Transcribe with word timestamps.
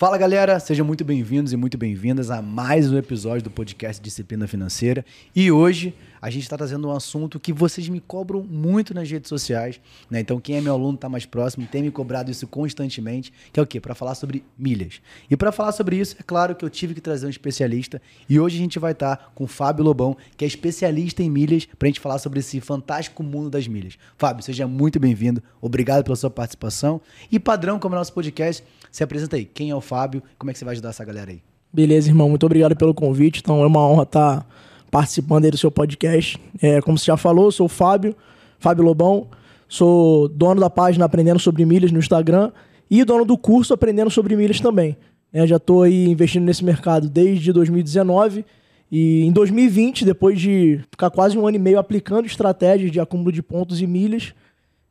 Fala 0.00 0.16
galera, 0.16 0.60
sejam 0.60 0.86
muito 0.86 1.04
bem-vindos 1.04 1.52
e 1.52 1.56
muito 1.56 1.76
bem-vindas 1.76 2.30
a 2.30 2.40
mais 2.40 2.88
um 2.88 2.96
episódio 2.96 3.42
do 3.42 3.50
podcast 3.50 4.00
Disciplina 4.00 4.46
Financeira. 4.46 5.04
E 5.34 5.50
hoje 5.50 5.92
a 6.20 6.30
gente 6.30 6.42
está 6.42 6.56
trazendo 6.56 6.88
um 6.88 6.92
assunto 6.92 7.38
que 7.38 7.52
vocês 7.52 7.88
me 7.88 8.00
cobram 8.00 8.42
muito 8.42 8.94
nas 8.94 9.10
redes 9.10 9.28
sociais, 9.28 9.80
né? 10.10 10.20
Então 10.20 10.40
quem 10.40 10.56
é 10.56 10.60
meu 10.60 10.72
aluno 10.72 10.94
está 10.94 11.08
mais 11.08 11.26
próximo 11.26 11.66
tem 11.70 11.82
me 11.82 11.90
cobrado 11.90 12.30
isso 12.30 12.46
constantemente, 12.46 13.32
que 13.52 13.58
é 13.60 13.62
o 13.62 13.66
quê? 13.66 13.80
Para 13.80 13.94
falar 13.94 14.14
sobre 14.14 14.44
milhas. 14.56 15.00
E 15.30 15.36
para 15.36 15.52
falar 15.52 15.72
sobre 15.72 15.96
isso, 15.96 16.16
é 16.18 16.22
claro 16.22 16.54
que 16.54 16.64
eu 16.64 16.70
tive 16.70 16.94
que 16.94 17.00
trazer 17.00 17.26
um 17.26 17.30
especialista 17.30 18.00
e 18.28 18.38
hoje 18.38 18.56
a 18.56 18.60
gente 18.60 18.78
vai 18.78 18.92
estar 18.92 19.16
tá 19.16 19.30
com 19.34 19.44
o 19.44 19.46
Fábio 19.46 19.84
Lobão, 19.84 20.16
que 20.36 20.44
é 20.44 20.48
especialista 20.48 21.22
em 21.22 21.30
milhas, 21.30 21.66
para 21.78 21.86
a 21.86 21.90
gente 21.90 22.00
falar 22.00 22.18
sobre 22.18 22.40
esse 22.40 22.60
fantástico 22.60 23.22
mundo 23.22 23.50
das 23.50 23.66
milhas. 23.66 23.98
Fábio, 24.16 24.42
seja 24.42 24.66
muito 24.66 24.98
bem-vindo, 24.98 25.42
obrigado 25.60 26.04
pela 26.04 26.16
sua 26.16 26.30
participação 26.30 27.00
e 27.30 27.38
padrão 27.38 27.78
como 27.78 27.94
é 27.94 27.98
nosso 27.98 28.12
podcast 28.12 28.64
se 28.90 29.02
apresenta 29.02 29.36
aí. 29.36 29.44
Quem 29.44 29.70
é 29.70 29.74
o 29.74 29.80
Fábio? 29.80 30.22
Como 30.38 30.50
é 30.50 30.52
que 30.52 30.58
você 30.58 30.64
vai 30.64 30.72
ajudar 30.72 30.90
essa 30.90 31.04
galera 31.04 31.30
aí? 31.30 31.42
Beleza, 31.72 32.08
irmão. 32.08 32.28
Muito 32.28 32.46
obrigado 32.46 32.74
pelo 32.74 32.94
convite. 32.94 33.40
Então 33.40 33.62
é 33.62 33.66
uma 33.66 33.86
honra 33.86 34.02
estar 34.04 34.46
participando 34.90 35.44
aí 35.44 35.50
do 35.50 35.58
seu 35.58 35.70
podcast. 35.70 36.40
É, 36.60 36.80
como 36.80 36.98
você 36.98 37.06
já 37.06 37.16
falou, 37.16 37.50
sou 37.50 37.66
o 37.66 37.68
Fábio, 37.68 38.14
Fábio 38.58 38.84
Lobão. 38.84 39.28
Sou 39.68 40.28
dono 40.28 40.60
da 40.60 40.70
página 40.70 41.04
Aprendendo 41.04 41.38
Sobre 41.38 41.64
Milhas 41.64 41.92
no 41.92 41.98
Instagram 41.98 42.50
e 42.90 43.04
dono 43.04 43.24
do 43.24 43.36
curso 43.36 43.74
Aprendendo 43.74 44.10
Sobre 44.10 44.34
Milhas 44.34 44.60
também. 44.60 44.96
É, 45.32 45.46
já 45.46 45.56
estou 45.56 45.82
aí 45.82 46.08
investindo 46.08 46.44
nesse 46.44 46.64
mercado 46.64 47.08
desde 47.08 47.52
2019 47.52 48.46
e 48.90 49.24
em 49.24 49.30
2020, 49.30 50.06
depois 50.06 50.40
de 50.40 50.80
ficar 50.90 51.10
quase 51.10 51.36
um 51.36 51.46
ano 51.46 51.56
e 51.56 51.60
meio 51.60 51.78
aplicando 51.78 52.24
estratégias 52.24 52.90
de 52.90 52.98
acúmulo 52.98 53.30
de 53.30 53.42
pontos 53.42 53.82
e 53.82 53.86
milhas, 53.86 54.32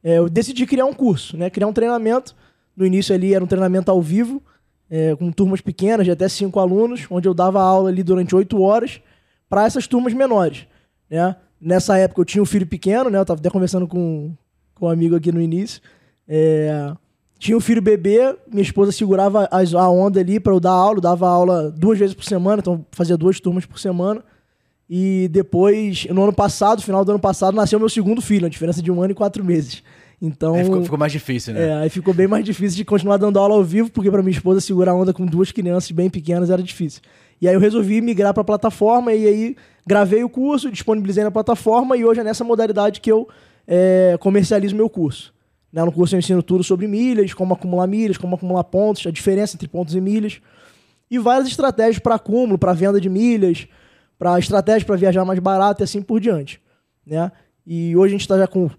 é, 0.04 0.20
eu 0.20 0.30
decidi 0.30 0.68
criar 0.68 0.86
um 0.86 0.94
curso, 0.94 1.36
né? 1.36 1.50
criar 1.50 1.66
um 1.66 1.73
treinamento 1.73 2.36
no 2.75 2.86
início 2.86 3.16
ali 3.16 3.34
era 3.34 3.44
um 3.44 3.48
treinamento 3.48 3.90
ao 3.90 4.00
vivo, 4.00 4.44
é, 4.88 5.16
com 5.16 5.31
turmas 5.31 5.59
pequenas, 5.59 6.06
de 6.06 6.12
até 6.12 6.30
cinco 6.30 6.59
alunos, 6.59 7.08
onde 7.09 7.28
eu 7.28 7.34
dava 7.34 7.59
aula 7.59 7.90
ali 7.90 8.03
durante 8.03 8.36
oito 8.36 8.62
horas 8.62 9.02
para 9.50 9.66
essas 9.66 9.88
turmas 9.88 10.14
menores. 10.14 10.67
Né? 11.09 11.36
Nessa 11.59 11.98
época 11.98 12.22
eu 12.22 12.26
tinha 12.26 12.42
um 12.42 12.45
filho 12.45 12.67
pequeno, 12.67 13.09
né? 13.09 13.17
Eu 13.17 13.23
estava 13.23 13.40
até 13.40 13.50
conversando 13.50 13.88
com, 13.88 14.34
com 14.76 14.86
um 14.86 14.90
amigo 14.90 15.16
aqui 15.16 15.31
no 15.31 15.42
início. 15.42 15.81
É, 16.28 16.94
tinha 17.40 17.56
um 17.56 17.62
filho 17.62 17.81
bebê, 17.81 18.36
minha 18.52 18.64
esposa 18.64 18.92
segurava 18.92 19.48
a 19.52 19.90
onda 19.90 20.20
ali 20.20 20.40
para 20.40 20.53
eu 20.53 20.59
dar 20.59 20.72
aula, 20.72 20.98
eu 20.98 21.02
dava 21.02 21.28
aula 21.28 21.72
duas 21.72 21.98
vezes 21.98 22.16
por 22.16 22.23
semana, 22.23 22.59
então 22.59 22.86
fazia 22.92 23.18
duas 23.18 23.40
turmas 23.40 23.66
por 23.66 23.80
semana. 23.80 24.23
E 24.90 25.28
depois, 25.31 26.06
no 26.06 26.23
ano 26.23 26.34
passado, 26.34 26.81
final 26.81 27.03
do 27.03 27.12
ano 27.12 27.20
passado, 27.20 27.56
nasceu 27.56 27.80
meu 27.80 27.90
segundo 27.90 28.22
filho, 28.22 28.45
a 28.45 28.50
diferença 28.50 28.81
de 28.81 28.92
um 28.92 29.02
ano 29.02 29.12
e 29.12 29.16
quatro 29.16 29.44
meses. 29.44 29.84
Então. 30.22 30.56
Aí 30.56 30.64
ficou, 30.64 30.84
ficou, 30.84 30.98
mais 30.98 31.12
difícil, 31.12 31.53
né? 31.53 31.68
É, 31.68 31.73
aí 31.75 31.90
ficou 31.90 32.14
bem 32.14 32.28
mais 32.28 32.44
difícil 32.44 32.78
de 32.78 32.86
continuar 32.86 33.18
dando 33.18 33.38
aula 33.38 33.53
ao 33.53 33.64
vivo, 33.64 33.90
porque 33.90 34.09
para 34.09 34.23
minha 34.23 34.36
esposa 34.36 34.62
segurar 34.62 34.94
a 34.94 34.95
onda 34.95 35.14
com 35.14 35.25
duas 35.25 35.52
crianças 35.52 35.92
bem 35.92 36.09
pequenas 36.09 36.50
era 36.50 36.64
difícil. 36.64 37.02
E 37.42 37.48
aí 37.48 37.54
eu 37.54 37.60
resolvi 37.60 38.02
migrar 38.02 38.34
para 38.34 38.42
a 38.42 38.46
plataforma 38.46 39.14
e 39.14 39.28
aí 39.28 39.56
gravei 39.86 40.24
o 40.24 40.30
curso, 40.30 40.72
disponibilizei 40.72 41.24
na 41.24 41.32
plataforma 41.32 41.96
e 41.96 42.04
hoje 42.04 42.20
é 42.20 42.24
nessa 42.24 42.44
modalidade 42.44 43.00
que 43.00 43.12
eu 43.12 43.28
é, 43.68 44.18
comercializo 44.20 44.76
meu 44.76 44.90
curso. 44.90 45.34
Né? 45.72 45.84
No 45.84 45.92
curso 45.92 46.16
eu 46.16 46.20
ensino 46.20 46.42
tudo 46.42 46.64
sobre 46.64 46.88
milhas, 46.88 47.34
como 47.34 47.54
acumular 47.54 47.88
milhas, 47.88 48.18
como 48.18 48.36
acumular 48.36 48.64
pontos, 48.64 49.06
a 49.06 49.12
diferença 49.12 49.56
entre 49.56 49.68
pontos 49.68 49.96
e 49.96 50.02
milhas 50.02 50.42
e 51.10 51.18
várias 51.18 51.48
estratégias 51.48 52.00
para 52.00 52.16
acúmulo, 52.16 52.58
para 52.58 52.74
venda 52.74 53.00
de 53.00 53.10
milhas, 53.10 53.68
para 54.18 54.38
estratégias 54.40 54.84
para 54.84 54.96
viajar 54.96 55.24
mais 55.24 55.40
barato 55.40 55.82
e 55.82 55.84
assim 55.84 56.02
por 56.02 56.20
diante. 56.20 56.60
Né? 57.06 57.32
E 57.66 57.96
hoje 57.96 58.08
a 58.08 58.18
gente 58.18 58.22
está 58.22 58.38
já 58.38 58.48
com 58.48 58.70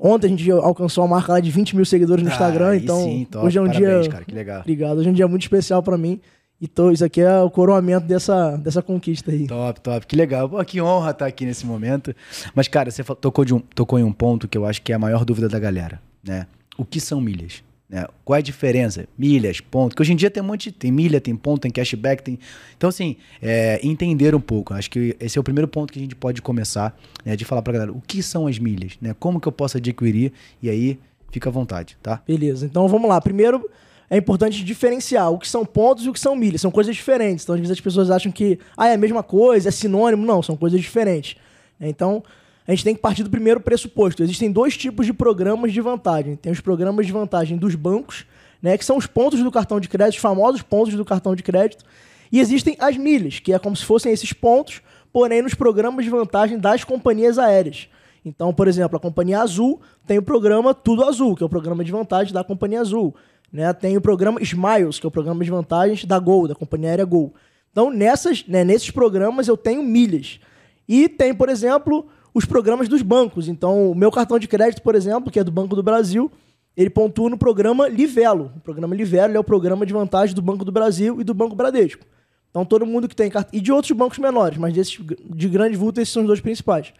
Ontem 0.00 0.26
a 0.26 0.30
gente 0.30 0.50
alcançou 0.50 1.04
a 1.04 1.08
marca 1.08 1.32
lá 1.32 1.40
de 1.40 1.50
20 1.50 1.74
mil 1.74 1.84
seguidores 1.84 2.22
no 2.22 2.28
ah, 2.28 2.32
Instagram, 2.32 2.76
então 2.76 3.02
sim, 3.02 3.26
hoje 3.36 3.58
é 3.58 3.62
um 3.62 3.66
Parabéns, 3.66 4.02
dia. 4.02 4.10
Cara, 4.10 4.24
que 4.24 4.34
legal. 4.34 4.60
Obrigado. 4.60 4.98
Hoje 4.98 5.08
é 5.08 5.10
um 5.10 5.14
dia 5.14 5.26
muito 5.26 5.42
especial 5.42 5.82
para 5.82 5.96
mim. 5.96 6.20
E 6.60 6.66
tô, 6.66 6.90
isso 6.90 7.04
aqui 7.04 7.20
é 7.20 7.38
o 7.40 7.50
coroamento 7.50 8.06
dessa, 8.06 8.56
dessa 8.56 8.80
conquista 8.80 9.30
aí. 9.30 9.46
Top, 9.46 9.80
top. 9.80 10.06
Que 10.06 10.16
legal. 10.16 10.48
Pô, 10.48 10.64
que 10.64 10.80
honra 10.80 11.10
estar 11.10 11.26
aqui 11.26 11.44
nesse 11.44 11.66
momento. 11.66 12.14
Mas, 12.54 12.66
cara, 12.66 12.90
você 12.90 13.04
tocou, 13.04 13.44
de 13.44 13.54
um, 13.54 13.60
tocou 13.60 13.98
em 13.98 14.02
um 14.02 14.12
ponto 14.12 14.48
que 14.48 14.56
eu 14.56 14.64
acho 14.64 14.80
que 14.80 14.90
é 14.90 14.94
a 14.94 14.98
maior 14.98 15.24
dúvida 15.24 15.48
da 15.48 15.58
galera, 15.58 16.00
né? 16.24 16.46
O 16.78 16.84
que 16.84 16.98
são 16.98 17.20
milhas? 17.20 17.62
Né? 17.88 18.04
Qual 18.24 18.34
é 18.34 18.40
a 18.40 18.42
diferença? 18.42 19.06
Milhas, 19.18 19.60
ponto. 19.60 19.94
Que 19.94 20.00
hoje 20.00 20.14
em 20.14 20.16
dia 20.16 20.30
tem 20.30 20.42
um 20.42 20.46
monte, 20.46 20.72
tem 20.72 20.90
milha, 20.90 21.20
tem 21.20 21.36
ponto, 21.36 21.60
tem 21.60 21.70
cashback, 21.70 22.22
tem. 22.22 22.38
Então, 22.76 22.88
assim, 22.88 23.16
é, 23.40 23.78
entender 23.86 24.34
um 24.34 24.40
pouco. 24.40 24.72
Acho 24.72 24.90
que 24.90 25.14
esse 25.20 25.36
é 25.36 25.40
o 25.40 25.44
primeiro 25.44 25.68
ponto 25.68 25.92
que 25.92 25.98
a 25.98 26.02
gente 26.02 26.16
pode 26.16 26.40
começar, 26.40 26.98
né, 27.24 27.36
de 27.36 27.44
falar 27.44 27.60
pra 27.60 27.74
galera 27.74 27.92
o 27.92 28.00
que 28.00 28.22
são 28.22 28.46
as 28.46 28.58
milhas, 28.58 28.94
né? 29.00 29.14
Como 29.18 29.38
que 29.40 29.46
eu 29.46 29.52
posso 29.52 29.76
adquirir? 29.76 30.32
E 30.62 30.70
aí, 30.70 30.98
fica 31.30 31.50
à 31.50 31.52
vontade, 31.52 31.96
tá? 32.02 32.22
Beleza. 32.26 32.64
Então 32.64 32.88
vamos 32.88 33.08
lá. 33.08 33.20
Primeiro, 33.20 33.68
é 34.08 34.16
importante 34.16 34.64
diferenciar 34.64 35.32
o 35.32 35.38
que 35.38 35.48
são 35.48 35.64
pontos 35.64 36.04
e 36.04 36.08
o 36.08 36.12
que 36.12 36.20
são 36.20 36.36
milhas. 36.36 36.60
São 36.60 36.70
coisas 36.70 36.94
diferentes. 36.94 37.44
Então, 37.44 37.54
às 37.54 37.60
vezes 37.60 37.72
as 37.72 37.80
pessoas 37.80 38.10
acham 38.10 38.30
que 38.30 38.58
ah, 38.76 38.88
é 38.88 38.94
a 38.94 38.98
mesma 38.98 39.22
coisa, 39.22 39.68
é 39.68 39.72
sinônimo. 39.72 40.24
Não, 40.24 40.42
são 40.42 40.56
coisas 40.56 40.80
diferentes. 40.80 41.36
Então, 41.80 42.22
a 42.66 42.70
gente 42.70 42.84
tem 42.84 42.94
que 42.94 43.00
partir 43.00 43.22
do 43.22 43.30
primeiro 43.30 43.60
pressuposto. 43.60 44.22
Existem 44.22 44.50
dois 44.50 44.76
tipos 44.76 45.06
de 45.06 45.12
programas 45.12 45.72
de 45.72 45.80
vantagem. 45.80 46.36
Tem 46.36 46.52
os 46.52 46.60
programas 46.60 47.06
de 47.06 47.12
vantagem 47.12 47.56
dos 47.56 47.74
bancos, 47.74 48.26
né, 48.62 48.76
que 48.76 48.84
são 48.84 48.96
os 48.96 49.06
pontos 49.06 49.42
do 49.42 49.50
cartão 49.50 49.78
de 49.78 49.88
crédito, 49.88 50.16
os 50.16 50.22
famosos 50.22 50.62
pontos 50.62 50.94
do 50.94 51.04
cartão 51.04 51.34
de 51.34 51.42
crédito. 51.42 51.84
E 52.30 52.40
existem 52.40 52.76
as 52.80 52.96
milhas, 52.96 53.38
que 53.38 53.52
é 53.52 53.58
como 53.58 53.76
se 53.76 53.84
fossem 53.84 54.12
esses 54.12 54.32
pontos, 54.32 54.80
porém 55.12 55.42
nos 55.42 55.54
programas 55.54 56.04
de 56.04 56.10
vantagem 56.10 56.58
das 56.58 56.82
companhias 56.82 57.38
aéreas. 57.38 57.88
Então, 58.24 58.52
por 58.52 58.66
exemplo, 58.66 58.96
a 58.96 59.00
companhia 59.00 59.40
Azul 59.40 59.80
tem 60.04 60.18
o 60.18 60.22
programa 60.22 60.74
Tudo 60.74 61.04
Azul, 61.04 61.36
que 61.36 61.44
é 61.44 61.46
o 61.46 61.48
programa 61.48 61.84
de 61.84 61.92
vantagem 61.92 62.34
da 62.34 62.42
companhia 62.42 62.80
Azul. 62.80 63.14
Né? 63.56 63.72
Tem 63.72 63.96
o 63.96 64.02
programa 64.02 64.38
Smiles, 64.42 64.98
que 64.98 65.06
é 65.06 65.08
o 65.08 65.10
programa 65.10 65.42
de 65.42 65.50
vantagens 65.50 66.04
da 66.04 66.18
Gol, 66.18 66.46
da 66.46 66.54
companhia 66.54 66.90
aérea 66.90 67.06
Gol. 67.06 67.32
Então, 67.72 67.90
nessas, 67.90 68.46
né, 68.46 68.62
nesses 68.62 68.90
programas 68.90 69.48
eu 69.48 69.56
tenho 69.56 69.82
milhas. 69.82 70.38
E 70.86 71.08
tem, 71.08 71.34
por 71.34 71.48
exemplo, 71.48 72.06
os 72.34 72.44
programas 72.44 72.86
dos 72.86 73.00
bancos. 73.00 73.48
Então, 73.48 73.90
o 73.90 73.94
meu 73.94 74.12
cartão 74.12 74.38
de 74.38 74.46
crédito, 74.46 74.82
por 74.82 74.94
exemplo, 74.94 75.32
que 75.32 75.40
é 75.40 75.44
do 75.44 75.50
Banco 75.50 75.74
do 75.74 75.82
Brasil, 75.82 76.30
ele 76.76 76.90
pontua 76.90 77.30
no 77.30 77.38
programa 77.38 77.88
Livelo. 77.88 78.52
O 78.58 78.60
programa 78.60 78.94
Livelo 78.94 79.34
é 79.34 79.40
o 79.40 79.44
programa 79.44 79.86
de 79.86 79.92
vantagem 79.94 80.34
do 80.34 80.42
Banco 80.42 80.62
do 80.62 80.70
Brasil 80.70 81.18
e 81.18 81.24
do 81.24 81.32
Banco 81.32 81.56
Bradesco. 81.56 82.04
Então, 82.50 82.62
todo 82.62 82.84
mundo 82.84 83.08
que 83.08 83.16
tem 83.16 83.30
cartão. 83.30 83.58
E 83.58 83.60
de 83.62 83.72
outros 83.72 83.92
bancos 83.92 84.18
menores, 84.18 84.58
mas 84.58 84.74
desses 84.74 84.98
de 85.30 85.48
grande 85.48 85.78
vulto, 85.78 85.98
esses 85.98 86.12
são 86.12 86.24
os 86.24 86.26
dois 86.28 86.40
principais. 86.42 86.92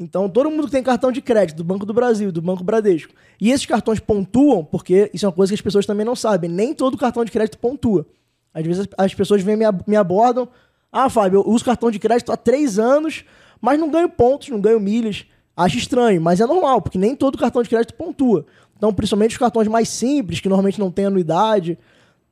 Então, 0.00 0.28
todo 0.28 0.50
mundo 0.50 0.66
que 0.66 0.70
tem 0.70 0.82
cartão 0.82 1.10
de 1.10 1.20
crédito 1.20 1.56
do 1.56 1.64
Banco 1.64 1.84
do 1.84 1.92
Brasil, 1.92 2.30
do 2.30 2.40
Banco 2.40 2.62
Bradesco, 2.62 3.12
e 3.40 3.50
esses 3.50 3.66
cartões 3.66 3.98
pontuam, 3.98 4.64
porque 4.64 5.10
isso 5.12 5.26
é 5.26 5.28
uma 5.28 5.34
coisa 5.34 5.50
que 5.50 5.54
as 5.56 5.60
pessoas 5.60 5.86
também 5.86 6.06
não 6.06 6.14
sabem, 6.14 6.48
nem 6.48 6.72
todo 6.72 6.96
cartão 6.96 7.24
de 7.24 7.32
crédito 7.32 7.58
pontua. 7.58 8.06
Às 8.54 8.64
vezes 8.64 8.88
as 8.96 9.12
pessoas 9.12 9.42
vêm 9.42 9.56
me, 9.56 9.96
abordam, 9.96 10.48
ah, 10.92 11.10
Fábio, 11.10 11.40
eu 11.40 11.52
uso 11.52 11.64
cartão 11.64 11.90
de 11.90 11.98
crédito 11.98 12.30
há 12.30 12.36
três 12.36 12.78
anos, 12.78 13.24
mas 13.60 13.78
não 13.78 13.90
ganho 13.90 14.08
pontos, 14.08 14.48
não 14.48 14.60
ganho 14.60 14.78
milhas. 14.78 15.26
Acho 15.56 15.76
estranho, 15.76 16.20
mas 16.20 16.40
é 16.40 16.46
normal, 16.46 16.80
porque 16.80 16.96
nem 16.96 17.16
todo 17.16 17.36
cartão 17.36 17.62
de 17.62 17.68
crédito 17.68 17.94
pontua. 17.94 18.46
Então, 18.76 18.94
principalmente 18.94 19.32
os 19.32 19.38
cartões 19.38 19.66
mais 19.66 19.88
simples, 19.88 20.38
que 20.38 20.48
normalmente 20.48 20.78
não 20.78 20.90
tem 20.90 21.06
anuidade, 21.06 21.76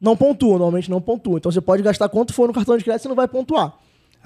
não 0.00 0.16
pontuam, 0.16 0.53
normalmente 0.53 0.88
não 0.88 1.00
pontuam. 1.00 1.38
Então, 1.38 1.50
você 1.50 1.60
pode 1.60 1.82
gastar 1.82 2.09
quanto 2.09 2.32
for 2.32 2.47
no 2.47 2.55
cartão 2.55 2.78
de 2.78 2.84
crédito, 2.84 3.03
você 3.03 3.09
não 3.09 3.16
vai 3.16 3.26
pontuar. 3.26 3.76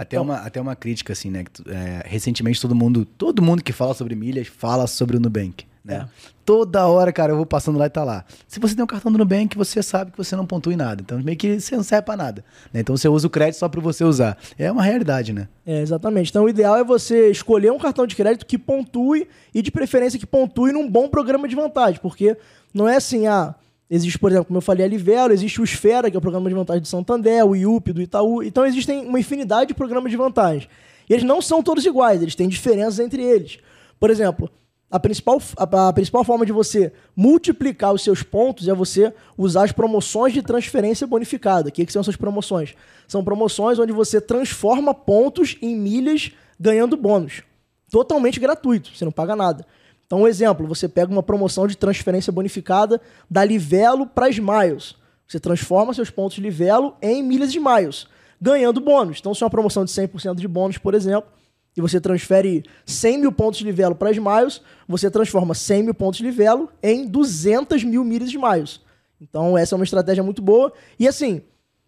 Até, 0.00 0.16
então, 0.16 0.25
uma, 0.25 0.37
até 0.37 0.59
uma 0.59 0.75
crítica, 0.75 1.12
assim, 1.12 1.31
né? 1.31 1.44
É, 1.66 2.03
recentemente, 2.06 2.59
todo 2.59 2.75
mundo, 2.75 3.05
todo 3.05 3.43
mundo 3.43 3.62
que 3.62 3.71
fala 3.71 3.93
sobre 3.93 4.15
milhas 4.15 4.47
fala 4.47 4.87
sobre 4.87 5.19
o 5.19 5.21
Nubank. 5.21 5.66
Né? 5.84 5.97
É. 5.97 6.31
Toda 6.43 6.87
hora, 6.87 7.12
cara, 7.12 7.33
eu 7.33 7.37
vou 7.37 7.44
passando 7.44 7.78
lá 7.78 7.84
e 7.84 7.91
tá 7.91 8.03
lá. 8.03 8.25
Se 8.49 8.59
você 8.59 8.75
tem 8.75 8.83
um 8.83 8.87
cartão 8.87 9.12
do 9.12 9.19
Nubank, 9.19 9.55
você 9.59 9.83
sabe 9.83 10.11
que 10.11 10.16
você 10.16 10.34
não 10.34 10.47
pontua 10.47 10.72
em 10.72 10.77
nada. 10.77 11.03
Então, 11.03 11.22
meio 11.22 11.37
que 11.37 11.61
você 11.61 11.77
não 11.77 11.83
serve 11.83 12.06
pra 12.06 12.16
nada. 12.16 12.43
Né? 12.72 12.81
Então, 12.81 12.97
você 12.97 13.11
usa 13.11 13.27
o 13.27 13.31
crédito 13.31 13.59
só 13.59 13.69
para 13.69 13.83
você 13.83 14.03
usar. 14.03 14.38
É 14.59 14.72
uma 14.72 14.83
realidade, 14.83 15.34
né? 15.34 15.49
É, 15.66 15.83
exatamente. 15.83 16.31
Então, 16.31 16.44
o 16.44 16.49
ideal 16.49 16.77
é 16.77 16.82
você 16.82 17.31
escolher 17.31 17.71
um 17.71 17.78
cartão 17.78 18.06
de 18.06 18.17
crédito 18.17 18.47
que 18.47 18.56
pontue 18.56 19.28
e, 19.55 19.61
de 19.61 19.71
preferência, 19.71 20.19
que 20.19 20.27
pontue 20.27 20.72
num 20.72 20.91
bom 20.91 21.11
programa 21.11 21.47
de 21.47 21.55
vantagem. 21.55 22.00
Porque 22.00 22.38
não 22.73 22.88
é 22.88 22.97
assim, 22.97 23.26
ah, 23.26 23.55
existe, 23.90 24.19
por 24.19 24.31
exemplo, 24.31 24.46
como 24.46 24.58
eu 24.58 24.62
falei, 24.62 24.87
a 24.87 24.88
Livelo, 24.88 25.32
existe 25.32 25.60
o 25.60 25.64
Esfera, 25.64 26.10
que 26.10 26.16
é 26.16 26.19
o 26.19 26.22
programa 26.22 26.48
de 26.48 26.54
vantagem 26.54 26.81
do 26.81 26.88
Santander, 26.88 27.44
o 27.44 27.56
IUP 27.56 27.92
do 27.92 28.00
Itaú. 28.00 28.42
Então, 28.42 28.64
existem 28.64 29.04
uma 29.04 29.19
infinidade 29.19 29.69
de 29.69 29.75
programas 29.75 30.10
de 30.10 30.16
vantagem. 30.16 30.69
E 31.08 31.12
eles 31.12 31.25
não 31.25 31.42
são 31.42 31.62
todos 31.62 31.84
iguais, 31.84 32.22
eles 32.22 32.37
têm 32.37 32.48
diferenças 32.48 33.00
entre 33.00 33.20
eles. 33.20 33.58
Por 33.98 34.10
exemplo, 34.10 34.48
a 34.90 34.98
principal, 34.98 35.40
a, 35.56 35.88
a, 35.88 35.92
principal 35.92 36.25
forma 36.25 36.44
de 36.44 36.52
você 36.52 36.92
multiplicar 37.14 37.92
os 37.92 38.02
seus 38.02 38.22
pontos 38.22 38.66
é 38.66 38.75
você 38.75 39.12
usar 39.38 39.64
as 39.64 39.72
promoções 39.72 40.32
de 40.32 40.42
transferência 40.42 41.06
bonificada. 41.06 41.69
O 41.69 41.72
que, 41.72 41.87
que 41.87 41.92
são 41.92 42.00
essas 42.00 42.16
promoções? 42.16 42.75
São 43.06 43.22
promoções 43.22 43.78
onde 43.78 43.92
você 43.92 44.20
transforma 44.20 44.92
pontos 44.92 45.56
em 45.62 45.76
milhas 45.76 46.32
ganhando 46.58 46.96
bônus. 46.96 47.42
Totalmente 47.90 48.40
gratuito, 48.40 48.90
você 48.94 49.04
não 49.04 49.12
paga 49.12 49.37
nada. 49.37 49.66
Então, 50.11 50.23
um 50.23 50.27
exemplo, 50.27 50.67
você 50.67 50.89
pega 50.89 51.12
uma 51.12 51.23
promoção 51.23 51.69
de 51.69 51.77
transferência 51.77 52.33
bonificada 52.33 53.01
da 53.31 53.45
Livelo 53.45 54.09
para 54.09 54.29
Smiles. 54.29 54.97
Você 55.25 55.39
transforma 55.39 55.95
seus 55.95 56.11
pontos 56.11 56.35
de 56.35 56.41
Livelo 56.41 56.97
em 57.01 57.23
milhas 57.23 57.53
de 57.53 57.61
Miles, 57.61 58.09
ganhando 58.41 58.81
bônus. 58.81 59.19
Então, 59.21 59.33
se 59.33 59.41
é 59.41 59.47
uma 59.47 59.51
promoção 59.51 59.85
de 59.85 59.93
100% 59.93 60.35
de 60.35 60.49
bônus, 60.49 60.79
por 60.79 60.95
exemplo, 60.95 61.31
e 61.77 61.81
você 61.81 62.01
transfere 62.01 62.65
100 62.85 63.19
mil 63.19 63.31
pontos 63.31 63.61
de 63.61 63.65
livelo 63.65 63.95
para 63.95 64.11
Smiles, 64.11 64.61
você 64.89 65.09
transforma 65.09 65.55
100 65.55 65.85
mil 65.85 65.95
pontos 65.95 66.19
de 66.19 66.25
livelo 66.25 66.69
em 66.83 67.07
200 67.07 67.85
mil 67.85 68.03
milhas 68.03 68.31
de 68.31 68.37
Smiles. 68.37 68.81
Então, 69.21 69.57
essa 69.57 69.77
é 69.77 69.77
uma 69.77 69.85
estratégia 69.85 70.25
muito 70.25 70.43
boa. 70.43 70.73
E 70.99 71.07
assim, 71.07 71.41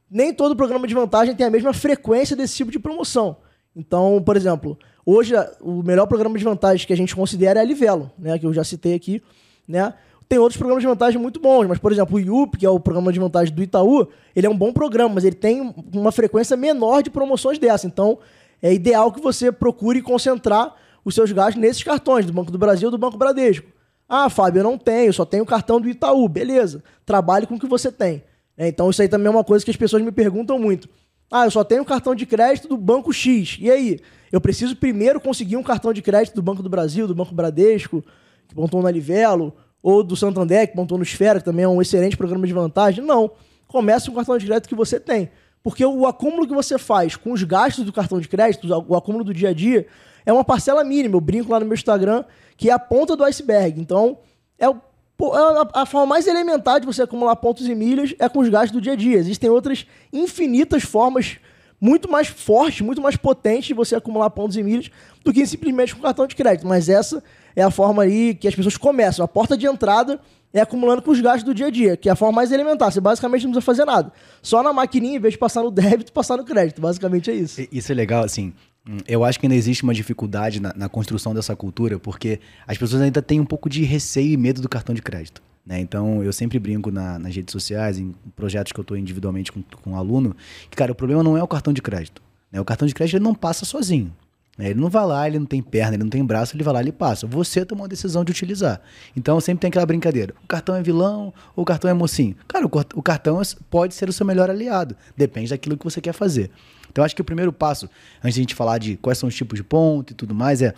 nem 0.08 0.32
todo 0.32 0.54
programa 0.54 0.86
de 0.86 0.94
vantagem 0.94 1.34
tem 1.34 1.44
a 1.44 1.50
mesma 1.50 1.72
frequência 1.72 2.36
desse 2.36 2.54
tipo 2.54 2.70
de 2.70 2.78
promoção. 2.78 3.38
Então, 3.74 4.22
por 4.24 4.36
exemplo, 4.36 4.78
hoje 5.04 5.34
o 5.60 5.82
melhor 5.82 6.06
programa 6.06 6.38
de 6.38 6.44
vantagem 6.44 6.86
que 6.86 6.92
a 6.92 6.96
gente 6.96 7.14
considera 7.14 7.60
é 7.60 7.62
a 7.62 7.64
Livelo, 7.64 8.10
né, 8.18 8.38
que 8.38 8.46
eu 8.46 8.52
já 8.52 8.64
citei 8.64 8.94
aqui, 8.94 9.22
né? 9.66 9.94
Tem 10.28 10.38
outros 10.38 10.56
programas 10.56 10.82
de 10.82 10.88
vantagem 10.88 11.20
muito 11.20 11.38
bons, 11.38 11.66
mas, 11.66 11.78
por 11.78 11.92
exemplo, 11.92 12.16
o 12.16 12.20
IUP, 12.20 12.56
que 12.56 12.64
é 12.64 12.70
o 12.70 12.80
programa 12.80 13.12
de 13.12 13.20
vantagem 13.20 13.54
do 13.54 13.62
Itaú, 13.62 14.08
ele 14.34 14.46
é 14.46 14.50
um 14.50 14.56
bom 14.56 14.72
programa, 14.72 15.16
mas 15.16 15.24
ele 15.24 15.36
tem 15.36 15.74
uma 15.92 16.10
frequência 16.10 16.56
menor 16.56 17.02
de 17.02 17.10
promoções 17.10 17.58
dessa. 17.58 17.86
Então, 17.86 18.18
é 18.62 18.72
ideal 18.72 19.12
que 19.12 19.20
você 19.20 19.52
procure 19.52 20.00
concentrar 20.00 20.74
os 21.04 21.14
seus 21.14 21.30
gastos 21.32 21.60
nesses 21.60 21.82
cartões 21.82 22.24
do 22.24 22.32
Banco 22.32 22.50
do 22.50 22.56
Brasil 22.56 22.90
do 22.90 22.96
Banco 22.96 23.18
Bradesco. 23.18 23.66
Ah, 24.08 24.30
Fábio, 24.30 24.60
eu 24.60 24.64
não 24.64 24.78
tenho, 24.78 25.12
só 25.12 25.24
tenho 25.24 25.42
o 25.42 25.46
cartão 25.46 25.80
do 25.80 25.88
Itaú. 25.88 26.26
Beleza, 26.28 26.82
trabalhe 27.04 27.46
com 27.46 27.56
o 27.56 27.60
que 27.60 27.66
você 27.66 27.92
tem. 27.92 28.22
É, 28.56 28.68
então, 28.68 28.88
isso 28.88 29.02
aí 29.02 29.08
também 29.08 29.26
é 29.26 29.30
uma 29.30 29.44
coisa 29.44 29.64
que 29.64 29.70
as 29.70 29.76
pessoas 29.76 30.02
me 30.02 30.12
perguntam 30.12 30.58
muito. 30.58 30.88
Ah, 31.30 31.46
eu 31.46 31.50
só 31.50 31.64
tenho 31.64 31.82
o 31.82 31.84
cartão 31.84 32.14
de 32.14 32.24
crédito 32.24 32.68
do 32.68 32.76
Banco 32.76 33.12
X. 33.12 33.58
E 33.60 33.70
aí? 33.70 34.00
Eu 34.32 34.40
preciso 34.40 34.74
primeiro 34.74 35.20
conseguir 35.20 35.56
um 35.56 35.62
cartão 35.62 35.92
de 35.92 36.00
crédito 36.00 36.34
do 36.34 36.42
Banco 36.42 36.62
do 36.62 36.70
Brasil, 36.70 37.06
do 37.06 37.14
Banco 37.14 37.34
Bradesco, 37.34 38.02
que 38.48 38.54
pontuou 38.54 38.82
na 38.82 38.90
Livelo, 38.90 39.52
ou 39.82 40.02
do 40.02 40.16
Santander, 40.16 40.70
que 40.70 40.76
montou 40.76 40.96
no 40.96 41.04
Esfera, 41.04 41.38
que 41.38 41.44
também 41.44 41.64
é 41.64 41.68
um 41.68 41.82
excelente 41.82 42.16
programa 42.16 42.46
de 42.46 42.52
vantagem. 42.52 43.04
Não. 43.04 43.30
Comece 43.68 44.06
com 44.06 44.12
o 44.12 44.16
cartão 44.16 44.38
de 44.38 44.46
crédito 44.46 44.68
que 44.68 44.74
você 44.74 44.98
tem. 44.98 45.30
Porque 45.62 45.84
o 45.84 46.06
acúmulo 46.06 46.46
que 46.46 46.54
você 46.54 46.78
faz 46.78 47.14
com 47.14 47.32
os 47.32 47.42
gastos 47.42 47.84
do 47.84 47.92
cartão 47.92 48.20
de 48.20 48.28
crédito, 48.28 48.66
o 48.88 48.96
acúmulo 48.96 49.22
do 49.22 49.34
dia 49.34 49.50
a 49.50 49.52
dia, 49.52 49.86
é 50.24 50.32
uma 50.32 50.44
parcela 50.44 50.82
mínima. 50.82 51.16
Eu 51.16 51.20
brinco 51.20 51.52
lá 51.52 51.60
no 51.60 51.66
meu 51.66 51.74
Instagram 51.74 52.24
que 52.56 52.70
é 52.70 52.72
a 52.72 52.78
ponta 52.78 53.16
do 53.16 53.24
iceberg. 53.24 53.80
Então, 53.80 54.18
é, 54.58 54.68
o, 54.68 54.74
é 54.74 55.68
a, 55.74 55.86
forma 55.86 56.06
mais 56.06 56.26
elementar 56.26 56.80
de 56.80 56.86
você 56.86 57.02
acumular 57.02 57.34
pontos 57.36 57.68
e 57.68 57.74
milhas 57.74 58.14
é 58.18 58.28
com 58.28 58.38
os 58.38 58.48
gastos 58.48 58.72
do 58.72 58.80
dia 58.80 58.92
a 58.92 58.96
dia. 58.96 59.18
Existem 59.18 59.50
outras 59.50 59.86
infinitas 60.12 60.82
formas 60.82 61.38
muito 61.82 62.08
mais 62.08 62.28
fortes, 62.28 62.80
muito 62.80 63.02
mais 63.02 63.16
potentes 63.16 63.66
de 63.66 63.74
você 63.74 63.96
acumular 63.96 64.30
pontos 64.30 64.56
e 64.56 64.62
milhas 64.62 64.88
do 65.24 65.32
que 65.32 65.44
simplesmente 65.44 65.96
com 65.96 66.00
cartão 66.00 66.28
de 66.28 66.36
crédito. 66.36 66.64
Mas 66.64 66.88
essa 66.88 67.20
é 67.56 67.62
a 67.62 67.72
forma 67.72 68.04
aí 68.04 68.36
que 68.36 68.46
as 68.46 68.54
pessoas 68.54 68.76
começam. 68.76 69.24
A 69.24 69.26
porta 69.26 69.56
de 69.56 69.66
entrada 69.66 70.20
é 70.54 70.60
acumulando 70.60 71.02
com 71.02 71.10
os 71.10 71.20
gastos 71.20 71.42
do 71.42 71.52
dia 71.52 71.66
a 71.66 71.70
dia, 71.70 71.96
que 71.96 72.08
é 72.08 72.12
a 72.12 72.14
forma 72.14 72.36
mais 72.36 72.52
elementar. 72.52 72.92
Você 72.92 73.00
basicamente 73.00 73.42
não 73.42 73.50
precisa 73.50 73.66
fazer 73.66 73.84
nada. 73.84 74.12
Só 74.40 74.62
na 74.62 74.72
maquininha, 74.72 75.16
em 75.16 75.18
vez 75.18 75.34
de 75.34 75.38
passar 75.38 75.64
no 75.64 75.72
débito, 75.72 76.12
passar 76.14 76.36
no 76.36 76.44
crédito. 76.44 76.80
Basicamente 76.80 77.32
é 77.32 77.34
isso. 77.34 77.66
Isso 77.72 77.90
é 77.90 77.94
legal, 77.96 78.22
assim. 78.22 78.52
Hum, 78.88 78.98
eu 79.08 79.24
acho 79.24 79.40
que 79.40 79.46
ainda 79.46 79.56
existe 79.56 79.82
uma 79.82 79.92
dificuldade 79.92 80.60
na, 80.60 80.72
na 80.76 80.88
construção 80.88 81.34
dessa 81.34 81.56
cultura, 81.56 81.98
porque 81.98 82.38
as 82.64 82.78
pessoas 82.78 83.02
ainda 83.02 83.20
têm 83.20 83.40
um 83.40 83.44
pouco 83.44 83.68
de 83.68 83.82
receio 83.82 84.32
e 84.32 84.36
medo 84.36 84.62
do 84.62 84.68
cartão 84.68 84.94
de 84.94 85.02
crédito. 85.02 85.42
Né? 85.64 85.80
Então, 85.80 86.22
eu 86.22 86.32
sempre 86.32 86.58
brinco 86.58 86.90
na, 86.90 87.18
nas 87.18 87.34
redes 87.34 87.52
sociais, 87.52 87.98
em 87.98 88.12
projetos 88.34 88.72
que 88.72 88.80
eu 88.80 88.82
estou 88.82 88.96
individualmente 88.96 89.52
com, 89.52 89.62
com 89.62 89.90
um 89.90 89.96
aluno, 89.96 90.36
que, 90.68 90.76
cara, 90.76 90.92
o 90.92 90.94
problema 90.94 91.22
não 91.22 91.36
é 91.36 91.42
o 91.42 91.48
cartão 91.48 91.72
de 91.72 91.80
crédito. 91.80 92.22
Né? 92.50 92.60
O 92.60 92.64
cartão 92.64 92.86
de 92.86 92.94
crédito 92.94 93.16
ele 93.16 93.24
não 93.24 93.34
passa 93.34 93.64
sozinho. 93.64 94.12
Né? 94.58 94.70
Ele 94.70 94.80
não 94.80 94.90
vai 94.90 95.06
lá, 95.06 95.26
ele 95.26 95.38
não 95.38 95.46
tem 95.46 95.62
perna, 95.62 95.94
ele 95.94 96.02
não 96.02 96.10
tem 96.10 96.24
braço, 96.24 96.54
ele 96.54 96.62
vai 96.62 96.74
lá, 96.74 96.80
ele 96.80 96.92
passa. 96.92 97.26
Você 97.26 97.64
tomou 97.64 97.84
a 97.84 97.88
decisão 97.88 98.24
de 98.24 98.30
utilizar. 98.30 98.80
Então 99.16 99.40
sempre 99.40 99.62
tem 99.62 99.68
aquela 99.68 99.86
brincadeira. 99.86 100.34
O 100.44 100.46
cartão 100.46 100.74
é 100.74 100.82
vilão 100.82 101.32
ou 101.56 101.62
o 101.62 101.64
cartão 101.64 101.90
é 101.90 101.94
mocinho? 101.94 102.36
Cara, 102.46 102.66
o 102.66 103.02
cartão 103.02 103.40
é, 103.40 103.44
pode 103.70 103.94
ser 103.94 104.08
o 104.08 104.12
seu 104.12 104.26
melhor 104.26 104.50
aliado. 104.50 104.96
Depende 105.16 105.50
daquilo 105.50 105.76
que 105.76 105.84
você 105.84 106.00
quer 106.00 106.12
fazer. 106.12 106.50
Então 106.90 107.02
acho 107.02 107.16
que 107.16 107.22
o 107.22 107.24
primeiro 107.24 107.52
passo, 107.52 107.88
antes 108.22 108.34
de 108.34 108.40
a 108.40 108.42
gente 108.42 108.54
falar 108.54 108.78
de 108.78 108.96
quais 108.98 109.16
são 109.16 109.28
os 109.28 109.34
tipos 109.34 109.58
de 109.58 109.64
ponto 109.64 110.12
e 110.12 110.14
tudo 110.14 110.34
mais, 110.34 110.60
é, 110.60 110.74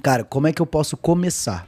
cara, 0.00 0.22
como 0.22 0.46
é 0.46 0.52
que 0.52 0.62
eu 0.62 0.66
posso 0.66 0.96
começar? 0.96 1.66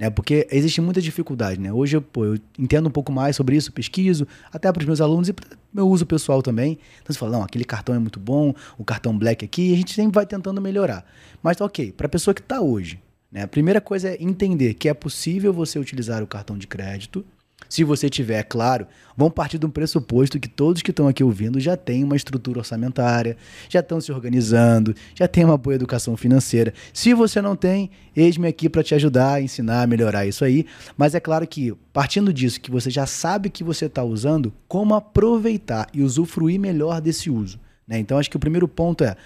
Né? 0.00 0.08
Porque 0.08 0.48
existe 0.50 0.80
muita 0.80 1.02
dificuldade, 1.02 1.60
né? 1.60 1.70
Hoje 1.70 2.00
pô, 2.00 2.24
eu 2.24 2.38
entendo 2.58 2.86
um 2.86 2.90
pouco 2.90 3.12
mais 3.12 3.36
sobre 3.36 3.54
isso, 3.54 3.70
pesquiso, 3.70 4.26
até 4.50 4.72
para 4.72 4.80
os 4.80 4.86
meus 4.86 4.98
alunos 4.98 5.28
e 5.28 5.34
para 5.34 5.46
meu 5.70 5.86
uso 5.86 6.06
pessoal 6.06 6.40
também. 6.40 6.78
Então 7.02 7.12
você 7.12 7.18
fala, 7.18 7.32
não, 7.32 7.42
aquele 7.42 7.66
cartão 7.66 7.94
é 7.94 7.98
muito 7.98 8.18
bom, 8.18 8.54
o 8.78 8.84
cartão 8.84 9.16
black 9.16 9.44
aqui, 9.44 9.74
a 9.74 9.76
gente 9.76 9.92
sempre 9.92 10.14
vai 10.14 10.24
tentando 10.24 10.58
melhorar. 10.58 11.04
Mas 11.42 11.60
ok, 11.60 11.92
para 11.92 12.06
a 12.06 12.08
pessoa 12.08 12.32
que 12.34 12.40
está 12.40 12.62
hoje, 12.62 12.98
né? 13.30 13.42
A 13.42 13.48
primeira 13.48 13.78
coisa 13.78 14.08
é 14.08 14.16
entender 14.18 14.72
que 14.72 14.88
é 14.88 14.94
possível 14.94 15.52
você 15.52 15.78
utilizar 15.78 16.22
o 16.22 16.26
cartão 16.26 16.56
de 16.56 16.66
crédito 16.66 17.22
se 17.70 17.84
você 17.84 18.10
tiver, 18.10 18.42
claro, 18.42 18.86
vão 19.16 19.30
partir 19.30 19.56
de 19.56 19.64
um 19.64 19.70
pressuposto 19.70 20.40
que 20.40 20.48
todos 20.48 20.82
que 20.82 20.90
estão 20.90 21.06
aqui 21.06 21.22
ouvindo 21.22 21.60
já 21.60 21.76
têm 21.76 22.02
uma 22.02 22.16
estrutura 22.16 22.58
orçamentária, 22.58 23.36
já 23.68 23.78
estão 23.78 24.00
se 24.00 24.10
organizando, 24.10 24.92
já 25.14 25.28
têm 25.28 25.44
uma 25.44 25.56
boa 25.56 25.76
educação 25.76 26.16
financeira. 26.16 26.74
Se 26.92 27.14
você 27.14 27.40
não 27.40 27.54
tem, 27.54 27.90
eis-me 28.14 28.48
aqui 28.48 28.68
para 28.68 28.82
te 28.82 28.92
ajudar 28.94 29.40
ensinar 29.40 29.86
melhorar 29.86 30.26
isso 30.26 30.44
aí. 30.44 30.66
Mas 30.96 31.14
é 31.14 31.20
claro 31.20 31.46
que, 31.46 31.72
partindo 31.92 32.32
disso, 32.32 32.60
que 32.60 32.72
você 32.72 32.90
já 32.90 33.06
sabe 33.06 33.48
que 33.48 33.62
você 33.62 33.86
está 33.86 34.02
usando, 34.02 34.52
como 34.66 34.94
aproveitar 34.94 35.86
e 35.94 36.02
usufruir 36.02 36.58
melhor 36.58 37.00
desse 37.00 37.30
uso. 37.30 37.60
Né? 37.86 38.00
Então, 38.00 38.18
acho 38.18 38.28
que 38.28 38.36
o 38.36 38.40
primeiro 38.40 38.66
ponto 38.66 39.04
é 39.04 39.16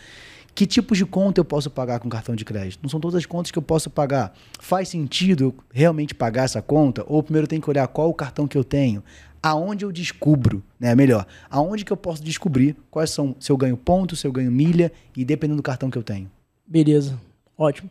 que 0.55 0.67
tipos 0.67 0.97
de 0.97 1.05
conta 1.05 1.41
eu 1.41 1.45
posso 1.45 1.69
pagar 1.69 1.99
com 1.99 2.09
cartão 2.09 2.37
de 2.37 2.45
crédito? 2.45 2.81
Não 2.83 2.89
são 2.89 3.01
todas 3.01 3.17
as 3.17 3.27
contas 3.27 3.51
que 3.51 3.59
eu 3.59 3.63
posso 3.63 3.91
pagar. 3.91 4.33
Faz 4.61 4.89
sentido 4.89 5.55
realmente 5.73 6.15
pagar 6.15 6.45
essa 6.45 6.63
conta? 6.63 7.05
Ou 7.09 7.23
primeiro 7.23 7.45
eu 7.45 7.49
tenho 7.49 7.61
que 7.61 7.69
olhar 7.69 7.87
qual 7.89 8.09
o 8.09 8.15
cartão 8.15 8.47
que 8.47 8.57
eu 8.57 8.63
tenho? 8.63 9.03
Aonde 9.43 9.85
eu 9.85 9.93
descubro, 9.93 10.63
né? 10.79 10.95
Melhor, 10.95 11.27
aonde 11.51 11.85
que 11.85 11.93
eu 11.93 11.97
posso 11.97 12.23
descobrir 12.23 12.77
quais 12.91 13.11
são 13.11 13.35
se 13.41 13.51
eu 13.51 13.57
ganho 13.57 13.77
ponto, 13.77 14.17
se 14.17 14.27
eu 14.27 14.33
ganho 14.33 14.51
milha 14.51 14.93
e 15.17 15.25
dependendo 15.25 15.57
do 15.57 15.63
cartão 15.63 15.91
que 15.91 15.99
eu 15.99 16.03
tenho. 16.03 16.31
Beleza, 16.67 17.21
ótimo. 17.59 17.91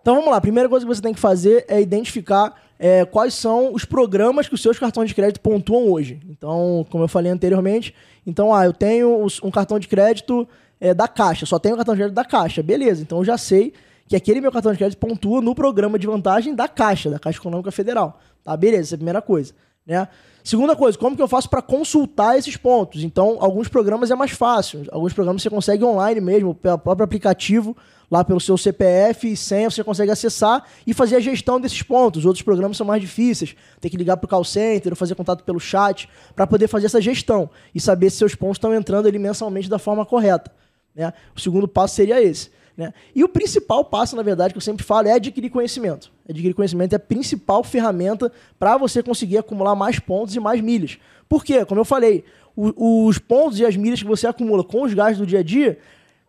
Então 0.00 0.14
vamos 0.14 0.30
lá, 0.30 0.36
a 0.36 0.40
primeira 0.40 0.68
coisa 0.68 0.86
que 0.86 0.94
você 0.94 1.02
tem 1.02 1.12
que 1.12 1.20
fazer 1.20 1.66
é 1.68 1.82
identificar 1.82 2.54
é, 2.78 3.04
quais 3.04 3.34
são 3.34 3.74
os 3.74 3.84
programas 3.84 4.48
que 4.48 4.54
os 4.54 4.62
seus 4.62 4.78
cartões 4.78 5.08
de 5.08 5.14
crédito 5.14 5.40
pontuam 5.40 5.90
hoje. 5.90 6.20
Então, 6.28 6.86
como 6.88 7.04
eu 7.04 7.08
falei 7.08 7.30
anteriormente, 7.30 7.92
então, 8.26 8.54
ah, 8.54 8.64
eu 8.64 8.72
tenho 8.72 9.26
um 9.42 9.50
cartão 9.50 9.78
de 9.78 9.88
crédito 9.88 10.48
é, 10.80 10.94
da 10.94 11.08
Caixa, 11.08 11.46
só 11.46 11.58
tenho 11.58 11.74
o 11.74 11.78
cartão 11.78 11.94
de 11.94 12.00
crédito 12.00 12.14
da 12.14 12.24
Caixa. 12.24 12.62
Beleza, 12.62 13.02
então 13.02 13.18
eu 13.18 13.24
já 13.24 13.38
sei 13.38 13.72
que 14.06 14.16
aquele 14.16 14.40
meu 14.40 14.50
cartão 14.50 14.72
de 14.72 14.78
crédito 14.78 14.98
pontua 14.98 15.40
no 15.40 15.54
programa 15.54 15.98
de 15.98 16.06
vantagem 16.06 16.54
da 16.54 16.66
Caixa, 16.66 17.10
da 17.10 17.18
Caixa 17.18 17.38
Econômica 17.38 17.70
Federal. 17.70 18.18
Tá, 18.42 18.56
beleza, 18.56 18.82
essa 18.82 18.94
é 18.94 18.96
a 18.96 18.98
primeira 18.98 19.20
coisa. 19.20 19.52
Né? 19.86 20.06
Segunda 20.42 20.74
coisa, 20.74 20.96
como 20.96 21.14
que 21.14 21.22
eu 21.22 21.28
faço 21.28 21.48
para 21.48 21.60
consultar 21.60 22.38
esses 22.38 22.56
pontos? 22.56 23.02
Então, 23.02 23.36
alguns 23.40 23.68
programas 23.68 24.10
é 24.10 24.14
mais 24.14 24.30
fácil. 24.30 24.84
Alguns 24.90 25.12
programas 25.12 25.42
você 25.42 25.50
consegue 25.50 25.84
online 25.84 26.20
mesmo, 26.20 26.54
pelo 26.54 26.78
próprio 26.78 27.04
aplicativo, 27.04 27.76
lá 28.10 28.24
pelo 28.24 28.40
seu 28.40 28.56
CPF 28.56 29.30
e 29.30 29.36
senha, 29.36 29.70
você 29.70 29.84
consegue 29.84 30.10
acessar 30.10 30.64
e 30.86 30.94
fazer 30.94 31.16
a 31.16 31.20
gestão 31.20 31.60
desses 31.60 31.82
pontos. 31.82 32.24
Outros 32.24 32.42
programas 32.42 32.76
são 32.76 32.86
mais 32.86 33.00
difíceis. 33.00 33.54
Tem 33.80 33.90
que 33.90 33.96
ligar 33.96 34.16
para 34.16 34.26
o 34.26 34.28
call 34.28 34.44
center 34.44 34.92
ou 34.92 34.96
fazer 34.96 35.14
contato 35.14 35.44
pelo 35.44 35.60
chat 35.60 36.08
para 36.34 36.46
poder 36.46 36.68
fazer 36.68 36.86
essa 36.86 37.00
gestão 37.00 37.50
e 37.74 37.80
saber 37.80 38.10
se 38.10 38.16
seus 38.16 38.34
pontos 38.34 38.56
estão 38.56 38.74
entrando 38.74 39.06
ali 39.06 39.18
mensalmente 39.18 39.68
da 39.68 39.78
forma 39.78 40.06
correta. 40.06 40.50
Né? 40.98 41.12
O 41.34 41.40
segundo 41.40 41.68
passo 41.68 41.94
seria 41.94 42.20
esse. 42.20 42.50
Né? 42.76 42.92
E 43.14 43.22
o 43.22 43.28
principal 43.28 43.84
passo, 43.84 44.16
na 44.16 44.22
verdade, 44.22 44.52
que 44.52 44.58
eu 44.58 44.62
sempre 44.62 44.84
falo 44.84 45.06
é 45.08 45.12
adquirir 45.12 45.48
conhecimento. 45.48 46.10
Adquirir 46.28 46.54
conhecimento 46.54 46.92
é 46.92 46.96
a 46.96 47.00
principal 47.00 47.62
ferramenta 47.62 48.30
para 48.58 48.76
você 48.76 49.02
conseguir 49.02 49.38
acumular 49.38 49.76
mais 49.76 49.98
pontos 50.00 50.34
e 50.34 50.40
mais 50.40 50.60
milhas. 50.60 50.98
Por 51.28 51.44
quê? 51.44 51.64
Como 51.64 51.80
eu 51.80 51.84
falei, 51.84 52.24
o, 52.56 53.06
os 53.06 53.18
pontos 53.18 53.60
e 53.60 53.64
as 53.64 53.76
milhas 53.76 54.02
que 54.02 54.08
você 54.08 54.26
acumula 54.26 54.64
com 54.64 54.82
os 54.82 54.92
gastos 54.92 55.18
do 55.18 55.26
dia 55.26 55.38
a 55.38 55.42
dia, 55.42 55.78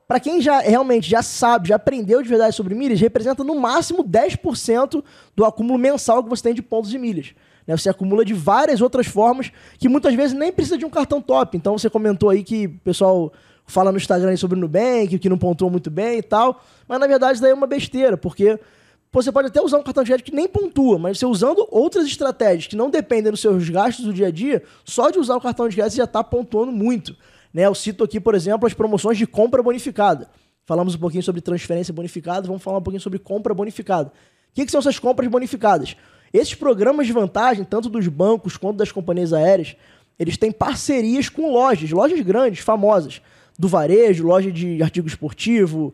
para 0.08 0.20
quem 0.20 0.42
já 0.42 0.60
realmente 0.60 1.10
já 1.10 1.22
sabe, 1.22 1.70
já 1.70 1.76
aprendeu 1.76 2.22
de 2.22 2.30
verdade 2.30 2.56
sobre 2.56 2.74
milhas, 2.74 3.00
representa 3.00 3.44
no 3.44 3.56
máximo 3.60 4.04
10% 4.04 5.04
do 5.36 5.46
acúmulo 5.46 5.78
mensal 5.78 6.24
que 6.24 6.30
você 6.30 6.44
tem 6.44 6.54
de 6.54 6.62
pontos 6.62 6.94
e 6.94 6.98
milhas. 6.98 7.34
Né? 7.68 7.78
Você 7.78 7.90
acumula 7.90 8.26
de 8.26 8.34
várias 8.34 8.82
outras 8.82 9.06
formas 9.06 9.52
que 9.78 9.88
muitas 9.88 10.16
vezes 10.16 10.36
nem 10.36 10.52
precisa 10.52 10.80
de 10.80 10.86
um 10.86 10.90
cartão 10.90 11.22
top. 11.22 11.56
Então 11.56 11.78
você 11.78 11.92
comentou 11.92 12.32
aí 12.32 12.44
que 12.44 12.68
pessoal 12.68 13.32
fala 13.70 13.92
no 13.92 13.98
Instagram 13.98 14.36
sobre 14.36 14.58
o 14.58 14.62
Nubank, 14.62 15.18
que 15.20 15.30
não 15.30 15.38
pontuou 15.38 15.70
muito 15.70 15.90
bem 15.90 16.18
e 16.18 16.24
tal. 16.24 16.64
Mas 16.88 17.00
na 17.00 17.08
verdade 17.08 17.40
daí 17.40 17.52
é 17.52 17.54
uma 17.54 17.68
besteira, 17.68 18.18
porque 18.18 18.60
você 19.12 19.32
pode 19.32 19.48
até 19.48 19.62
usar 19.62 19.78
um 19.78 19.84
cartão 19.84 20.04
de 20.04 20.10
crédito 20.10 20.28
que 20.28 20.36
nem 20.36 20.48
pontua, 20.48 21.00
mas 21.00 21.18
você 21.18 21.26
usando 21.26 21.68
outras 21.72 22.06
estratégias 22.06 22.68
que 22.68 22.76
não 22.76 22.90
dependem 22.90 23.32
dos 23.32 23.42
seus 23.42 23.68
gastos 23.70 24.06
do 24.06 24.14
dia 24.14 24.28
a 24.28 24.32
dia, 24.32 24.64
só 24.84 25.10
de 25.10 25.18
usar 25.18 25.36
o 25.36 25.42
cartão 25.42 25.68
de 25.68 25.76
crédito 25.76 25.98
já 25.98 26.04
está 26.04 26.24
pontuando 26.24 26.72
muito. 26.72 27.16
Né? 27.54 27.66
Eu 27.66 27.74
cito 27.74 28.04
aqui, 28.04 28.20
por 28.20 28.36
exemplo, 28.36 28.68
as 28.68 28.74
promoções 28.74 29.18
de 29.18 29.26
compra 29.26 29.64
bonificada. 29.64 30.30
Falamos 30.64 30.94
um 30.94 31.00
pouquinho 31.00 31.24
sobre 31.24 31.42
transferência 31.42 31.92
bonificada, 31.92 32.46
vamos 32.46 32.62
falar 32.62 32.78
um 32.78 32.82
pouquinho 32.84 33.02
sobre 33.02 33.18
compra 33.18 33.54
bonificada. 33.54 34.10
O 34.10 34.54
que, 34.54 34.66
que 34.66 34.72
são 34.72 34.80
essas 34.80 35.00
compras 35.00 35.28
bonificadas? 35.28 35.96
Esses 36.32 36.54
programas 36.54 37.08
de 37.08 37.14
vantagem, 37.14 37.64
tanto 37.64 37.90
dos 37.90 38.08
bancos 38.08 38.58
quanto 38.58 38.78
das 38.78 38.92
companhias 38.92 39.34
aéreas, 39.34 39.76
eles 40.20 40.38
têm 40.38 40.52
parcerias 40.52 41.30
com 41.30 41.52
lojas, 41.52 41.90
lojas 41.90 42.20
grandes, 42.22 42.60
famosas 42.60 43.22
do 43.60 43.68
varejo, 43.68 44.26
loja 44.26 44.50
de 44.50 44.82
artigo 44.82 45.06
esportivo, 45.06 45.94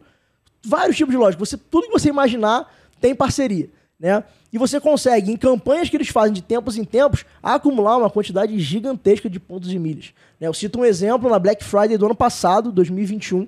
vários 0.63 0.95
tipos 0.95 1.11
de 1.11 1.17
lojas. 1.17 1.39
Você, 1.39 1.57
tudo 1.57 1.87
que 1.87 1.93
você 1.93 2.09
imaginar 2.09 2.71
tem 3.01 3.15
parceria. 3.15 3.67
Né? 3.99 4.23
E 4.53 4.57
você 4.59 4.79
consegue, 4.79 5.31
em 5.31 5.37
campanhas 5.37 5.89
que 5.89 5.97
eles 5.97 6.09
fazem 6.09 6.31
de 6.31 6.43
tempos 6.43 6.77
em 6.77 6.83
tempos, 6.83 7.25
acumular 7.41 7.97
uma 7.97 8.09
quantidade 8.09 8.59
gigantesca 8.59 9.27
de 9.27 9.39
pontos 9.39 9.73
e 9.73 9.79
milhas. 9.79 10.13
Né? 10.39 10.47
Eu 10.47 10.53
cito 10.53 10.79
um 10.79 10.85
exemplo 10.85 11.27
na 11.27 11.39
Black 11.39 11.63
Friday 11.63 11.97
do 11.97 12.05
ano 12.05 12.15
passado, 12.15 12.71
2021. 12.71 13.47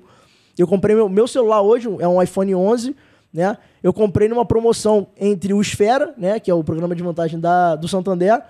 Eu 0.58 0.68
comprei 0.68 0.96
meu, 0.96 1.08
meu 1.08 1.28
celular 1.28 1.62
hoje, 1.62 1.88
é 2.00 2.08
um 2.08 2.20
iPhone 2.20 2.56
11, 2.56 2.96
né? 3.32 3.56
Eu 3.84 3.94
comprei 3.94 4.28
numa 4.28 4.46
promoção 4.46 5.08
entre 5.16 5.54
o 5.54 5.62
Esfera, 5.62 6.16
né, 6.18 6.40
que 6.40 6.50
é 6.50 6.54
o 6.54 6.64
programa 6.64 6.96
de 6.96 7.04
vantagem 7.04 7.40
da, 7.40 7.76
do 7.76 7.88
Santander, 7.88 8.42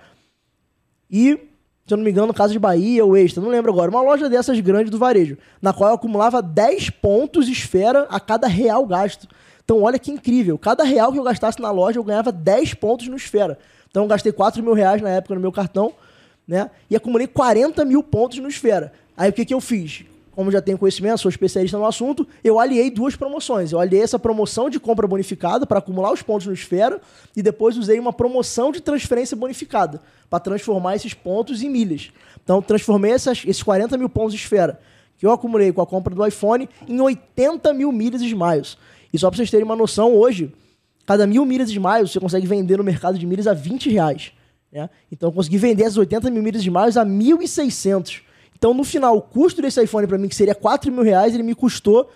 e 1.10 1.38
se 1.88 1.94
eu 1.94 1.96
não 1.96 2.04
me 2.04 2.10
engano, 2.10 2.34
Casa 2.34 2.52
de 2.52 2.58
Bahia 2.58 3.02
ou 3.02 3.16
Extra, 3.16 3.42
não 3.42 3.48
lembro 3.48 3.72
agora, 3.72 3.90
uma 3.90 4.02
loja 4.02 4.28
dessas 4.28 4.60
grandes 4.60 4.90
do 4.90 4.98
varejo, 4.98 5.38
na 5.60 5.72
qual 5.72 5.88
eu 5.88 5.94
acumulava 5.94 6.42
10 6.42 6.90
pontos 6.90 7.48
esfera 7.48 8.06
a 8.10 8.20
cada 8.20 8.46
real 8.46 8.84
gasto. 8.86 9.26
Então, 9.64 9.82
olha 9.82 9.98
que 9.98 10.10
incrível. 10.10 10.58
Cada 10.58 10.84
real 10.84 11.10
que 11.10 11.18
eu 11.18 11.22
gastasse 11.22 11.58
na 11.62 11.70
loja, 11.70 11.98
eu 11.98 12.04
ganhava 12.04 12.30
10 12.30 12.74
pontos 12.74 13.08
no 13.08 13.16
esfera. 13.16 13.58
Então, 13.88 14.02
eu 14.02 14.08
gastei 14.08 14.30
4 14.30 14.62
mil 14.62 14.74
reais 14.74 15.00
na 15.00 15.08
época 15.08 15.34
no 15.34 15.40
meu 15.40 15.50
cartão, 15.50 15.94
né? 16.46 16.70
E 16.90 16.96
acumulei 16.96 17.26
40 17.26 17.82
mil 17.86 18.02
pontos 18.02 18.38
no 18.38 18.48
esfera. 18.48 18.92
Aí, 19.16 19.30
o 19.30 19.32
que, 19.32 19.46
que 19.46 19.54
eu 19.54 19.60
fiz? 19.60 20.04
Como 20.38 20.52
já 20.52 20.62
tenho 20.62 20.78
conhecimento, 20.78 21.18
sou 21.18 21.28
especialista 21.28 21.76
no 21.76 21.84
assunto, 21.84 22.24
eu 22.44 22.60
aliei 22.60 22.92
duas 22.92 23.16
promoções. 23.16 23.72
Eu 23.72 23.80
aliei 23.80 24.00
essa 24.00 24.20
promoção 24.20 24.70
de 24.70 24.78
compra 24.78 25.04
bonificada 25.04 25.66
para 25.66 25.80
acumular 25.80 26.12
os 26.12 26.22
pontos 26.22 26.46
no 26.46 26.52
Esfera 26.52 27.00
e 27.34 27.42
depois 27.42 27.76
usei 27.76 27.98
uma 27.98 28.12
promoção 28.12 28.70
de 28.70 28.80
transferência 28.80 29.36
bonificada 29.36 30.00
para 30.30 30.38
transformar 30.38 30.94
esses 30.94 31.12
pontos 31.12 31.60
em 31.60 31.68
milhas. 31.68 32.12
Então, 32.40 32.62
transformei 32.62 33.10
essas, 33.10 33.42
esses 33.44 33.64
40 33.64 33.98
mil 33.98 34.08
pontos 34.08 34.32
de 34.32 34.38
Esfera 34.38 34.78
que 35.16 35.26
eu 35.26 35.32
acumulei 35.32 35.72
com 35.72 35.82
a 35.82 35.86
compra 35.86 36.14
do 36.14 36.24
iPhone 36.24 36.68
em 36.86 37.00
80 37.00 37.74
mil 37.74 37.90
milhas 37.90 38.22
Smiles. 38.22 38.78
E 39.12 39.18
só 39.18 39.30
para 39.30 39.38
vocês 39.38 39.50
terem 39.50 39.64
uma 39.64 39.74
noção, 39.74 40.14
hoje, 40.14 40.54
cada 41.04 41.26
mil 41.26 41.44
milhas 41.44 41.68
Smiles 41.68 42.12
você 42.12 42.20
consegue 42.20 42.46
vender 42.46 42.78
no 42.78 42.84
mercado 42.84 43.18
de 43.18 43.26
milhas 43.26 43.48
a 43.48 43.54
20 43.54 43.90
reais. 43.90 44.30
Né? 44.70 44.88
Então, 45.10 45.30
eu 45.30 45.32
consegui 45.32 45.58
vender 45.58 45.82
essas 45.82 45.96
80 45.96 46.30
mil 46.30 46.44
milhas 46.44 46.62
Smiles 46.62 46.96
a 46.96 47.04
1.600 47.04 48.27
então, 48.58 48.74
no 48.74 48.82
final, 48.82 49.16
o 49.16 49.22
custo 49.22 49.62
desse 49.62 49.80
iPhone 49.80 50.06
para 50.06 50.18
mim, 50.18 50.28
que 50.28 50.34
seria 50.34 50.54
4 50.54 50.90
mil 50.90 51.04
reais, 51.04 51.32
ele 51.32 51.44
me 51.44 51.54
custou 51.54 52.10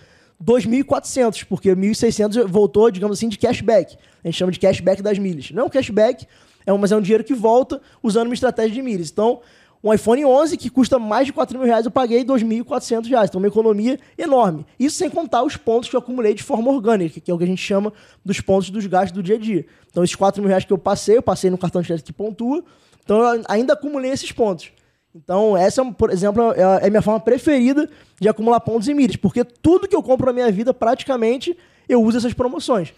2.400, 0.45 1.47
porque 1.49 1.71
1.600 1.71 2.49
voltou, 2.49 2.91
digamos 2.91 3.17
assim, 3.17 3.29
de 3.29 3.39
cashback. 3.39 3.97
A 4.25 4.27
gente 4.27 4.39
chama 4.39 4.51
de 4.51 4.59
cashback 4.59 5.01
das 5.01 5.19
milhas. 5.19 5.53
Não 5.53 5.63
é 5.63 5.67
um 5.67 5.69
cashback, 5.69 6.27
é 6.67 6.73
um, 6.73 6.79
mas 6.79 6.91
é 6.91 6.97
um 6.97 7.01
dinheiro 7.01 7.23
que 7.23 7.33
volta 7.33 7.81
usando 8.03 8.27
uma 8.27 8.35
estratégia 8.35 8.73
de 8.73 8.83
milhas. 8.83 9.09
Então, 9.09 9.41
um 9.85 9.95
iPhone 9.95 10.25
11 10.25 10.57
que 10.57 10.69
custa 10.69 10.99
mais 10.99 11.27
de 11.27 11.33
4 11.33 11.57
mil 11.57 11.65
reais, 11.67 11.85
eu 11.85 11.93
paguei 11.93 12.25
2.400 12.25 13.09
reais. 13.09 13.29
Então, 13.31 13.41
uma 13.41 13.47
economia 13.47 14.01
enorme. 14.19 14.67
Isso 14.81 14.97
sem 14.97 15.09
contar 15.09 15.45
os 15.45 15.57
pontos 15.57 15.89
que 15.89 15.95
eu 15.95 16.01
acumulei 16.01 16.35
de 16.35 16.43
forma 16.43 16.73
orgânica, 16.73 17.21
que 17.21 17.31
é 17.31 17.35
o 17.35 17.39
que 17.39 17.45
a 17.45 17.47
gente 17.47 17.63
chama 17.63 17.93
dos 18.25 18.41
pontos 18.41 18.69
dos 18.69 18.85
gastos 18.87 19.13
do 19.13 19.23
dia 19.23 19.37
a 19.37 19.39
dia. 19.39 19.65
Então, 19.93 20.03
esses 20.03 20.17
4 20.17 20.43
mil 20.43 20.49
reais 20.49 20.65
que 20.65 20.73
eu 20.73 20.79
passei, 20.79 21.19
eu 21.19 21.23
passei 21.23 21.51
no 21.51 21.59
cartão 21.59 21.81
de 21.81 21.87
crédito 21.87 22.07
que 22.07 22.13
pontua. 22.13 22.65
Então, 23.05 23.21
eu 23.21 23.45
ainda 23.49 23.75
acumulei 23.75 24.11
esses 24.11 24.33
pontos. 24.33 24.73
Então, 25.15 25.57
essa, 25.57 25.85
por 25.85 26.11
exemplo, 26.11 26.53
é 26.53 26.87
a 26.87 26.91
minha 26.91 27.03
forma 27.03 27.21
preferida 27.21 27.89
de 28.19 28.29
acumular 28.29 28.61
pontos 28.61 28.89
e 28.89 28.95
milhas, 28.95 29.17
porque 29.17 29.45
tudo 29.45 29.87
que 29.87 29.95
eu 29.95 30.03
compro 30.03 30.27
na 30.27 30.33
minha 30.33 30.51
vida, 30.51 30.73
praticamente, 30.73 31.57
eu 31.89 32.03
uso 32.03 32.19
essas 32.19 32.33
promoções. 32.33 32.95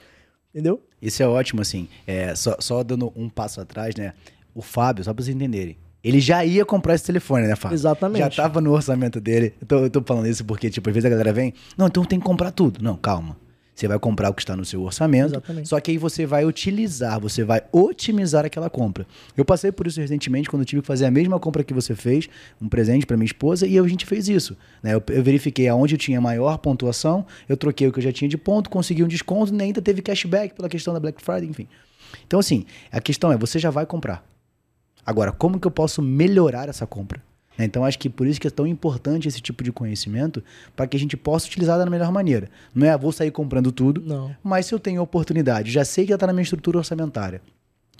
Entendeu? 0.54 0.80
Isso 1.02 1.20
é 1.22 1.26
ótimo, 1.26 1.60
assim. 1.60 1.88
É, 2.06 2.34
só, 2.36 2.56
só 2.60 2.84
dando 2.84 3.12
um 3.16 3.28
passo 3.28 3.60
atrás, 3.60 3.96
né? 3.96 4.12
O 4.54 4.62
Fábio, 4.62 5.02
só 5.02 5.12
pra 5.12 5.24
vocês 5.24 5.34
entenderem, 5.34 5.76
ele 6.04 6.20
já 6.20 6.44
ia 6.44 6.64
comprar 6.64 6.94
esse 6.94 7.04
telefone, 7.04 7.48
né, 7.48 7.56
Fábio? 7.56 7.74
Exatamente. 7.74 8.20
Já 8.20 8.30
tava 8.30 8.60
no 8.60 8.72
orçamento 8.72 9.20
dele. 9.20 9.54
Eu 9.60 9.66
tô, 9.66 9.78
eu 9.78 9.90
tô 9.90 10.02
falando 10.02 10.28
isso 10.28 10.44
porque, 10.44 10.70
tipo, 10.70 10.88
às 10.88 10.94
vezes 10.94 11.06
a 11.06 11.10
galera 11.10 11.32
vem, 11.32 11.52
não, 11.76 11.86
então 11.88 12.04
tem 12.04 12.20
que 12.20 12.24
comprar 12.24 12.52
tudo. 12.52 12.80
Não, 12.80 12.96
calma. 12.96 13.36
Você 13.74 13.88
vai 13.88 13.98
comprar 13.98 14.30
o 14.30 14.34
que 14.34 14.42
está 14.42 14.54
no 14.54 14.64
seu 14.64 14.82
orçamento. 14.82 15.32
Exatamente. 15.32 15.68
Só 15.68 15.80
que 15.80 15.90
aí 15.90 15.98
você 15.98 16.24
vai 16.24 16.44
utilizar, 16.44 17.18
você 17.18 17.42
vai 17.42 17.62
otimizar 17.72 18.44
aquela 18.44 18.70
compra. 18.70 19.04
Eu 19.36 19.44
passei 19.44 19.72
por 19.72 19.86
isso 19.86 20.00
recentemente 20.00 20.48
quando 20.48 20.62
eu 20.62 20.66
tive 20.66 20.80
que 20.80 20.86
fazer 20.86 21.06
a 21.06 21.10
mesma 21.10 21.40
compra 21.40 21.64
que 21.64 21.74
você 21.74 21.94
fez, 21.94 22.28
um 22.62 22.68
presente 22.68 23.04
para 23.04 23.16
minha 23.16 23.26
esposa, 23.26 23.66
e 23.66 23.76
a 23.76 23.88
gente 23.88 24.06
fez 24.06 24.28
isso. 24.28 24.56
Né? 24.82 24.94
Eu, 24.94 25.02
eu, 25.08 25.22
verifiquei 25.24 25.66
aonde 25.66 25.96
eu 25.96 25.98
tinha 25.98 26.20
maior 26.20 26.58
pontuação, 26.58 27.26
eu 27.48 27.56
troquei 27.56 27.88
o 27.88 27.92
que 27.92 27.98
eu 27.98 28.02
já 28.02 28.12
tinha 28.12 28.28
de 28.28 28.38
ponto, 28.38 28.70
consegui 28.70 29.02
um 29.02 29.08
desconto, 29.08 29.52
e 29.52 29.60
ainda 29.60 29.82
teve 29.82 30.00
cashback 30.02 30.54
pela 30.54 30.68
questão 30.68 30.94
da 30.94 31.00
Black 31.00 31.20
Friday, 31.20 31.48
enfim. 31.48 31.66
Então, 32.26 32.38
assim, 32.38 32.64
a 32.92 33.00
questão 33.00 33.32
é, 33.32 33.36
você 33.36 33.58
já 33.58 33.70
vai 33.70 33.84
comprar. 33.84 34.24
Agora, 35.04 35.32
como 35.32 35.58
que 35.58 35.66
eu 35.66 35.70
posso 35.70 36.00
melhorar 36.00 36.68
essa 36.68 36.86
compra? 36.86 37.20
Né? 37.56 37.64
Então 37.64 37.84
acho 37.84 37.98
que 37.98 38.08
por 38.08 38.26
isso 38.26 38.40
que 38.40 38.46
é 38.46 38.50
tão 38.50 38.66
importante 38.66 39.28
esse 39.28 39.40
tipo 39.40 39.62
de 39.62 39.72
conhecimento 39.72 40.42
para 40.74 40.86
que 40.86 40.96
a 40.96 41.00
gente 41.00 41.16
possa 41.16 41.46
utilizar 41.46 41.78
da 41.78 41.86
melhor 41.86 42.12
maneira. 42.12 42.48
Não 42.74 42.86
é, 42.86 42.90
ah, 42.90 42.96
vou 42.96 43.12
sair 43.12 43.30
comprando 43.30 43.70
tudo, 43.72 44.02
Não. 44.04 44.34
mas 44.42 44.66
se 44.66 44.74
eu 44.74 44.78
tenho 44.78 45.02
oportunidade, 45.02 45.70
já 45.70 45.84
sei 45.84 46.04
que 46.04 46.10
já 46.10 46.16
está 46.16 46.26
na 46.26 46.32
minha 46.32 46.42
estrutura 46.42 46.78
orçamentária 46.78 47.40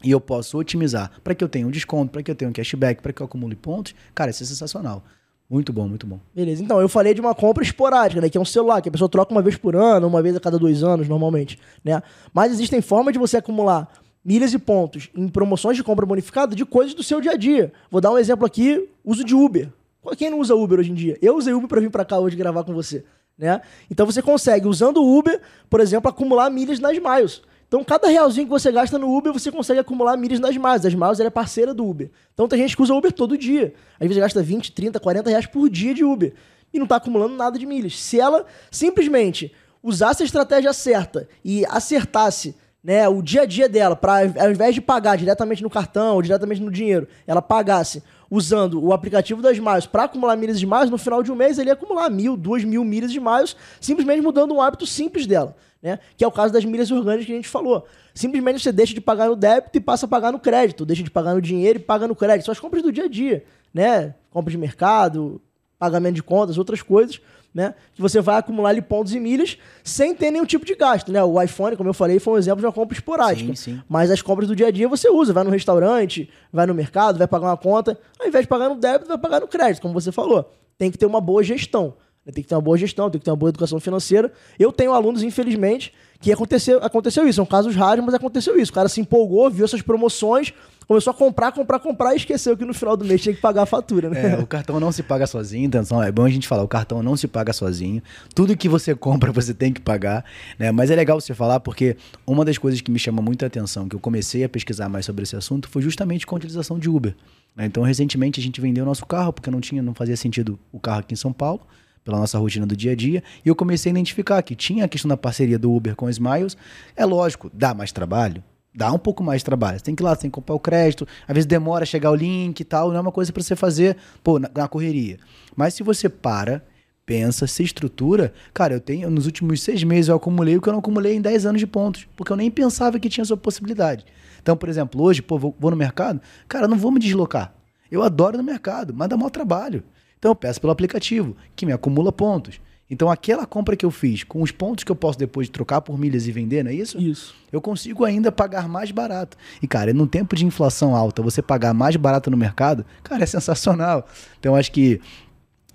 e 0.03 0.11
eu 0.11 0.21
posso 0.21 0.59
otimizar 0.59 1.11
para 1.23 1.35
que 1.35 1.43
eu 1.43 1.49
tenha 1.49 1.67
um 1.67 1.71
desconto, 1.71 2.13
para 2.13 2.23
que 2.23 2.31
eu 2.31 2.35
tenha 2.35 2.49
um 2.49 2.53
cashback, 2.53 3.01
para 3.03 3.13
que 3.13 3.23
eu 3.23 3.27
acumule 3.27 3.57
pontos, 3.57 3.95
cara, 4.15 4.31
isso 4.31 4.43
é 4.43 4.47
sensacional. 4.47 5.03
Muito 5.49 5.73
bom, 5.73 5.87
muito 5.87 6.07
bom. 6.07 6.19
Beleza, 6.35 6.63
então 6.63 6.81
eu 6.81 6.89
falei 6.89 7.13
de 7.13 7.21
uma 7.21 7.35
compra 7.35 7.63
esporádica, 7.63 8.21
né? 8.21 8.31
Que 8.31 8.39
é 8.39 8.41
um 8.41 8.47
celular, 8.47 8.81
que 8.81 8.89
a 8.89 8.93
pessoa 8.93 9.09
troca 9.09 9.31
uma 9.31 9.43
vez 9.43 9.57
por 9.57 9.77
ano, 9.77 10.07
uma 10.07 10.23
vez 10.23 10.35
a 10.35 10.41
cada 10.41 10.59
dois 10.59 10.83
anos, 10.83 11.07
normalmente, 11.07 11.59
né? 11.85 12.03
Mas 12.33 12.51
existem 12.51 12.81
formas 12.81 13.13
de 13.13 13.19
você 13.19 13.37
acumular 13.37 13.89
milhas 14.25 14.55
e 14.55 14.59
pontos 14.59 15.11
em 15.15 15.29
promoções 15.29 15.77
de 15.77 15.85
compra 15.85 16.07
bonificada 16.07 16.57
de 16.57 16.65
coisas 16.65 16.95
do 16.95 17.03
seu 17.03 17.21
dia 17.21 17.33
a 17.33 17.37
dia. 17.37 17.73
Vou 17.91 18.01
dar 18.01 18.11
um 18.11 18.19
exemplo 18.19 18.47
aqui, 18.47 18.89
uso 19.05 19.23
de 19.23 19.35
Uber. 19.35 19.69
Quem 20.17 20.31
não 20.31 20.39
usa 20.39 20.55
Uber 20.55 20.81
hoje 20.81 20.91
em 20.91 20.95
dia? 20.95 21.19
Eu 21.21 21.37
usei 21.37 21.53
Uber 21.53 21.69
para 21.69 21.81
vir 21.81 21.91
para 21.91 22.05
cá 22.05 22.19
hoje 22.19 22.37
gravar 22.37 22.65
com 22.65 22.75
você, 22.75 23.05
né? 23.37 23.61
Então 23.91 24.07
você 24.07 24.23
consegue, 24.23 24.67
usando 24.67 24.99
o 24.99 25.19
Uber, 25.19 25.41
por 25.69 25.81
exemplo, 25.81 26.09
acumular 26.09 26.51
milhas 26.51 26.79
nas 26.79 26.99
Miles. 26.99 27.43
Então, 27.67 27.83
cada 27.83 28.07
realzinho 28.07 28.47
que 28.47 28.51
você 28.51 28.71
gasta 28.71 28.97
no 28.99 29.13
Uber, 29.17 29.33
você 29.33 29.51
consegue 29.51 29.81
acumular 29.81 30.17
milhas 30.17 30.39
nas 30.39 30.57
Miles. 30.57 30.85
As 30.85 30.95
Miles 30.95 31.19
é 31.19 31.29
parceira 31.29 31.75
do 31.75 31.85
Uber. 31.85 32.09
Então, 32.33 32.47
tem 32.47 32.61
gente 32.61 32.77
que 32.77 32.83
usa 32.83 32.95
Uber 32.95 33.11
todo 33.11 33.37
dia. 33.37 33.75
Às 33.99 34.07
vezes 34.07 34.23
gasta 34.23 34.41
20, 34.41 34.71
30, 34.71 35.01
40 35.01 35.31
reais 35.31 35.47
por 35.47 35.69
dia 35.69 35.93
de 35.93 36.05
Uber. 36.05 36.35
E 36.73 36.79
não 36.79 36.85
está 36.85 36.97
acumulando 36.97 37.35
nada 37.35 37.59
de 37.59 37.67
milhas. 37.67 38.01
Se 38.01 38.21
ela 38.21 38.47
simplesmente 38.71 39.53
usasse 39.83 40.23
a 40.23 40.27
estratégia 40.27 40.73
certa 40.73 41.29
e 41.45 41.67
acertasse 41.67 42.55
né, 42.85 43.09
o 43.09 43.23
dia 43.23 43.43
a 43.43 43.47
dia 43.47 43.67
dela, 43.67 43.97
para 43.97 44.31
ao 44.39 44.51
invés 44.51 44.75
de 44.75 44.81
pagar 44.83 45.17
diretamente 45.17 45.63
no 45.63 45.71
cartão 45.71 46.17
ou 46.17 46.23
diretamente 46.23 46.61
no 46.61 46.71
dinheiro, 46.71 47.09
ela 47.27 47.41
pagasse 47.41 48.03
usando 48.31 48.85
o 48.85 48.93
aplicativo 48.93 49.41
das 49.41 49.59
Miles 49.59 49.87
para 49.87 50.05
acumular 50.05 50.37
milhas 50.37 50.61
de 50.61 50.67
Miles, 50.67 50.91
no 50.91 50.99
final 50.99 51.23
de 51.23 51.33
um 51.33 51.35
mês 51.35 51.59
ele 51.59 51.71
ia 51.71 51.73
acumular 51.73 52.11
mil, 52.11 52.37
duas 52.37 52.63
mil 52.63 52.85
milhas 52.85 53.11
de 53.11 53.19
Miles, 53.19 53.57
simplesmente 53.81 54.21
mudando 54.21 54.53
um 54.53 54.61
hábito 54.61 54.87
simples 54.87 55.27
dela, 55.27 55.57
né? 55.83 55.99
Que 56.15 56.25
é 56.25 56.27
o 56.27 56.31
caso 56.31 56.53
das 56.53 56.63
milhas 56.67 56.91
orgânicas 56.91 57.25
que 57.25 57.33
a 57.33 57.37
gente 57.37 57.49
falou. 57.49 57.87
Simplesmente 58.13 58.63
você 58.63 58.71
deixa 58.71 58.93
de 58.93 59.01
pagar 59.01 59.29
no 59.29 59.37
débito 59.37 59.79
e 59.79 59.81
passa 59.81 60.05
a 60.05 60.09
pagar 60.09 60.31
no 60.31 60.39
crédito, 60.39 60.85
deixa 60.85 61.03
de 61.03 61.11
pagar 61.11 61.35
no 61.35 61.41
dinheiro 61.41 61.79
e 61.79 61.83
paga 61.83 62.07
no 62.07 62.15
crédito. 62.15 62.45
São 62.45 62.53
as 62.53 62.61
compras 62.61 62.83
do 62.83 62.93
dia 62.93 63.05
a 63.05 63.09
dia, 63.09 63.45
né? 63.73 64.15
Compras 64.31 64.53
de 64.53 64.59
mercado, 64.59 65.41
pagamento 65.79 66.17
de 66.17 66.23
contas, 66.23 66.59
outras 66.59 66.83
coisas 66.83 67.19
né? 67.55 67.75
Que 67.95 68.03
você 68.03 68.21
vai 68.21 68.39
acumular 68.39 68.71
ali 68.71 68.83
pontos 68.83 69.15
e 69.15 69.21
milhas 69.21 69.57
sem 69.85 70.15
ter 70.15 70.31
nenhum 70.31 70.45
tipo 70.45 70.67
de 70.67 70.75
gasto, 70.75 71.13
né? 71.13 71.23
O 71.23 71.41
iPhone, 71.41 71.77
como 71.77 71.89
eu 71.89 71.95
falei, 71.95 72.19
foi 72.19 72.35
um 72.35 72.39
exemplo 72.39 72.61
de 72.61 72.67
uma 72.67 72.73
compra 72.73 72.97
esporádica. 72.97 73.55
Sim, 73.55 73.77
sim. 73.77 73.83
Mas 73.89 74.11
as 74.11 74.21
compras 74.21 74.49
do 74.49 74.57
dia 74.57 74.67
a 74.67 74.71
dia 74.73 74.89
você 74.89 75.09
usa, 75.09 75.33
vai 75.33 75.45
no 75.45 75.51
restaurante, 75.51 76.29
vai 76.53 76.67
no 76.67 76.75
mercado, 76.75 77.17
vai 77.17 77.29
pagar 77.29 77.47
uma 77.47 77.57
conta, 77.57 77.97
ao 78.19 78.27
invés 78.27 78.45
de 78.45 78.49
pagar 78.49 78.69
no 78.69 78.75
débito, 78.75 79.07
vai 79.07 79.19
pagar 79.19 79.41
no 79.41 79.47
crédito, 79.47 79.81
como 79.81 79.95
você 79.95 80.11
falou. 80.11 80.51
Tem 80.77 80.91
que 80.91 80.99
ter 80.99 81.07
uma 81.07 81.21
boa 81.21 81.45
gestão. 81.45 81.95
Né? 82.27 82.33
Tem 82.33 82.43
que 82.43 82.49
ter 82.49 82.55
uma 82.57 82.61
boa 82.61 82.77
gestão, 82.77 83.09
tem 83.09 83.19
que 83.19 83.25
ter 83.25 83.31
uma 83.31 83.37
boa 83.37 83.51
educação 83.51 83.79
financeira. 83.79 84.33
Eu 84.59 84.73
tenho 84.73 84.93
alunos, 84.93 85.23
infelizmente, 85.23 85.93
que 86.21 86.33
aconteceu, 86.33 86.79
aconteceu 86.83 87.27
isso. 87.29 87.37
São 87.37 87.47
casos 87.47 87.77
raros, 87.77 88.05
mas 88.05 88.15
aconteceu 88.15 88.59
isso. 88.59 88.73
O 88.73 88.75
cara 88.75 88.89
se 88.89 89.01
empolgou, 89.01 89.51
viu 89.51 89.65
essas 89.65 89.83
promoções, 89.83 90.53
começou 90.87 91.11
a 91.11 91.15
comprar, 91.15 91.53
comprar, 91.53 91.79
comprar 91.79 92.15
e 92.15 92.17
esqueceu 92.17 92.57
que 92.57 92.65
no 92.65 92.75
final 92.75 92.97
do 92.97 93.05
mês 93.05 93.23
tinha 93.23 93.35
que 93.35 93.41
pagar 93.41 93.63
a 93.63 93.67
fatura, 93.67 94.11
né? 94.11 94.35
É, 94.35 94.39
o 94.39 94.47
cartão 94.47 94.79
não 94.79 94.93
se 94.93 95.03
paga 95.03 95.27
sozinho, 95.27 95.67
então 95.67 96.03
é 96.03 96.11
bom 96.11 96.25
a 96.25 96.31
gente 96.31 96.47
falar, 96.47 96.63
o 96.63 96.69
cartão 96.69 97.03
não 97.03 97.17
se 97.17 97.27
paga 97.27 97.53
sozinho. 97.53 98.03
Tudo 98.35 98.57
que 98.57 98.69
você 98.69 98.95
compra 98.95 99.33
você 99.33 99.55
tem 99.55 99.73
que 99.73 99.81
pagar, 99.81 100.25
né? 100.59 100.71
Mas 100.71 100.91
é 100.91 100.97
legal 100.97 101.21
você 101.21 101.35
falar 101.35 101.61
porque 101.61 101.97
uma 102.27 102.45
das 102.45 102.59
coisas 102.59 102.81
que 102.81 102.91
me 102.91 102.99
chama 102.99 103.21
muita 103.23 103.47
atenção, 103.47 103.89
que 103.89 103.97
eu 103.97 104.01
comecei 104.01 104.45
a 104.45 104.49
pesquisar 104.49 104.89
mais 104.89 105.07
sobre 105.07 105.23
esse 105.23 105.37
assunto, 105.37 105.69
foi 105.69 105.83
justamente 105.83 106.27
com 106.27 106.35
a 106.35 106.39
utilização 106.39 106.79
de 106.79 106.89
Uber. 106.89 107.15
Né? 107.57 107.67
Então, 107.67 107.83
recentemente 107.83 108.41
a 108.41 108.43
gente 108.43 108.61
vendeu 108.61 108.85
nosso 108.85 109.07
carro 109.07 109.33
porque 109.33 109.51
não 109.51 109.61
tinha, 109.61 109.83
não 109.83 109.95
fazia 109.95 110.17
sentido 110.17 110.59
o 110.73 110.81
carro 110.81 111.01
aqui 111.01 111.15
em 111.15 111.17
São 111.17 111.33
Paulo 111.33 111.61
pela 112.05 112.19
nossa 112.19 112.39
rotina 112.39 112.67
do 112.67 112.77
dia 112.77 112.93
a 112.93 112.95
dia, 112.95 113.23
e 113.43 113.49
eu 113.49 113.57
comecei 113.57 113.91
a 113.91 113.93
identificar 113.95 114.43
que 114.43 114.55
tinha 114.55 114.85
a 114.85 114.89
questão 114.89 115.09
da 115.09 115.17
parceria 115.17 115.59
do 115.59 115.73
Uber 115.73 115.97
com 115.97 116.05
os 116.05 116.17
Smiles. 116.17 116.55
É 116.95 117.05
lógico, 117.07 117.51
dá 117.53 117.73
mais 117.73 117.93
trabalho, 117.93 118.45
dá 118.75 118.93
um 118.93 118.99
pouco 118.99 119.23
mais 119.23 119.41
de 119.41 119.45
trabalho. 119.45 119.79
Você 119.79 119.85
tem 119.85 119.95
que 119.95 120.03
ir 120.03 120.05
lá, 120.05 120.17
tem 120.17 120.31
que 120.31 120.35
comprar 120.35 120.55
o 120.55 120.61
crédito, 120.61 121.07
às 121.29 121.35
vezes 121.35 121.47
demora 121.47 121.87
chegar 121.87 122.11
o 122.11 122.15
link 122.15 122.59
e 122.59 122.65
tal, 122.65 122.89
não 122.89 122.97
é 122.97 123.01
uma 123.01 123.13
coisa 123.13 123.33
para 123.33 123.43
você 123.43 123.55
fazer, 123.55 123.97
pô, 124.23 124.39
na, 124.39 124.51
na, 124.55 124.69
correria. 124.69 125.19
Mas 125.55 125.75
se 125.75 125.83
você 125.83 126.09
para, 126.09 126.65
pensa, 127.07 127.47
se 127.47 127.63
estrutura, 127.63 128.33
cara, 128.53 128.75
eu 128.75 128.81
tenho, 128.81 129.09
nos 129.11 129.27
últimos 129.27 129.63
seis 129.63 129.85
meses 129.85 130.09
eu 130.09 130.17
acumulei 130.17 130.57
o 130.57 130.61
que 130.61 130.69
eu 130.69 130.73
não 130.73 130.81
acumulei 130.81 131.15
em 131.15 131.21
dez 131.21 131.47
anos 131.47 131.61
de 131.61 131.67
pontos, 131.67 132.09
porque 132.17 132.33
eu 132.33 132.37
nem 132.37 132.51
pensava 132.51 132.99
que 132.99 133.09
tinha 133.09 133.23
essa 133.23 133.37
possibilidade. 133.37 134.05
Então, 134.43 134.57
por 134.57 134.69
exemplo, 134.69 135.01
hoje, 135.03 135.23
pô, 135.23 135.39
vou, 135.39 135.55
vou 135.59 135.71
no 135.71 135.77
mercado, 135.77 136.21
cara, 136.49 136.67
não 136.67 136.77
vou 136.77 136.91
me 136.91 136.99
deslocar. 136.99 137.55
Eu 137.91 138.03
adoro 138.03 138.37
no 138.37 138.43
mercado, 138.43 138.93
mas 138.95 139.09
dá 139.09 139.17
mau 139.17 139.31
trabalho. 139.31 139.85
Então 140.19 140.31
eu 140.31 140.35
peço 140.35 140.61
pelo 140.61 140.73
aplicativo, 140.73 141.37
que 141.55 141.67
me 141.67 141.73
acumula 141.73 142.11
pontos. 142.11 142.61
Então, 142.91 143.11
aquela 143.11 143.47
compra 143.47 143.77
que 143.77 143.85
eu 143.85 143.91
fiz, 143.91 144.25
com 144.25 144.43
os 144.43 144.51
pontos 144.51 144.85
que 144.85 144.93
eu 144.93 144.97
posso 144.97 145.19
depois 145.19 145.49
trocar 145.49 145.81
por 145.81 145.99
milhas 145.99 146.27
e 146.27 146.33
vender, 146.33 146.63
não 146.63 146.71
é 146.71 146.75
isso? 146.75 147.01
Isso. 147.01 147.35
Eu 147.51 147.61
consigo 147.61 148.05
ainda 148.05 148.31
pagar 148.31 148.69
mais 148.69 148.91
barato. 148.91 149.37
E, 149.63 149.67
cara, 149.67 149.93
num 149.95 150.07
tempo 150.07 150.37
de 150.37 150.45
inflação 150.45 150.95
alta, 150.95 151.23
você 151.23 151.41
pagar 151.41 151.73
mais 151.73 151.97
barato 151.97 152.31
no 152.31 152.37
mercado, 152.37 152.85
cara, 153.03 153.23
é 153.23 153.27
sensacional. 153.27 154.07
Então, 154.39 154.55
acho 154.55 154.71
que 154.71 155.01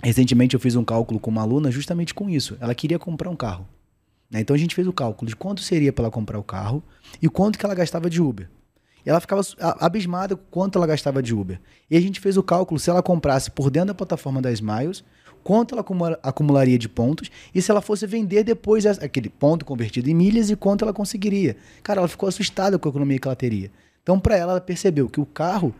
recentemente 0.04 0.54
eu 0.54 0.60
fiz 0.60 0.75
um 0.75 0.84
cálculo 0.84 1.20
com 1.20 1.32
uma 1.32 1.42
aluna 1.42 1.72
justamente 1.72 2.13
com 2.13 2.30
isso. 2.30 2.56
Ela 2.60 2.75
queria 2.75 3.00
comprar 3.00 3.30
um 3.30 3.36
carro. 3.36 3.68
Né? 4.30 4.42
Então, 4.42 4.56
a 4.56 4.60
gente 4.60 4.75
fez 4.75 4.88
o 4.88 4.94
cálculo 4.94 5.28
de 5.28 5.36
quanto 5.36 5.62
seria 5.63 5.92
para 5.92 6.04
ela 6.06 6.12
comprar 6.12 6.38
o 6.38 6.44
carro 6.44 6.84
e 7.20 7.28
quanto 7.28 7.58
que 7.58 7.66
ela 7.66 7.74
gastava 7.74 8.08
de 8.08 8.22
Uber. 8.22 8.48
E 9.04 9.10
ela 9.10 9.20
ficava 9.20 9.42
abismada 9.80 10.36
com 10.36 10.44
quanto 10.51 10.78
ela 10.78 10.86
gastava 10.86 11.24
de 11.24 11.34
Uber. 11.34 11.60
E 11.89 11.98
a 11.98 12.01
gente 12.01 12.20
fez 12.20 12.38
o 12.38 12.44
cálculo 12.44 12.80
se 12.80 12.89
ela 12.89 13.01
comprasse 13.01 13.50
por 13.50 13.72
dentro 13.72 13.88
da 13.88 13.94
plataforma 13.96 14.42
da 14.42 14.51
Smiles, 14.51 15.04
quanto 15.50 15.74
ela 15.74 15.84
acumularia 16.22 16.77
de 16.77 16.88
pontos 16.88 17.32
e 17.56 17.60
se 17.60 17.72
ela 17.72 17.82
fosse 17.82 18.06
vender 18.06 18.44
depois 18.44 18.86
aquele 18.86 19.29
ponto 19.29 19.65
convertido 19.65 20.08
em 20.08 20.13
milhas 20.13 20.51
e 20.51 20.56
quanto 20.56 20.84
ela 20.86 20.94
conseguiria. 20.94 21.58
Cara, 21.82 22.01
ela 22.01 22.08
ficou 22.08 22.29
assustada 22.29 22.77
com 22.77 22.88
a 22.88 22.91
economia 22.91 23.18
que 23.18 23.27
ela 23.27 23.36
teria. 23.36 23.72
Então, 24.03 24.20
para 24.20 24.38
ela, 24.38 24.51
ela 24.51 24.62
percebeu 24.62 25.10
que 25.10 25.20
o 25.20 25.25
carro 25.25 25.74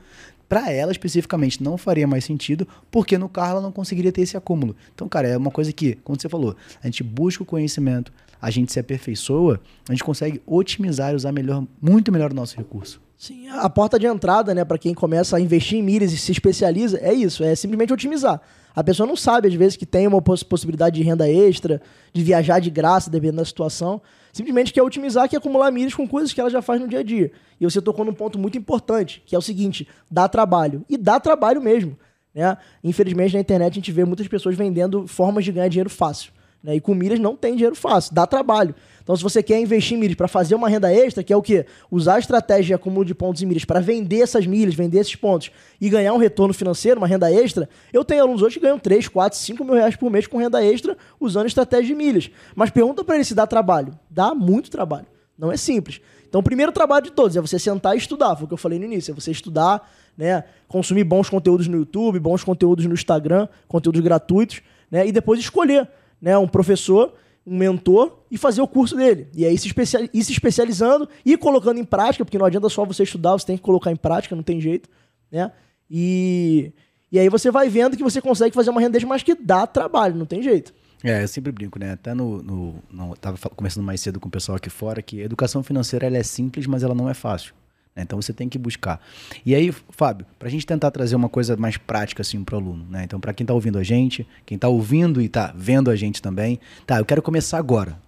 para 0.48 0.72
ela 0.72 0.92
especificamente 0.92 1.62
não 1.62 1.78
faria 1.78 2.08
mais 2.08 2.26
sentido, 2.26 2.68
porque 2.90 3.16
no 3.16 3.30
carro 3.30 3.52
ela 3.52 3.62
não 3.62 3.72
conseguiria 3.72 4.12
ter 4.12 4.22
esse 4.22 4.36
acúmulo. 4.36 4.76
Então, 4.96 5.08
cara, 5.08 5.28
é 5.28 5.38
uma 5.38 5.52
coisa 5.52 5.72
que, 5.72 5.94
como 6.04 6.20
você 6.20 6.28
falou, 6.28 6.56
a 6.82 6.88
gente 6.88 7.04
busca 7.04 7.44
o 7.44 7.46
conhecimento, 7.46 8.12
a 8.42 8.50
gente 8.50 8.74
se 8.74 8.80
aperfeiçoa, 8.80 9.62
a 9.88 9.92
gente 9.92 10.04
consegue 10.04 10.42
otimizar 10.48 11.12
e 11.12 11.16
usar 11.16 11.32
melhor, 11.32 11.64
muito 11.80 12.12
melhor 12.12 12.32
o 12.32 12.36
nosso 12.36 12.58
recurso. 12.58 13.00
Sim, 13.16 13.50
a 13.50 13.70
porta 13.70 14.00
de 14.00 14.08
entrada, 14.08 14.56
né, 14.56 14.66
para 14.66 14.80
quem 14.80 14.96
começa 14.96 15.38
a 15.38 15.40
investir 15.40 15.78
em 15.78 15.84
milhas 15.84 16.12
e 16.12 16.18
se 16.18 16.32
especializa, 16.32 16.98
é 17.04 17.14
isso, 17.14 17.44
é 17.44 17.54
simplesmente 17.54 17.94
otimizar. 17.94 18.42
A 18.76 18.84
pessoa 18.84 19.08
não 19.08 19.16
sabe, 19.16 19.48
às 19.48 19.54
vezes, 19.54 19.76
que 19.76 19.86
tem 19.86 20.08
uma 20.08 20.22
possibilidade 20.22 20.96
de 20.96 21.04
renda 21.04 21.30
extra, 21.30 21.82
de 22.14 22.24
viajar 22.24 22.60
de 22.60 22.70
graça, 22.70 23.10
dependendo 23.10 23.38
da 23.38 23.46
situação. 23.46 24.02
Simplesmente 24.32 24.72
quer 24.72 24.84
otimizar, 24.84 25.28
quer 25.28 25.38
acumular 25.38 25.72
milhas 25.72 25.94
com 25.94 26.08
coisas 26.08 26.32
que 26.32 26.40
ela 26.40 26.50
já 26.50 26.62
faz 26.62 26.80
no 26.80 26.88
dia 26.88 27.00
a 27.00 27.04
dia. 27.04 27.32
E 27.60 27.66
você 27.66 27.82
tocou 27.82 28.06
num 28.06 28.14
ponto 28.14 28.38
muito 28.38 28.58
importante, 28.58 29.22
que 29.26 29.36
é 29.36 29.38
o 29.38 29.42
seguinte: 29.42 29.88
dá 30.10 30.28
trabalho. 30.28 30.86
E 30.88 30.98
dá 30.98 31.20
trabalho 31.20 31.62
mesmo. 31.62 31.98
Né? 32.34 32.58
Infelizmente, 32.84 33.34
na 33.34 33.40
internet 33.40 33.72
a 33.72 33.76
gente 33.76 33.92
vê 33.92 34.06
muitas 34.06 34.28
pessoas 34.28 34.56
vendendo 34.56 35.08
formas 35.08 35.44
de 35.44 35.52
ganhar 35.52 35.68
dinheiro 35.68 35.90
fácil. 35.90 36.32
Né? 36.64 36.76
E 36.76 36.82
com 36.82 36.94
milhas 36.94 37.20
não 37.20 37.36
tem 37.36 37.54
dinheiro 37.54 37.76
fácil, 37.76 38.14
dá 38.14 38.28
trabalho. 38.28 38.76
Então, 39.02 39.16
se 39.16 39.24
você 39.24 39.42
quer 39.42 39.60
investir 39.60 39.98
em 39.98 40.00
milhas 40.00 40.16
para 40.16 40.28
fazer 40.28 40.56
uma 40.56 40.70
renda 40.70 40.94
extra, 40.94 41.24
que 41.24 41.34
é 41.34 41.36
o 41.36 41.42
quê? 41.42 41.66
Usar 41.90 42.16
a 42.16 42.20
estratégia 42.20 42.66
de 42.66 42.74
acúmulo 42.74 43.06
de 43.06 43.16
pontos 43.16 43.42
em 43.42 43.46
milhas 43.46 43.66
para 43.66 43.80
vender 43.80 44.22
essas 44.22 44.46
milhas, 44.46 44.76
vender 44.76 45.00
esses 45.00 45.16
pontos 45.16 45.52
e 45.80 45.90
ganhar 45.90 46.14
um 46.14 46.18
retorno 46.18 46.54
financeiro, 46.54 47.00
uma 47.00 47.08
renda 47.08 47.32
extra, 47.32 47.68
eu 47.92 48.06
tenho 48.06 48.22
alunos 48.22 48.42
hoje 48.42 48.56
que 48.56 48.62
ganham 48.62 48.78
3, 48.78 49.08
4, 49.08 49.40
5 49.40 49.64
mil 49.64 49.74
reais 49.74 49.96
por 49.96 50.12
mês 50.12 50.28
com 50.28 50.38
renda 50.38 50.64
extra 50.64 50.98
usando 51.20 51.48
estratégia 51.48 51.88
de 51.88 51.96
milhas. 51.96 52.30
Mas 52.56 52.70
pergunta 52.70 53.04
para 53.04 53.16
ele 53.16 53.24
se 53.24 53.34
dá 53.34 53.48
trabalho. 53.48 53.98
Dá 54.10 54.36
muito 54.36 54.70
trabalho. 54.70 55.08
Não 55.38 55.52
é 55.52 55.58
simples. 55.58 56.02
Então, 56.28 56.42
o 56.42 56.44
primeiro 56.44 56.72
trabalho 56.72 57.06
de 57.06 57.12
todos 57.12 57.36
é 57.36 57.42
você 57.42 57.58
sentar 57.58 57.96
e 57.96 57.98
estudar. 57.98 58.36
Foi 58.36 58.46
o 58.46 58.48
que 58.48 58.54
eu 58.54 58.58
falei 58.58 58.78
no 58.78 58.86
início. 58.86 59.12
É 59.12 59.16
você 59.16 59.32
estudar, 59.32 59.90
né? 60.16 60.44
Consumir 60.68 61.04
bons 61.04 61.30
conteúdos 61.30 61.68
no 61.68 61.78
YouTube, 61.78 62.20
bons 62.20 62.44
conteúdos 62.44 62.86
no 62.86 62.94
Instagram, 62.94 63.48
conteúdos 63.68 64.02
gratuitos, 64.02 64.62
né? 64.92 65.08
E 65.08 65.12
depois 65.12 65.40
escolher 65.40 65.90
né, 66.22 66.38
um 66.38 66.48
professor, 66.48 67.14
um 67.46 67.58
mentor 67.58 68.20
e 68.30 68.38
fazer 68.38 68.62
o 68.62 68.68
curso 68.68 68.96
dele. 68.96 69.28
E 69.34 69.46
aí 69.46 69.58
se 69.58 69.70
se 69.70 70.32
especializando 70.32 71.08
e 71.26 71.38
colocando 71.38 71.80
em 71.80 71.86
prática, 71.86 72.24
porque 72.24 72.38
não 72.38 72.46
adianta 72.46 72.70
só 72.70 72.86
você 72.86 73.04
estudar, 73.04 73.34
você 73.34 73.46
tem 73.46 73.58
que 73.58 73.64
colocar 73.64 73.92
em 73.92 73.96
prática, 73.96 74.36
não 74.36 74.44
tem 74.44 74.62
jeito, 74.62 74.90
né? 75.32 75.52
E, 75.90 76.72
e 77.12 77.18
aí 77.18 77.30
você 77.30 77.50
vai 77.50 77.70
vendo 77.70 77.98
que 77.98 78.04
você 78.04 78.22
consegue 78.22 78.54
fazer 78.54 78.70
uma 78.70 78.82
renda 78.82 79.00
mas 79.08 79.24
que 79.24 79.34
dá 79.34 79.66
trabalho, 79.66 80.16
não 80.16 80.26
tem 80.26 80.44
jeito. 80.44 80.74
É, 81.04 81.24
eu 81.24 81.28
sempre 81.28 81.52
brinco, 81.52 81.80
né? 81.80 81.94
Até 81.94 82.14
no, 82.14 82.44
no, 82.44 82.76
no. 82.92 83.16
Tava 83.16 83.38
conversando 83.50 83.86
mais 83.86 84.02
cedo 84.02 84.20
com 84.20 84.28
o 84.28 84.32
pessoal 84.32 84.58
aqui 84.58 84.70
fora 84.70 85.02
que 85.02 85.22
a 85.22 85.26
educação 85.26 85.64
financeira 85.64 86.06
ela 86.06 86.18
é 86.18 86.24
simples, 86.24 86.68
mas 86.68 86.84
ela 86.84 86.94
não 86.94 87.10
é 87.10 87.14
fácil. 87.14 87.54
Né? 88.00 88.04
Então 88.04 88.22
você 88.22 88.32
tem 88.32 88.48
que 88.48 88.58
buscar. 88.58 89.02
E 89.46 89.54
aí, 89.54 89.72
Fábio, 89.90 90.26
para 90.38 90.48
a 90.48 90.52
gente 90.52 90.66
tentar 90.66 90.90
trazer 90.90 91.16
uma 91.16 91.28
coisa 91.28 91.58
mais 91.58 91.76
prática 91.76 92.22
assim 92.22 92.44
para 92.44 92.56
o 92.56 92.60
aluno, 92.60 92.86
né? 92.90 93.04
Então, 93.04 93.20
para 93.20 93.34
quem 93.34 93.44
está 93.44 93.54
ouvindo 93.54 93.78
a 93.78 93.84
gente, 93.84 94.26
quem 94.46 94.56
está 94.56 94.70
ouvindo 94.70 95.22
e 95.22 95.26
está 95.26 95.54
vendo 95.56 95.92
a 95.92 95.96
gente 95.96 96.22
também, 96.22 96.60
tá, 96.88 96.98
eu 96.98 97.06
quero 97.06 97.22
começar 97.22 97.58
agora. 97.58 98.00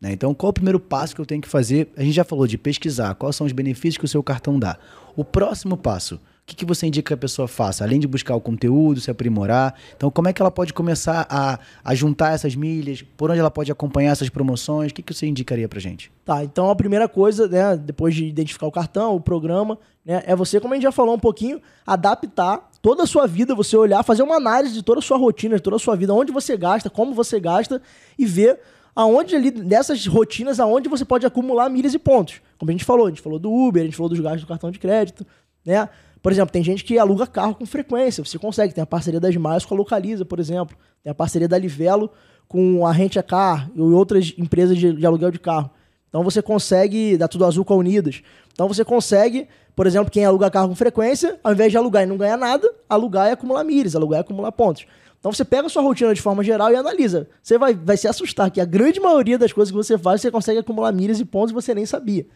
Né? 0.00 0.12
Então, 0.12 0.34
qual 0.34 0.50
o 0.50 0.52
primeiro 0.52 0.80
passo 0.80 1.14
que 1.14 1.20
eu 1.20 1.26
tenho 1.26 1.40
que 1.40 1.48
fazer? 1.48 1.88
A 1.96 2.02
gente 2.02 2.14
já 2.14 2.24
falou 2.24 2.46
de 2.46 2.58
pesquisar 2.58 3.14
quais 3.14 3.36
são 3.36 3.46
os 3.46 3.52
benefícios 3.52 3.96
que 3.96 4.04
o 4.04 4.08
seu 4.08 4.22
cartão 4.22 4.58
dá. 4.58 4.76
O 5.16 5.24
próximo 5.24 5.76
passo, 5.76 6.20
que, 6.48 6.56
que 6.56 6.64
você 6.64 6.86
indica 6.86 7.08
que 7.08 7.14
a 7.14 7.16
pessoa 7.16 7.46
faça? 7.46 7.84
Além 7.84 8.00
de 8.00 8.08
buscar 8.08 8.34
o 8.34 8.40
conteúdo, 8.40 9.00
se 9.00 9.10
aprimorar. 9.10 9.74
Então, 9.94 10.10
como 10.10 10.28
é 10.28 10.32
que 10.32 10.40
ela 10.40 10.50
pode 10.50 10.72
começar 10.72 11.26
a, 11.28 11.58
a 11.84 11.94
juntar 11.94 12.32
essas 12.32 12.56
milhas? 12.56 13.02
Por 13.02 13.30
onde 13.30 13.38
ela 13.38 13.50
pode 13.50 13.70
acompanhar 13.70 14.12
essas 14.12 14.30
promoções? 14.30 14.90
O 14.90 14.94
que, 14.94 15.02
que 15.02 15.12
você 15.12 15.26
indicaria 15.26 15.68
pra 15.68 15.78
gente? 15.78 16.10
Tá, 16.24 16.42
então 16.42 16.70
a 16.70 16.74
primeira 16.74 17.06
coisa, 17.06 17.46
né, 17.46 17.76
depois 17.76 18.14
de 18.14 18.24
identificar 18.24 18.66
o 18.66 18.72
cartão, 18.72 19.14
o 19.14 19.20
programa, 19.20 19.78
né, 20.04 20.22
é 20.26 20.34
você, 20.34 20.58
como 20.58 20.72
a 20.72 20.76
gente 20.76 20.84
já 20.84 20.92
falou 20.92 21.14
um 21.14 21.18
pouquinho, 21.18 21.60
adaptar 21.86 22.70
toda 22.80 23.02
a 23.02 23.06
sua 23.06 23.26
vida, 23.26 23.54
você 23.54 23.76
olhar, 23.76 24.02
fazer 24.02 24.22
uma 24.22 24.36
análise 24.36 24.72
de 24.72 24.82
toda 24.82 25.00
a 25.00 25.02
sua 25.02 25.18
rotina, 25.18 25.56
de 25.56 25.62
toda 25.62 25.76
a 25.76 25.78
sua 25.78 25.96
vida, 25.96 26.14
onde 26.14 26.32
você 26.32 26.56
gasta, 26.56 26.88
como 26.88 27.14
você 27.14 27.38
gasta 27.38 27.82
e 28.18 28.24
ver 28.24 28.58
aonde 28.96 29.36
ali, 29.36 29.50
dessas 29.50 30.06
rotinas, 30.06 30.58
aonde 30.58 30.88
você 30.88 31.04
pode 31.04 31.26
acumular 31.26 31.68
milhas 31.68 31.92
e 31.92 31.98
pontos. 31.98 32.40
Como 32.58 32.70
a 32.70 32.72
gente 32.72 32.84
falou, 32.84 33.06
a 33.06 33.10
gente 33.10 33.20
falou 33.20 33.38
do 33.38 33.52
Uber, 33.52 33.82
a 33.82 33.84
gente 33.84 33.96
falou 33.96 34.08
dos 34.08 34.18
gastos 34.18 34.42
do 34.42 34.48
cartão 34.48 34.70
de 34.70 34.78
crédito, 34.78 35.26
né? 35.64 35.88
Por 36.22 36.32
exemplo, 36.32 36.52
tem 36.52 36.62
gente 36.62 36.84
que 36.84 36.98
aluga 36.98 37.26
carro 37.26 37.54
com 37.54 37.66
frequência, 37.66 38.24
você 38.24 38.38
consegue. 38.38 38.74
Tem 38.74 38.82
a 38.82 38.86
parceria 38.86 39.20
das 39.20 39.36
Miles 39.36 39.64
com 39.64 39.74
a 39.74 39.78
Localiza, 39.78 40.24
por 40.24 40.40
exemplo. 40.40 40.76
Tem 41.02 41.10
a 41.10 41.14
parceria 41.14 41.48
da 41.48 41.56
Livelo 41.56 42.10
com 42.46 42.86
a 42.86 42.92
Rente 42.92 43.18
a 43.18 43.22
Car 43.22 43.70
e 43.74 43.80
outras 43.80 44.34
empresas 44.36 44.76
de, 44.76 44.92
de 44.92 45.06
aluguel 45.06 45.30
de 45.30 45.38
carro. 45.38 45.70
Então 46.08 46.24
você 46.24 46.40
consegue, 46.40 47.16
da 47.16 47.28
Tudo 47.28 47.44
Azul 47.44 47.64
com 47.64 47.74
a 47.74 47.76
Unidas. 47.76 48.22
Então 48.52 48.66
você 48.66 48.84
consegue, 48.84 49.46
por 49.76 49.86
exemplo, 49.86 50.10
quem 50.10 50.24
aluga 50.24 50.50
carro 50.50 50.68
com 50.68 50.74
frequência, 50.74 51.38
ao 51.44 51.52
invés 51.52 51.70
de 51.70 51.76
alugar 51.76 52.02
e 52.02 52.06
não 52.06 52.16
ganhar 52.16 52.36
nada, 52.36 52.68
alugar 52.88 53.28
e 53.28 53.32
acumular 53.32 53.62
milhas, 53.62 53.94
alugar 53.94 54.18
e 54.18 54.22
acumular 54.22 54.50
pontos. 54.50 54.86
Então 55.20 55.32
você 55.32 55.44
pega 55.44 55.66
a 55.66 55.70
sua 55.70 55.82
rotina 55.82 56.14
de 56.14 56.22
forma 56.22 56.42
geral 56.42 56.70
e 56.72 56.76
analisa. 56.76 57.28
Você 57.42 57.58
vai, 57.58 57.74
vai 57.74 57.96
se 57.96 58.08
assustar 58.08 58.50
que 58.50 58.60
a 58.60 58.64
grande 58.64 59.00
maioria 59.00 59.36
das 59.36 59.52
coisas 59.52 59.70
que 59.70 59.76
você 59.76 59.98
faz, 59.98 60.20
você 60.20 60.30
consegue 60.30 60.60
acumular 60.60 60.92
milhas 60.92 61.20
e 61.20 61.24
pontos 61.24 61.50
e 61.50 61.54
você 61.54 61.74
nem 61.74 61.84
sabia. 61.84 62.26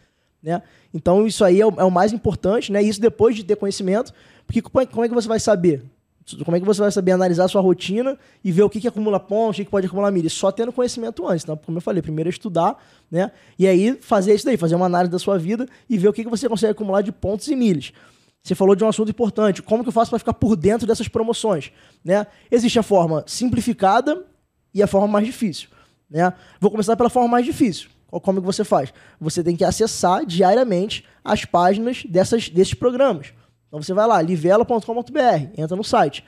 Né? 0.43 0.61
Então 0.93 1.25
isso 1.25 1.43
aí 1.45 1.61
é 1.61 1.65
o, 1.65 1.73
é 1.77 1.83
o, 1.85 1.89
mais 1.89 2.11
importante, 2.11 2.71
né? 2.71 2.83
Isso 2.83 2.99
depois 2.99 3.35
de 3.35 3.45
ter 3.45 3.55
conhecimento, 3.55 4.13
porque 4.45 4.61
como 4.61 4.81
é, 4.81 4.85
como 4.85 5.05
é, 5.05 5.07
que 5.07 5.15
você 5.15 5.27
vai 5.27 5.39
saber? 5.39 5.81
Como 6.43 6.55
é 6.55 6.59
que 6.59 6.65
você 6.65 6.81
vai 6.81 6.91
saber 6.91 7.11
analisar 7.11 7.45
a 7.45 7.47
sua 7.47 7.61
rotina 7.61 8.17
e 8.43 8.51
ver 8.51 8.63
o 8.63 8.69
que, 8.69 8.79
que 8.79 8.87
acumula 8.87 9.19
pontos, 9.19 9.55
o 9.55 9.57
que, 9.57 9.65
que 9.65 9.71
pode 9.71 9.87
acumular 9.87 10.11
milhas? 10.11 10.33
Só 10.33 10.51
tendo 10.51 10.71
conhecimento 10.71 11.27
antes. 11.27 11.43
Então, 11.43 11.57
como 11.57 11.77
eu 11.77 11.81
falei, 11.81 12.01
primeiro 12.01 12.29
é 12.29 12.31
estudar, 12.31 12.77
né? 13.09 13.31
E 13.57 13.67
aí 13.67 13.97
fazer 14.01 14.33
isso 14.33 14.45
daí, 14.45 14.57
fazer 14.57 14.75
uma 14.75 14.85
análise 14.85 15.11
da 15.11 15.19
sua 15.19 15.37
vida 15.37 15.67
e 15.89 15.97
ver 15.97 16.09
o 16.09 16.13
que, 16.13 16.23
que 16.23 16.29
você 16.29 16.47
consegue 16.47 16.71
acumular 16.71 17.01
de 17.01 17.11
pontos 17.11 17.47
e 17.47 17.55
milhas. 17.55 17.93
Você 18.43 18.55
falou 18.55 18.75
de 18.75 18.83
um 18.83 18.89
assunto 18.89 19.09
importante. 19.09 19.61
Como 19.61 19.83
que 19.83 19.89
eu 19.89 19.93
faço 19.93 20.11
para 20.11 20.19
ficar 20.19 20.33
por 20.33 20.57
dentro 20.57 20.85
dessas 20.85 21.07
promoções? 21.07 21.71
Né? 22.03 22.27
Existe 22.51 22.77
a 22.77 22.83
forma 22.83 23.23
simplificada 23.25 24.25
e 24.73 24.83
a 24.83 24.87
forma 24.87 25.07
mais 25.07 25.25
difícil. 25.25 25.69
Né? 26.09 26.33
Vou 26.59 26.69
começar 26.69 26.97
pela 26.97 27.09
forma 27.09 27.29
mais 27.29 27.45
difícil. 27.45 27.89
Como 28.19 28.39
que 28.39 28.45
você 28.45 28.63
faz? 28.63 28.93
Você 29.19 29.43
tem 29.43 29.55
que 29.55 29.63
acessar 29.63 30.25
diariamente 30.25 31.05
as 31.23 31.45
páginas 31.45 32.03
dessas, 32.03 32.49
desses 32.49 32.73
programas. 32.73 33.33
Então 33.67 33.81
você 33.81 33.93
vai 33.93 34.05
lá, 34.05 34.21
livela.com.br, 34.21 35.49
entra 35.57 35.75
no 35.75 35.83
site, 35.83 36.23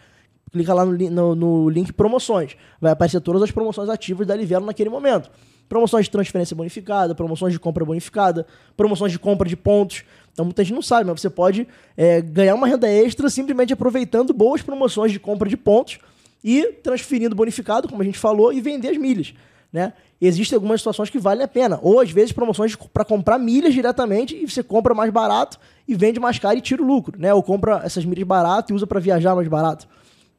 clica 0.51 0.73
lá 0.73 0.83
no, 0.83 0.93
no, 0.93 1.35
no, 1.35 1.69
link 1.69 1.93
promoções. 1.93 2.55
Vai 2.81 2.91
aparecer 2.91 3.21
todas 3.21 3.43
as 3.43 3.51
promoções 3.51 3.89
ativas 3.89 4.25
da 4.25 4.35
Livelo 4.35 4.65
naquele 4.65 4.89
momento. 4.89 5.29
Promoções 5.69 6.05
de 6.05 6.11
transferência 6.11 6.55
bonificada, 6.55 7.13
promoções 7.13 7.53
de 7.53 7.59
compra 7.59 7.83
bonificada, 7.83 8.47
promoções 8.75 9.11
de 9.11 9.19
compra 9.19 9.47
de 9.47 9.55
pontos. 9.55 10.03
Então 10.31 10.45
muita 10.45 10.63
gente 10.63 10.73
não 10.73 10.81
sabe, 10.81 11.09
mas 11.09 11.21
você 11.21 11.29
pode 11.29 11.67
é, 11.95 12.21
ganhar 12.21 12.55
uma 12.55 12.67
renda 12.67 12.89
extra 12.89 13.29
simplesmente 13.29 13.73
aproveitando 13.73 14.33
boas 14.33 14.61
promoções 14.61 15.11
de 15.11 15.19
compra 15.19 15.47
de 15.47 15.57
pontos 15.57 15.99
e 16.43 16.63
transferindo 16.83 17.35
bonificado, 17.35 17.87
como 17.87 18.01
a 18.01 18.05
gente 18.05 18.17
falou, 18.17 18.53
e 18.53 18.61
vender 18.61 18.89
as 18.89 18.97
milhas. 18.97 19.33
Né? 19.75 19.91
Existem 20.21 20.55
algumas 20.55 20.79
situações 20.79 21.09
que 21.09 21.19
valem 21.19 21.43
a 21.43 21.49
pena. 21.49 21.77
Ou 21.81 21.99
às 21.99 22.09
vezes 22.09 22.31
promoções 22.31 22.77
para 22.93 23.03
comprar 23.03 23.37
milhas 23.37 23.73
diretamente 23.73 24.33
e 24.33 24.49
você 24.49 24.63
compra 24.63 24.93
mais 24.93 25.11
barato 25.11 25.59
e 25.85 25.93
vende 25.93 26.17
mais 26.17 26.39
caro 26.39 26.57
e 26.57 26.61
tira 26.61 26.81
o 26.81 26.85
lucro, 26.85 27.19
né? 27.19 27.33
Ou 27.33 27.43
compra 27.43 27.81
essas 27.83 28.05
milhas 28.05 28.25
barato 28.25 28.71
e 28.71 28.73
usa 28.73 28.87
para 28.87 29.01
viajar 29.01 29.35
mais 29.35 29.49
barato, 29.49 29.85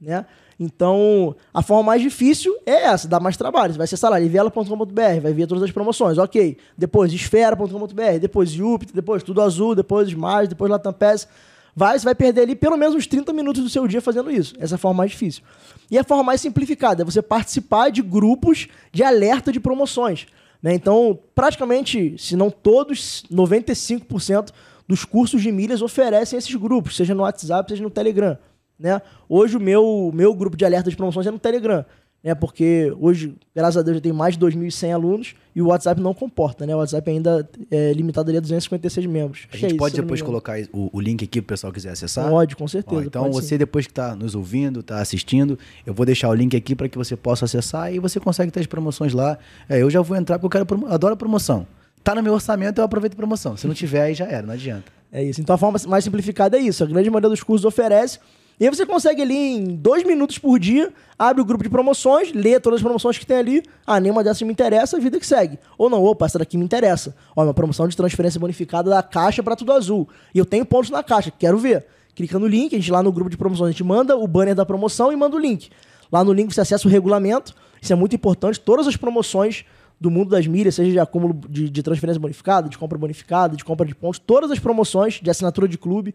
né? 0.00 0.24
Então, 0.58 1.36
a 1.52 1.60
forma 1.60 1.82
mais 1.82 2.00
difícil 2.00 2.56
é 2.64 2.84
essa, 2.84 3.06
dá 3.06 3.20
mais 3.20 3.36
trabalho. 3.36 3.74
Você 3.74 3.76
vai 3.76 3.84
acessar 3.84 4.10
lá, 4.10 4.18
livela.com.br, 4.18 5.20
vai 5.20 5.34
ver 5.34 5.46
todas 5.46 5.62
as 5.62 5.70
promoções, 5.70 6.16
ok. 6.16 6.56
Depois, 6.78 7.12
esfera.com.br, 7.12 8.18
depois 8.18 8.48
Júpiter, 8.48 8.94
depois 8.94 9.22
Tudo 9.22 9.42
Azul, 9.42 9.74
depois 9.74 10.14
mais, 10.14 10.48
depois 10.48 10.70
Latam 10.70 10.94
Pass 10.94 11.28
vai, 11.76 11.98
você 11.98 12.04
vai 12.06 12.14
perder 12.14 12.40
ali 12.40 12.56
pelo 12.56 12.78
menos 12.78 12.94
uns 12.94 13.06
30 13.06 13.34
minutos 13.34 13.62
do 13.62 13.68
seu 13.68 13.86
dia 13.86 14.00
fazendo 14.00 14.30
isso. 14.30 14.54
Essa 14.58 14.74
é 14.74 14.76
a 14.76 14.78
forma 14.78 14.96
mais 14.96 15.10
difícil. 15.10 15.42
E 15.90 15.98
a 15.98 16.02
forma 16.02 16.24
mais 16.24 16.40
simplificada 16.40 17.02
é 17.02 17.04
você 17.04 17.20
participar 17.20 17.90
de 17.90 18.00
grupos 18.00 18.66
de 18.90 19.04
alerta 19.04 19.52
de 19.52 19.60
promoções. 19.60 20.26
Né? 20.62 20.72
Então, 20.74 21.18
praticamente, 21.34 22.16
se 22.18 22.34
não 22.34 22.50
todos, 22.50 23.24
95% 23.30 24.50
dos 24.88 25.04
cursos 25.04 25.42
de 25.42 25.52
milhas 25.52 25.82
oferecem 25.82 26.38
esses 26.38 26.54
grupos, 26.54 26.96
seja 26.96 27.14
no 27.14 27.22
WhatsApp, 27.22 27.70
seja 27.70 27.82
no 27.82 27.90
Telegram. 27.90 28.38
Né? 28.78 29.00
Hoje 29.28 29.56
o 29.56 29.60
meu, 29.60 30.10
meu 30.14 30.34
grupo 30.34 30.56
de 30.56 30.64
alerta 30.64 30.88
de 30.88 30.96
promoções 30.96 31.26
é 31.26 31.30
no 31.30 31.38
Telegram 31.38 31.84
né? 32.26 32.34
Porque 32.34 32.92
hoje, 32.98 33.36
graças 33.54 33.76
a 33.76 33.82
Deus, 33.82 33.98
já 33.98 34.00
tem 34.00 34.12
mais 34.12 34.36
de 34.36 34.44
2.100 34.44 34.92
alunos 34.92 35.34
e 35.54 35.62
o 35.62 35.68
WhatsApp 35.68 36.00
não 36.00 36.12
comporta, 36.12 36.66
né? 36.66 36.74
O 36.74 36.78
WhatsApp 36.78 37.08
ainda 37.08 37.48
é 37.70 37.92
limitado 37.92 38.28
ali 38.28 38.38
a 38.38 38.40
256 38.40 39.06
membros. 39.06 39.46
A 39.52 39.56
gente 39.56 39.74
é 39.74 39.76
pode 39.76 39.94
isso, 39.94 40.02
depois 40.02 40.20
colocar 40.22 40.58
o, 40.72 40.90
o, 40.92 41.00
link 41.00 41.22
aqui 41.22 41.40
para 41.40 41.46
o 41.46 41.54
pessoal 41.54 41.72
quiser 41.72 41.90
acessar? 41.90 42.28
Pode, 42.28 42.56
com 42.56 42.66
certeza. 42.66 43.00
Ó, 43.00 43.04
então 43.04 43.30
você 43.30 43.50
sim. 43.50 43.58
depois 43.58 43.86
que 43.86 43.92
está 43.92 44.16
nos 44.16 44.34
ouvindo, 44.34 44.80
está 44.80 45.00
assistindo, 45.00 45.56
eu 45.86 45.94
vou 45.94 46.04
deixar 46.04 46.28
o 46.28 46.34
link 46.34 46.56
aqui 46.56 46.74
para 46.74 46.88
que 46.88 46.98
você 46.98 47.14
possa 47.14 47.44
acessar 47.44 47.94
e 47.94 48.00
você 48.00 48.18
consegue 48.18 48.50
ter 48.50 48.58
as 48.58 48.66
promoções 48.66 49.12
lá. 49.12 49.38
É, 49.68 49.80
eu 49.80 49.88
já 49.88 50.02
vou 50.02 50.16
entrar 50.16 50.40
porque 50.40 50.56
eu 50.56 50.66
quero 50.66 50.86
adoro 50.88 51.16
promoção. 51.16 51.64
Tá 52.02 52.12
no 52.12 52.24
meu 52.24 52.34
orçamento, 52.34 52.80
eu 52.80 52.84
aproveito 52.84 53.12
a 53.12 53.16
promoção. 53.16 53.56
Se 53.56 53.68
não 53.68 53.74
tiver, 53.78 54.02
aí 54.02 54.14
já 54.14 54.26
era, 54.26 54.44
não 54.44 54.54
adianta. 54.54 54.90
É 55.12 55.22
isso. 55.22 55.40
Então 55.40 55.54
a 55.54 55.58
forma 55.58 55.78
mais 55.86 56.02
simplificada 56.02 56.56
é 56.56 56.60
isso. 56.60 56.82
A 56.82 56.88
grande 56.88 57.08
maioria 57.08 57.30
dos 57.30 57.44
cursos 57.44 57.64
oferece. 57.64 58.18
E 58.58 58.64
aí 58.64 58.74
você 58.74 58.86
consegue 58.86 59.20
ali 59.20 59.36
em 59.36 59.64
dois 59.76 60.02
minutos 60.02 60.38
por 60.38 60.58
dia, 60.58 60.90
abre 61.18 61.42
o 61.42 61.44
grupo 61.44 61.62
de 61.62 61.68
promoções, 61.68 62.32
lê 62.32 62.58
todas 62.58 62.78
as 62.78 62.82
promoções 62.82 63.18
que 63.18 63.26
tem 63.26 63.36
ali. 63.36 63.62
Ah, 63.86 64.00
nenhuma 64.00 64.24
dessas 64.24 64.40
me 64.42 64.50
interessa, 64.50 64.96
a 64.96 65.00
vida 65.00 65.20
que 65.20 65.26
segue. 65.26 65.58
Ou 65.76 65.90
não, 65.90 66.02
opa, 66.02 66.24
essa 66.24 66.38
daqui 66.38 66.56
me 66.56 66.64
interessa. 66.64 67.14
Ó, 67.36 67.44
uma 67.44 67.52
promoção 67.52 67.86
de 67.86 67.94
transferência 67.94 68.40
bonificada 68.40 68.88
da 68.88 69.02
caixa 69.02 69.42
para 69.42 69.54
tudo 69.54 69.72
azul. 69.72 70.08
E 70.34 70.38
eu 70.38 70.46
tenho 70.46 70.64
pontos 70.64 70.88
na 70.88 71.02
caixa, 71.02 71.30
quero 71.30 71.58
ver. 71.58 71.84
Clica 72.14 72.38
no 72.38 72.46
link, 72.46 72.74
a 72.74 72.78
gente 72.78 72.90
lá 72.90 73.02
no 73.02 73.12
grupo 73.12 73.28
de 73.28 73.36
promoções, 73.36 73.68
a 73.68 73.72
gente 73.72 73.84
manda 73.84 74.16
o 74.16 74.26
banner 74.26 74.54
da 74.54 74.64
promoção 74.64 75.12
e 75.12 75.16
manda 75.16 75.36
o 75.36 75.38
link. 75.38 75.68
Lá 76.10 76.24
no 76.24 76.32
link 76.32 76.54
você 76.54 76.62
acessa 76.62 76.88
o 76.88 76.90
regulamento. 76.90 77.54
Isso 77.82 77.92
é 77.92 77.96
muito 77.96 78.16
importante. 78.16 78.58
Todas 78.58 78.86
as 78.86 78.96
promoções 78.96 79.66
do 80.00 80.10
mundo 80.10 80.30
das 80.30 80.46
milhas, 80.46 80.74
seja 80.74 80.90
de 80.90 80.98
acúmulo 80.98 81.38
de, 81.48 81.68
de 81.68 81.82
transferência 81.82 82.20
bonificada, 82.20 82.70
de 82.70 82.78
compra 82.78 82.96
bonificada, 82.96 83.54
de 83.54 83.64
compra 83.64 83.86
de 83.86 83.94
pontos, 83.94 84.18
todas 84.18 84.50
as 84.50 84.58
promoções 84.58 85.20
de 85.22 85.28
assinatura 85.28 85.68
de 85.68 85.76
clube, 85.76 86.14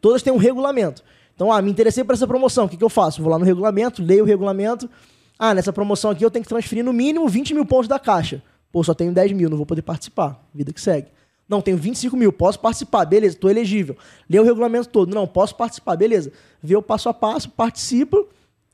todas 0.00 0.22
têm 0.22 0.32
um 0.32 0.36
regulamento. 0.36 1.02
Então, 1.38 1.52
ah, 1.52 1.62
me 1.62 1.70
interessei 1.70 2.02
por 2.02 2.14
essa 2.14 2.26
promoção, 2.26 2.64
o 2.64 2.68
que, 2.68 2.76
que 2.76 2.82
eu 2.82 2.88
faço? 2.88 3.22
Vou 3.22 3.30
lá 3.30 3.38
no 3.38 3.44
regulamento, 3.44 4.02
leio 4.02 4.24
o 4.24 4.26
regulamento. 4.26 4.90
Ah, 5.38 5.54
nessa 5.54 5.72
promoção 5.72 6.10
aqui 6.10 6.24
eu 6.24 6.32
tenho 6.32 6.42
que 6.42 6.48
transferir 6.48 6.84
no 6.84 6.92
mínimo 6.92 7.28
20 7.28 7.54
mil 7.54 7.64
pontos 7.64 7.86
da 7.86 7.96
caixa. 7.96 8.42
Pô, 8.72 8.82
só 8.82 8.92
tenho 8.92 9.12
10 9.12 9.30
mil, 9.30 9.48
não 9.48 9.56
vou 9.56 9.64
poder 9.64 9.82
participar. 9.82 10.44
Vida 10.52 10.72
que 10.72 10.80
segue. 10.80 11.06
Não, 11.48 11.60
tenho 11.60 11.76
25 11.76 12.16
mil, 12.16 12.32
posso 12.32 12.58
participar, 12.58 13.04
beleza, 13.04 13.36
estou 13.36 13.48
elegível. 13.48 13.96
Lê 14.28 14.40
o 14.40 14.42
regulamento 14.42 14.88
todo. 14.88 15.14
Não, 15.14 15.28
posso 15.28 15.54
participar, 15.54 15.94
beleza. 15.94 16.32
Vê 16.60 16.74
o 16.74 16.82
passo 16.82 17.08
a 17.08 17.14
passo, 17.14 17.48
participa 17.50 18.20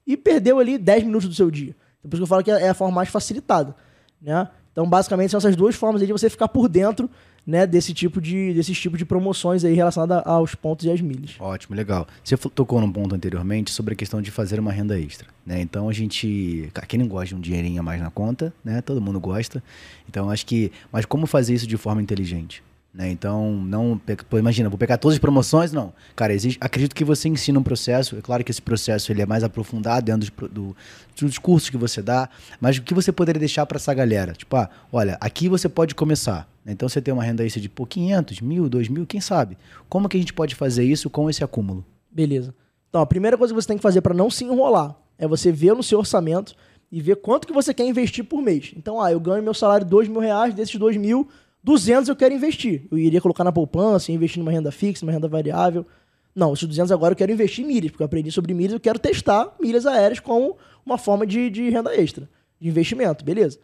e 0.07 0.17
perdeu 0.17 0.59
ali 0.59 0.79
10 0.79 1.05
minutos 1.05 1.29
do 1.29 1.35
seu 1.35 1.51
dia. 1.51 1.77
Por 2.01 2.15
isso 2.15 2.17
que 2.17 2.23
eu 2.23 2.27
falo 2.27 2.43
que 2.43 2.51
é 2.51 2.71
a 2.71 2.75
forma 2.75 2.95
mais 2.95 3.11
facilitada. 3.11 3.77
Né? 4.23 4.49
Então, 4.73 4.89
basicamente, 4.89 5.33
são 5.33 5.37
essas 5.37 5.55
duas 5.55 5.75
formas 5.75 6.01
de 6.01 6.11
você 6.11 6.31
ficar 6.31 6.49
por 6.49 6.67
dentro 6.67 7.11
né, 7.47 7.67
desse 7.67 7.93
tipo 7.93 8.21
de, 8.21 8.55
desses 8.55 8.79
tipos 8.79 8.99
de 8.99 9.05
promoções 9.05 9.65
aí 9.65 9.75
relacionadas 9.75 10.27
aos 10.27 10.55
pontos 10.55 10.87
e 10.87 10.91
às 10.91 11.01
milhas. 11.01 11.37
Ótimo, 11.39 11.77
legal. 11.77 12.07
Você 12.23 12.37
tocou 12.37 12.81
num 12.81 12.91
ponto 12.91 13.15
anteriormente 13.15 13.71
sobre 13.71 13.95
a 13.95 13.97
questão 13.97 14.23
de 14.23 14.31
fazer 14.31 14.59
uma 14.59 14.73
renda 14.73 14.99
extra, 14.99 15.29
né? 15.45 15.61
Então 15.61 15.89
a 15.89 15.93
gente, 15.93 16.71
quem 16.89 16.99
não 16.99 17.09
gosta 17.09 17.29
de 17.29 17.35
um 17.35 17.41
dinheirinho 17.41 17.81
a 17.81 17.83
mais 17.83 18.01
na 18.01 18.11
conta, 18.11 18.53
né? 18.65 18.81
Todo 18.81 19.01
mundo 19.01 19.21
gosta. 19.21 19.63
Então 20.09 20.31
acho 20.31 20.47
que, 20.47 20.73
mas 20.91 21.05
como 21.05 21.27
fazer 21.27 21.55
isso 21.55 21.67
de 21.67 21.77
forma 21.77 22.01
inteligente? 22.01 22.63
Né? 22.95 23.11
Então, 23.11 23.51
não. 23.51 24.01
Pô, 24.31 24.39
imagina, 24.39 24.69
vou 24.69 24.79
pegar 24.79 24.97
todas 24.97 25.17
as 25.17 25.19
promoções? 25.19 25.73
Não. 25.73 25.93
Cara, 26.15 26.33
existe, 26.33 26.59
acredito 26.61 26.95
que 26.95 27.05
você 27.05 27.29
ensina 27.29 27.59
um 27.59 27.63
processo. 27.63 28.17
É 28.17 28.23
claro 28.23 28.45
que 28.45 28.53
esse 28.53 28.63
processo 28.63 29.11
ele 29.11 29.21
é 29.21 29.27
mais 29.27 29.43
aprofundado 29.43 30.07
dentro 30.07 30.31
do, 30.31 30.49
do, 30.49 30.77
dos 31.21 31.39
cursos 31.39 31.69
que 31.69 31.77
você 31.77 32.01
dá. 32.01 32.29
Mas 32.61 32.77
o 32.79 32.83
que 32.83 32.95
você 32.95 33.11
poderia 33.11 33.41
deixar 33.41 33.67
para 33.67 33.77
essa 33.77 33.93
galera? 33.93 34.33
Tipo, 34.33 34.57
ah, 34.57 34.71
olha, 34.93 35.19
aqui 35.21 35.49
você 35.49 35.69
pode 35.69 35.93
começar. 35.93 36.49
Né? 36.65 36.73
Então, 36.73 36.89
você 36.89 37.03
tem 37.03 37.13
uma 37.13 37.25
renda 37.25 37.45
extra 37.45 37.61
de 37.61 37.69
pô, 37.69 37.85
500, 37.85 38.41
mil, 38.41 38.69
2 38.69 38.89
mil, 38.89 39.05
quem 39.05 39.21
sabe? 39.21 39.59
Como 39.89 40.09
que 40.09 40.17
a 40.17 40.21
gente 40.21 40.33
pode 40.33 40.55
fazer 40.55 40.85
isso 40.85 41.11
com 41.11 41.29
esse 41.29 41.43
acúmulo? 41.43 41.85
Beleza. 42.13 42.55
Então, 42.89 43.01
a 43.01 43.07
primeira 43.07 43.37
coisa 43.37 43.53
que 43.53 43.61
você 43.61 43.67
tem 43.67 43.77
que 43.77 43.83
fazer 43.83 44.03
para 44.03 44.15
não 44.15 44.31
se 44.31 44.45
enrolar 44.45 44.95
é 45.19 45.27
você 45.27 45.51
ver 45.51 45.75
no 45.75 45.83
seu 45.83 45.99
orçamento 45.99 46.55
e 46.93 47.01
ver 47.01 47.17
quanto 47.17 47.45
que 47.45 47.53
você 47.53 47.75
quer 47.75 47.85
investir 47.85 48.23
por 48.23 48.41
mês. 48.41 48.73
Então, 48.77 49.03
ah, 49.03 49.11
eu 49.11 49.19
ganho 49.19 49.43
meu 49.43 49.53
salário 49.53 49.85
2 49.85 50.07
mil 50.07 50.21
reais, 50.21 50.55
desses 50.55 50.77
2 50.77 50.97
mil 50.97 51.29
200 51.65 52.11
eu 52.11 52.15
quero 52.15 52.35
investir. 52.35 52.87
Eu 52.91 52.99
iria 52.99 53.21
colocar 53.21 53.43
na 53.43 53.51
poupança, 53.51 54.13
investir 54.13 54.39
numa 54.39 54.53
renda 54.53 54.71
fixa, 54.71 55.05
numa 55.05 55.13
renda 55.13 55.27
variável. 55.27 55.87
Não, 56.35 56.53
esses 56.53 56.69
200 56.69 56.93
agora 56.93 57.13
eu 57.13 57.17
quero 57.17 57.33
investir 57.33 57.65
em 57.65 57.69
milhas, 57.69 57.91
porque 57.91 58.03
eu 58.03 58.07
aprendi 58.07 58.31
sobre 58.31 58.53
milhas, 58.53 58.75
eu 58.75 58.81
quero 58.81 58.99
testar 58.99 59.55
milhas 59.61 59.87
aéreas 59.87 60.21
como 60.21 60.59
uma 60.85 60.99
forma 60.99 61.27
de, 61.27 61.49
de 61.49 61.71
renda 61.71 61.95
extra, 61.97 62.29
de 62.61 62.69
investimento, 62.69 63.25
beleza. 63.25 63.59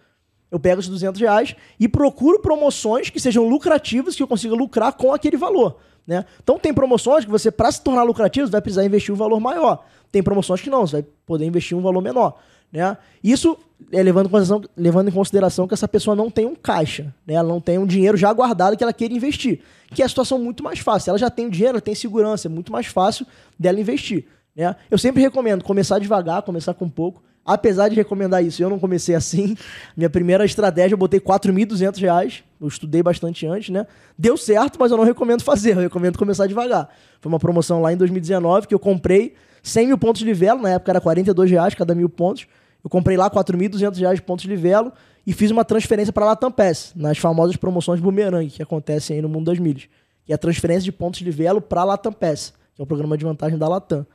Eu 0.50 0.58
pego 0.58 0.80
esses 0.80 0.90
200 0.90 1.20
reais 1.20 1.54
e 1.78 1.88
procuro 1.88 2.40
promoções 2.40 3.10
que 3.10 3.20
sejam 3.20 3.46
lucrativas, 3.48 4.16
que 4.16 4.22
eu 4.22 4.26
consiga 4.26 4.54
lucrar 4.54 4.92
com 4.94 5.12
aquele 5.12 5.36
valor. 5.36 5.76
Né? 6.06 6.24
Então 6.42 6.58
tem 6.58 6.72
promoções 6.72 7.24
que 7.24 7.30
você, 7.30 7.50
para 7.50 7.70
se 7.70 7.82
tornar 7.82 8.02
lucrativo, 8.02 8.48
vai 8.48 8.60
precisar 8.60 8.84
investir 8.84 9.14
um 9.14 9.18
valor 9.18 9.38
maior. 9.40 9.84
Tem 10.10 10.22
promoções 10.22 10.60
que 10.60 10.70
não, 10.70 10.86
você 10.86 11.02
vai 11.02 11.06
poder 11.26 11.44
investir 11.44 11.76
um 11.76 11.82
valor 11.82 12.00
menor. 12.00 12.38
Né? 12.72 12.96
Isso 13.22 13.56
é 13.92 14.02
levando 14.02 14.26
em, 14.26 14.30
consideração, 14.30 14.70
levando 14.76 15.08
em 15.08 15.12
consideração 15.12 15.66
que 15.66 15.74
essa 15.74 15.88
pessoa 15.88 16.14
não 16.14 16.30
tem 16.30 16.46
um 16.46 16.54
caixa, 16.54 17.14
né? 17.26 17.34
ela 17.34 17.48
não 17.48 17.60
tem 17.60 17.78
um 17.78 17.86
dinheiro 17.86 18.16
já 18.16 18.32
guardado 18.32 18.76
que 18.76 18.82
ela 18.82 18.92
queira 18.92 19.14
investir, 19.14 19.60
que 19.94 20.02
é 20.02 20.04
a 20.04 20.08
situação 20.08 20.38
muito 20.38 20.62
mais 20.62 20.78
fácil. 20.78 21.10
Ela 21.10 21.18
já 21.18 21.30
tem 21.30 21.46
o 21.46 21.50
dinheiro, 21.50 21.76
ela 21.76 21.80
tem 21.80 21.94
segurança, 21.94 22.48
é 22.48 22.50
muito 22.50 22.70
mais 22.70 22.86
fácil 22.86 23.26
dela 23.58 23.80
investir. 23.80 24.26
Né? 24.54 24.74
Eu 24.90 24.98
sempre 24.98 25.22
recomendo 25.22 25.64
começar 25.64 25.98
devagar, 25.98 26.42
começar 26.42 26.74
com 26.74 26.88
pouco. 26.88 27.22
Apesar 27.44 27.88
de 27.88 27.96
recomendar 27.96 28.44
isso, 28.44 28.62
eu 28.62 28.68
não 28.68 28.78
comecei 28.78 29.14
assim. 29.14 29.56
Minha 29.96 30.10
primeira 30.10 30.44
estratégia, 30.44 30.94
eu 30.94 30.98
botei 30.98 31.18
R$ 31.18 31.26
4.200. 31.26 32.42
Eu 32.60 32.68
estudei 32.68 33.02
bastante 33.02 33.46
antes, 33.46 33.70
né? 33.70 33.86
Deu 34.16 34.36
certo, 34.36 34.78
mas 34.78 34.90
eu 34.92 34.96
não 34.96 35.04
recomendo 35.04 35.42
fazer. 35.42 35.74
Eu 35.74 35.80
recomendo 35.80 36.18
começar 36.18 36.46
devagar. 36.46 36.88
Foi 37.20 37.32
uma 37.32 37.38
promoção 37.38 37.80
lá 37.80 37.92
em 37.92 37.96
2019 37.96 38.68
que 38.68 38.74
eu 38.74 38.78
comprei 38.78 39.34
100 39.62 39.86
mil 39.88 39.98
pontos 39.98 40.22
de 40.22 40.32
velo. 40.34 40.60
Na 40.60 40.70
época 40.70 40.92
era 40.92 41.00
42 41.00 41.50
reais 41.50 41.74
cada 41.74 41.94
mil 41.94 42.08
pontos. 42.08 42.46
Eu 42.82 42.90
comprei 42.90 43.16
lá 43.16 43.30
4.200 43.30 43.98
reais 43.98 44.16
de 44.16 44.22
pontos 44.22 44.44
de 44.44 44.56
velo 44.56 44.92
e 45.26 45.32
fiz 45.32 45.50
uma 45.50 45.64
transferência 45.64 46.12
para 46.12 46.24
a 46.24 46.28
Latam 46.28 46.50
Pass, 46.50 46.92
nas 46.96 47.18
famosas 47.18 47.56
promoções 47.56 48.00
Boomerang, 48.00 48.48
que 48.48 48.62
acontecem 48.62 49.16
aí 49.16 49.22
no 49.22 49.28
mundo 49.28 49.46
das 49.46 49.58
milhas. 49.58 49.88
Que 50.24 50.32
é 50.32 50.34
a 50.34 50.38
transferência 50.38 50.82
de 50.82 50.92
pontos 50.92 51.20
de 51.20 51.30
velo 51.30 51.60
para 51.60 51.82
a 51.82 51.84
Latam 51.84 52.12
Pass, 52.12 52.54
que 52.74 52.80
é 52.80 52.84
o 52.84 52.86
programa 52.86 53.16
de 53.18 53.24
vantagem 53.24 53.58
da 53.58 53.68
Latam. 53.68 54.06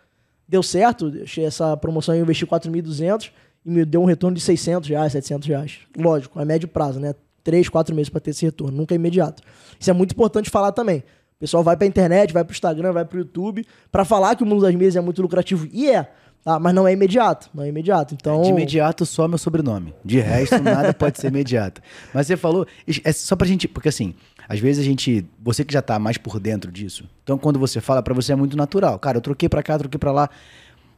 Deu 0.47 0.62
certo, 0.62 1.12
essa 1.38 1.75
promoção 1.78 2.15
eu 2.15 2.21
investi 2.21 2.45
4.200 2.45 3.32
e 3.65 3.69
me 3.69 3.86
deu 3.86 4.01
um 4.01 4.06
retorno 4.06 4.36
de 4.36 4.41
600 4.41 4.89
reais, 4.89 5.12
700 5.12 5.47
reais. 5.47 5.80
Lógico, 5.97 6.39
é 6.39 6.45
médio 6.45 6.67
prazo, 6.67 6.99
né? 6.99 7.15
3, 7.43 7.69
4 7.69 7.95
meses 7.95 8.10
para 8.10 8.19
ter 8.19 8.32
esse 8.32 8.45
retorno, 8.45 8.75
nunca 8.75 8.93
é 8.93 8.97
imediato. 8.97 9.43
Isso 9.80 9.89
é 9.89 9.93
muito 9.93 10.13
importante 10.13 10.49
falar 10.49 10.71
também. 10.71 11.04
O 11.36 11.39
pessoal 11.39 11.63
vai 11.63 11.75
para 11.75 11.86
a 11.86 11.88
internet, 11.88 12.34
vai 12.34 12.43
para 12.43 12.51
o 12.51 12.56
Instagram, 12.56 12.91
vai 12.91 13.06
para 13.06 13.17
o 13.17 13.19
YouTube 13.19 13.65
para 13.91 14.06
falar 14.06 14.36
que 14.36 14.43
o 14.43 14.45
mundo 14.45 14.62
das 14.62 14.73
milhas 14.73 14.95
é 14.95 15.01
muito 15.01 15.21
lucrativo. 15.21 15.67
E 15.71 15.89
é. 15.89 16.10
Ah, 16.45 16.60
mas 16.60 16.75
não 16.75 16.88
é 16.88 16.93
imediato, 16.93 17.49
não 17.51 17.63
é 17.63 17.69
imediato. 17.69 18.13
Então... 18.13 18.43
De 18.43 18.49
imediato 18.49 19.03
só 19.03 19.27
meu 19.27 19.39
sobrenome. 19.39 19.95
De 20.05 20.19
resto, 20.19 20.62
nada 20.62 20.93
pode 20.95 21.19
ser 21.19 21.29
imediato. 21.29 21.81
Mas 22.13 22.27
você 22.27 22.38
falou, 22.38 22.67
é 23.03 23.12
só 23.12 23.36
pra 23.36 23.47
gente, 23.47 23.67
porque 23.67 23.89
assim, 23.89 24.13
às 24.47 24.60
vezes 24.60 24.79
a 24.79 24.86
gente, 24.86 25.25
você 25.41 25.65
que 25.65 25.73
já 25.73 25.81
tá 25.81 25.97
mais 25.97 26.19
por 26.19 26.39
dentro 26.39 26.71
disso, 26.71 27.10
então 27.23 27.36
quando 27.36 27.58
você 27.58 27.81
fala, 27.81 28.03
para 28.03 28.13
você 28.13 28.31
é 28.34 28.36
muito 28.36 28.55
natural. 28.55 28.99
Cara, 28.99 29.17
eu 29.17 29.21
troquei 29.21 29.49
para 29.49 29.63
cá, 29.63 29.79
troquei 29.79 29.97
para 29.97 30.12
lá. 30.12 30.29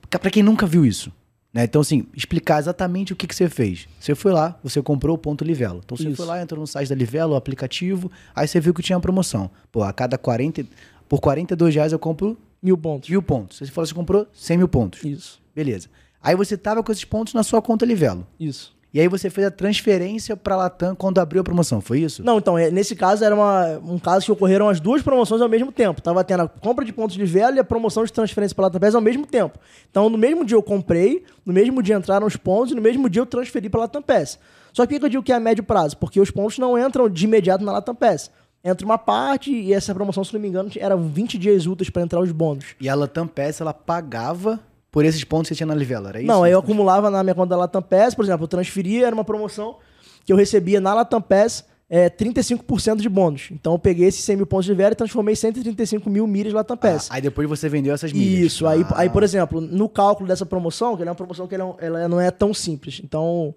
Para 0.10 0.30
quem 0.30 0.44
nunca 0.44 0.66
viu 0.66 0.86
isso, 0.86 1.14
né? 1.54 1.64
Então, 1.64 1.82
assim, 1.82 2.06
explicar 2.14 2.60
exatamente 2.60 3.14
o 3.14 3.16
que, 3.16 3.26
que 3.26 3.36
você 3.36 3.50
fez. 3.50 3.88
Você 4.00 4.16
foi 4.16 4.34
lá, 4.34 4.58
você 4.62 4.82
comprou 4.82 5.16
o 5.16 5.18
ponto 5.18 5.46
Livelo. 5.46 5.82
Então, 5.84 5.98
você 5.98 6.08
Isso. 6.08 6.16
foi 6.18 6.26
lá, 6.26 6.42
entrou 6.42 6.60
no 6.60 6.68
site 6.68 6.90
da 6.90 6.96
Livelo, 6.96 7.34
o 7.34 7.36
aplicativo, 7.36 8.12
aí 8.36 8.48
você 8.48 8.60
viu 8.60 8.74
que 8.74 8.82
tinha 8.82 9.00
promoção. 9.00 9.50
Pô, 9.72 9.84
a 9.84 9.92
cada 9.92 10.18
40, 10.18 10.66
por 11.10 11.20
42 11.20 11.74
reais 11.74 11.92
eu 11.92 12.00
compro 12.00 12.38
Mil 12.68 12.78
pontos. 12.78 13.10
Mil 13.10 13.22
pontos. 13.22 13.60
Você 13.60 13.68
falou 13.68 13.86
que 13.86 13.90
você 13.90 13.96
comprou 13.96 14.28
100 14.34 14.58
mil 14.58 14.68
pontos. 14.68 15.04
Isso. 15.06 15.42
Beleza. 15.56 15.88
Aí 16.22 16.36
você 16.36 16.58
tava 16.58 16.84
com 16.84 16.92
esses 16.92 17.06
pontos 17.06 17.34
na 17.34 17.42
sua 17.42 17.62
conta 17.62 17.86
Livelo. 17.86 18.28
Isso. 18.38 18.76
E 18.94 19.00
aí 19.00 19.08
você 19.08 19.30
fez 19.30 19.48
a 19.48 19.52
transferência 19.52 20.36
para 20.36 20.56
a 20.56 20.58
Latam 20.58 20.96
quando 20.96 21.20
abriu 21.20 21.40
a 21.40 21.44
promoção, 21.44 21.80
foi 21.80 22.00
isso? 22.00 22.24
Não, 22.24 22.38
então, 22.38 22.58
é, 22.58 22.70
nesse 22.70 22.96
caso 22.96 23.24
era 23.24 23.34
uma, 23.34 23.78
um 23.80 23.98
caso 24.00 24.26
que 24.26 24.32
ocorreram 24.32 24.68
as 24.68 24.80
duas 24.82 25.02
promoções 25.02 25.42
ao 25.42 25.48
mesmo 25.48 25.72
tempo. 25.72 26.02
Tava 26.02 26.24
tendo 26.24 26.44
a 26.44 26.48
compra 26.48 26.84
de 26.84 26.92
pontos 26.92 27.16
de 27.16 27.24
velo 27.24 27.56
e 27.56 27.60
a 27.60 27.64
promoção 27.64 28.04
de 28.04 28.12
transferência 28.12 28.56
para 28.56 28.66
a 28.66 28.68
Latam 28.68 28.82
Pass 28.82 28.96
ao 28.96 29.02
mesmo 29.02 29.26
tempo. 29.26 29.58
Então, 29.90 30.10
no 30.10 30.18
mesmo 30.18 30.44
dia 30.44 30.58
eu 30.58 30.64
comprei, 30.64 31.24
no 31.46 31.54
mesmo 31.54 31.82
dia 31.82 31.96
entraram 31.96 32.28
os 32.28 32.36
pontos 32.36 32.72
e 32.72 32.76
no 32.76 32.82
mesmo 32.82 33.10
dia 33.10 33.22
eu 33.22 33.26
transferi 33.26 33.70
para 33.70 33.82
a 33.82 33.84
Latam 33.84 34.02
Pass. 34.02 34.40
Só 34.74 34.86
que 34.86 34.96
por 34.96 35.00
que 35.00 35.06
eu 35.06 35.10
digo 35.10 35.24
que 35.24 35.32
é 35.32 35.36
a 35.36 35.40
médio 35.40 35.64
prazo? 35.64 35.98
Porque 35.98 36.20
os 36.20 36.30
pontos 36.30 36.58
não 36.58 36.78
entram 36.78 37.10
de 37.10 37.26
imediato 37.26 37.64
na 37.64 37.72
Latam 37.72 37.96
Pass 37.96 38.32
entra 38.64 38.86
uma 38.86 38.98
parte 38.98 39.52
e 39.52 39.74
essa 39.74 39.94
promoção, 39.94 40.24
se 40.24 40.34
não 40.34 40.40
me 40.40 40.48
engano, 40.48 40.70
era 40.78 40.96
20 40.96 41.38
dias 41.38 41.66
úteis 41.66 41.90
para 41.90 42.02
entrar 42.02 42.20
os 42.20 42.32
bônus. 42.32 42.76
E 42.80 42.90
a 42.90 42.96
Latam 42.96 43.28
Pass, 43.28 43.62
ela 43.62 43.74
pagava 43.74 44.60
por 44.92 45.06
esses 45.06 45.24
pontos 45.24 45.50
que 45.50 45.56
você 45.56 45.58
tinha 45.58 45.68
na 45.68 45.76
Livelo, 45.76 46.08
era 46.08 46.20
isso? 46.20 46.28
Não, 46.28 46.46
eu 46.46 46.60
acumulava 46.60 47.10
na 47.10 47.24
minha 47.24 47.36
conta 47.36 47.50
da 47.50 47.58
Latam 47.58 47.82
Pass, 47.82 48.16
por 48.16 48.26
exemplo, 48.26 48.44
eu 48.44 48.48
transferia, 48.48 49.08
era 49.08 49.16
uma 49.16 49.24
promoção 49.24 49.78
que 50.26 50.34
eu 50.34 50.38
recebia 50.38 50.82
na 50.82 50.94
Latam 50.94 51.22
Pass 51.22 51.66
é, 51.90 52.10
35% 52.10 52.98
de 52.98 53.08
bônus. 53.08 53.50
Então 53.52 53.74
eu 53.74 53.80
peguei 53.80 54.08
esses 54.08 54.24
100 54.24 54.38
mil 54.38 54.46
pontos 54.46 54.66
de 54.66 54.72
Livelo 54.72 54.92
e 54.92 54.96
transformei 54.96 55.34
em 55.34 55.36
135 55.36 56.10
mil 56.10 56.28
milhas 56.28 56.54
Latam 56.54 56.76
Pass. 56.76 57.08
Ah, 57.10 57.16
aí 57.16 57.22
depois 57.22 57.48
você 57.48 57.70
vendeu 57.70 57.94
essas 57.94 58.12
milhas. 58.12 58.52
Isso, 58.52 58.68
aí, 58.68 58.82
ah. 58.90 58.94
aí 58.98 59.10
por 59.10 59.24
exemplo, 59.24 59.62
no 59.62 59.88
cálculo 59.88 60.28
dessa 60.28 60.46
promoção, 60.46 60.96
que 60.96 61.02
ela 61.02 61.10
é 61.10 61.12
uma 61.12 61.16
promoção 61.16 61.48
que 61.48 61.56
ela, 61.56 61.76
ela 61.80 62.08
não 62.08 62.20
é 62.20 62.30
tão 62.32 62.54
simples, 62.54 63.02
então 63.04 63.56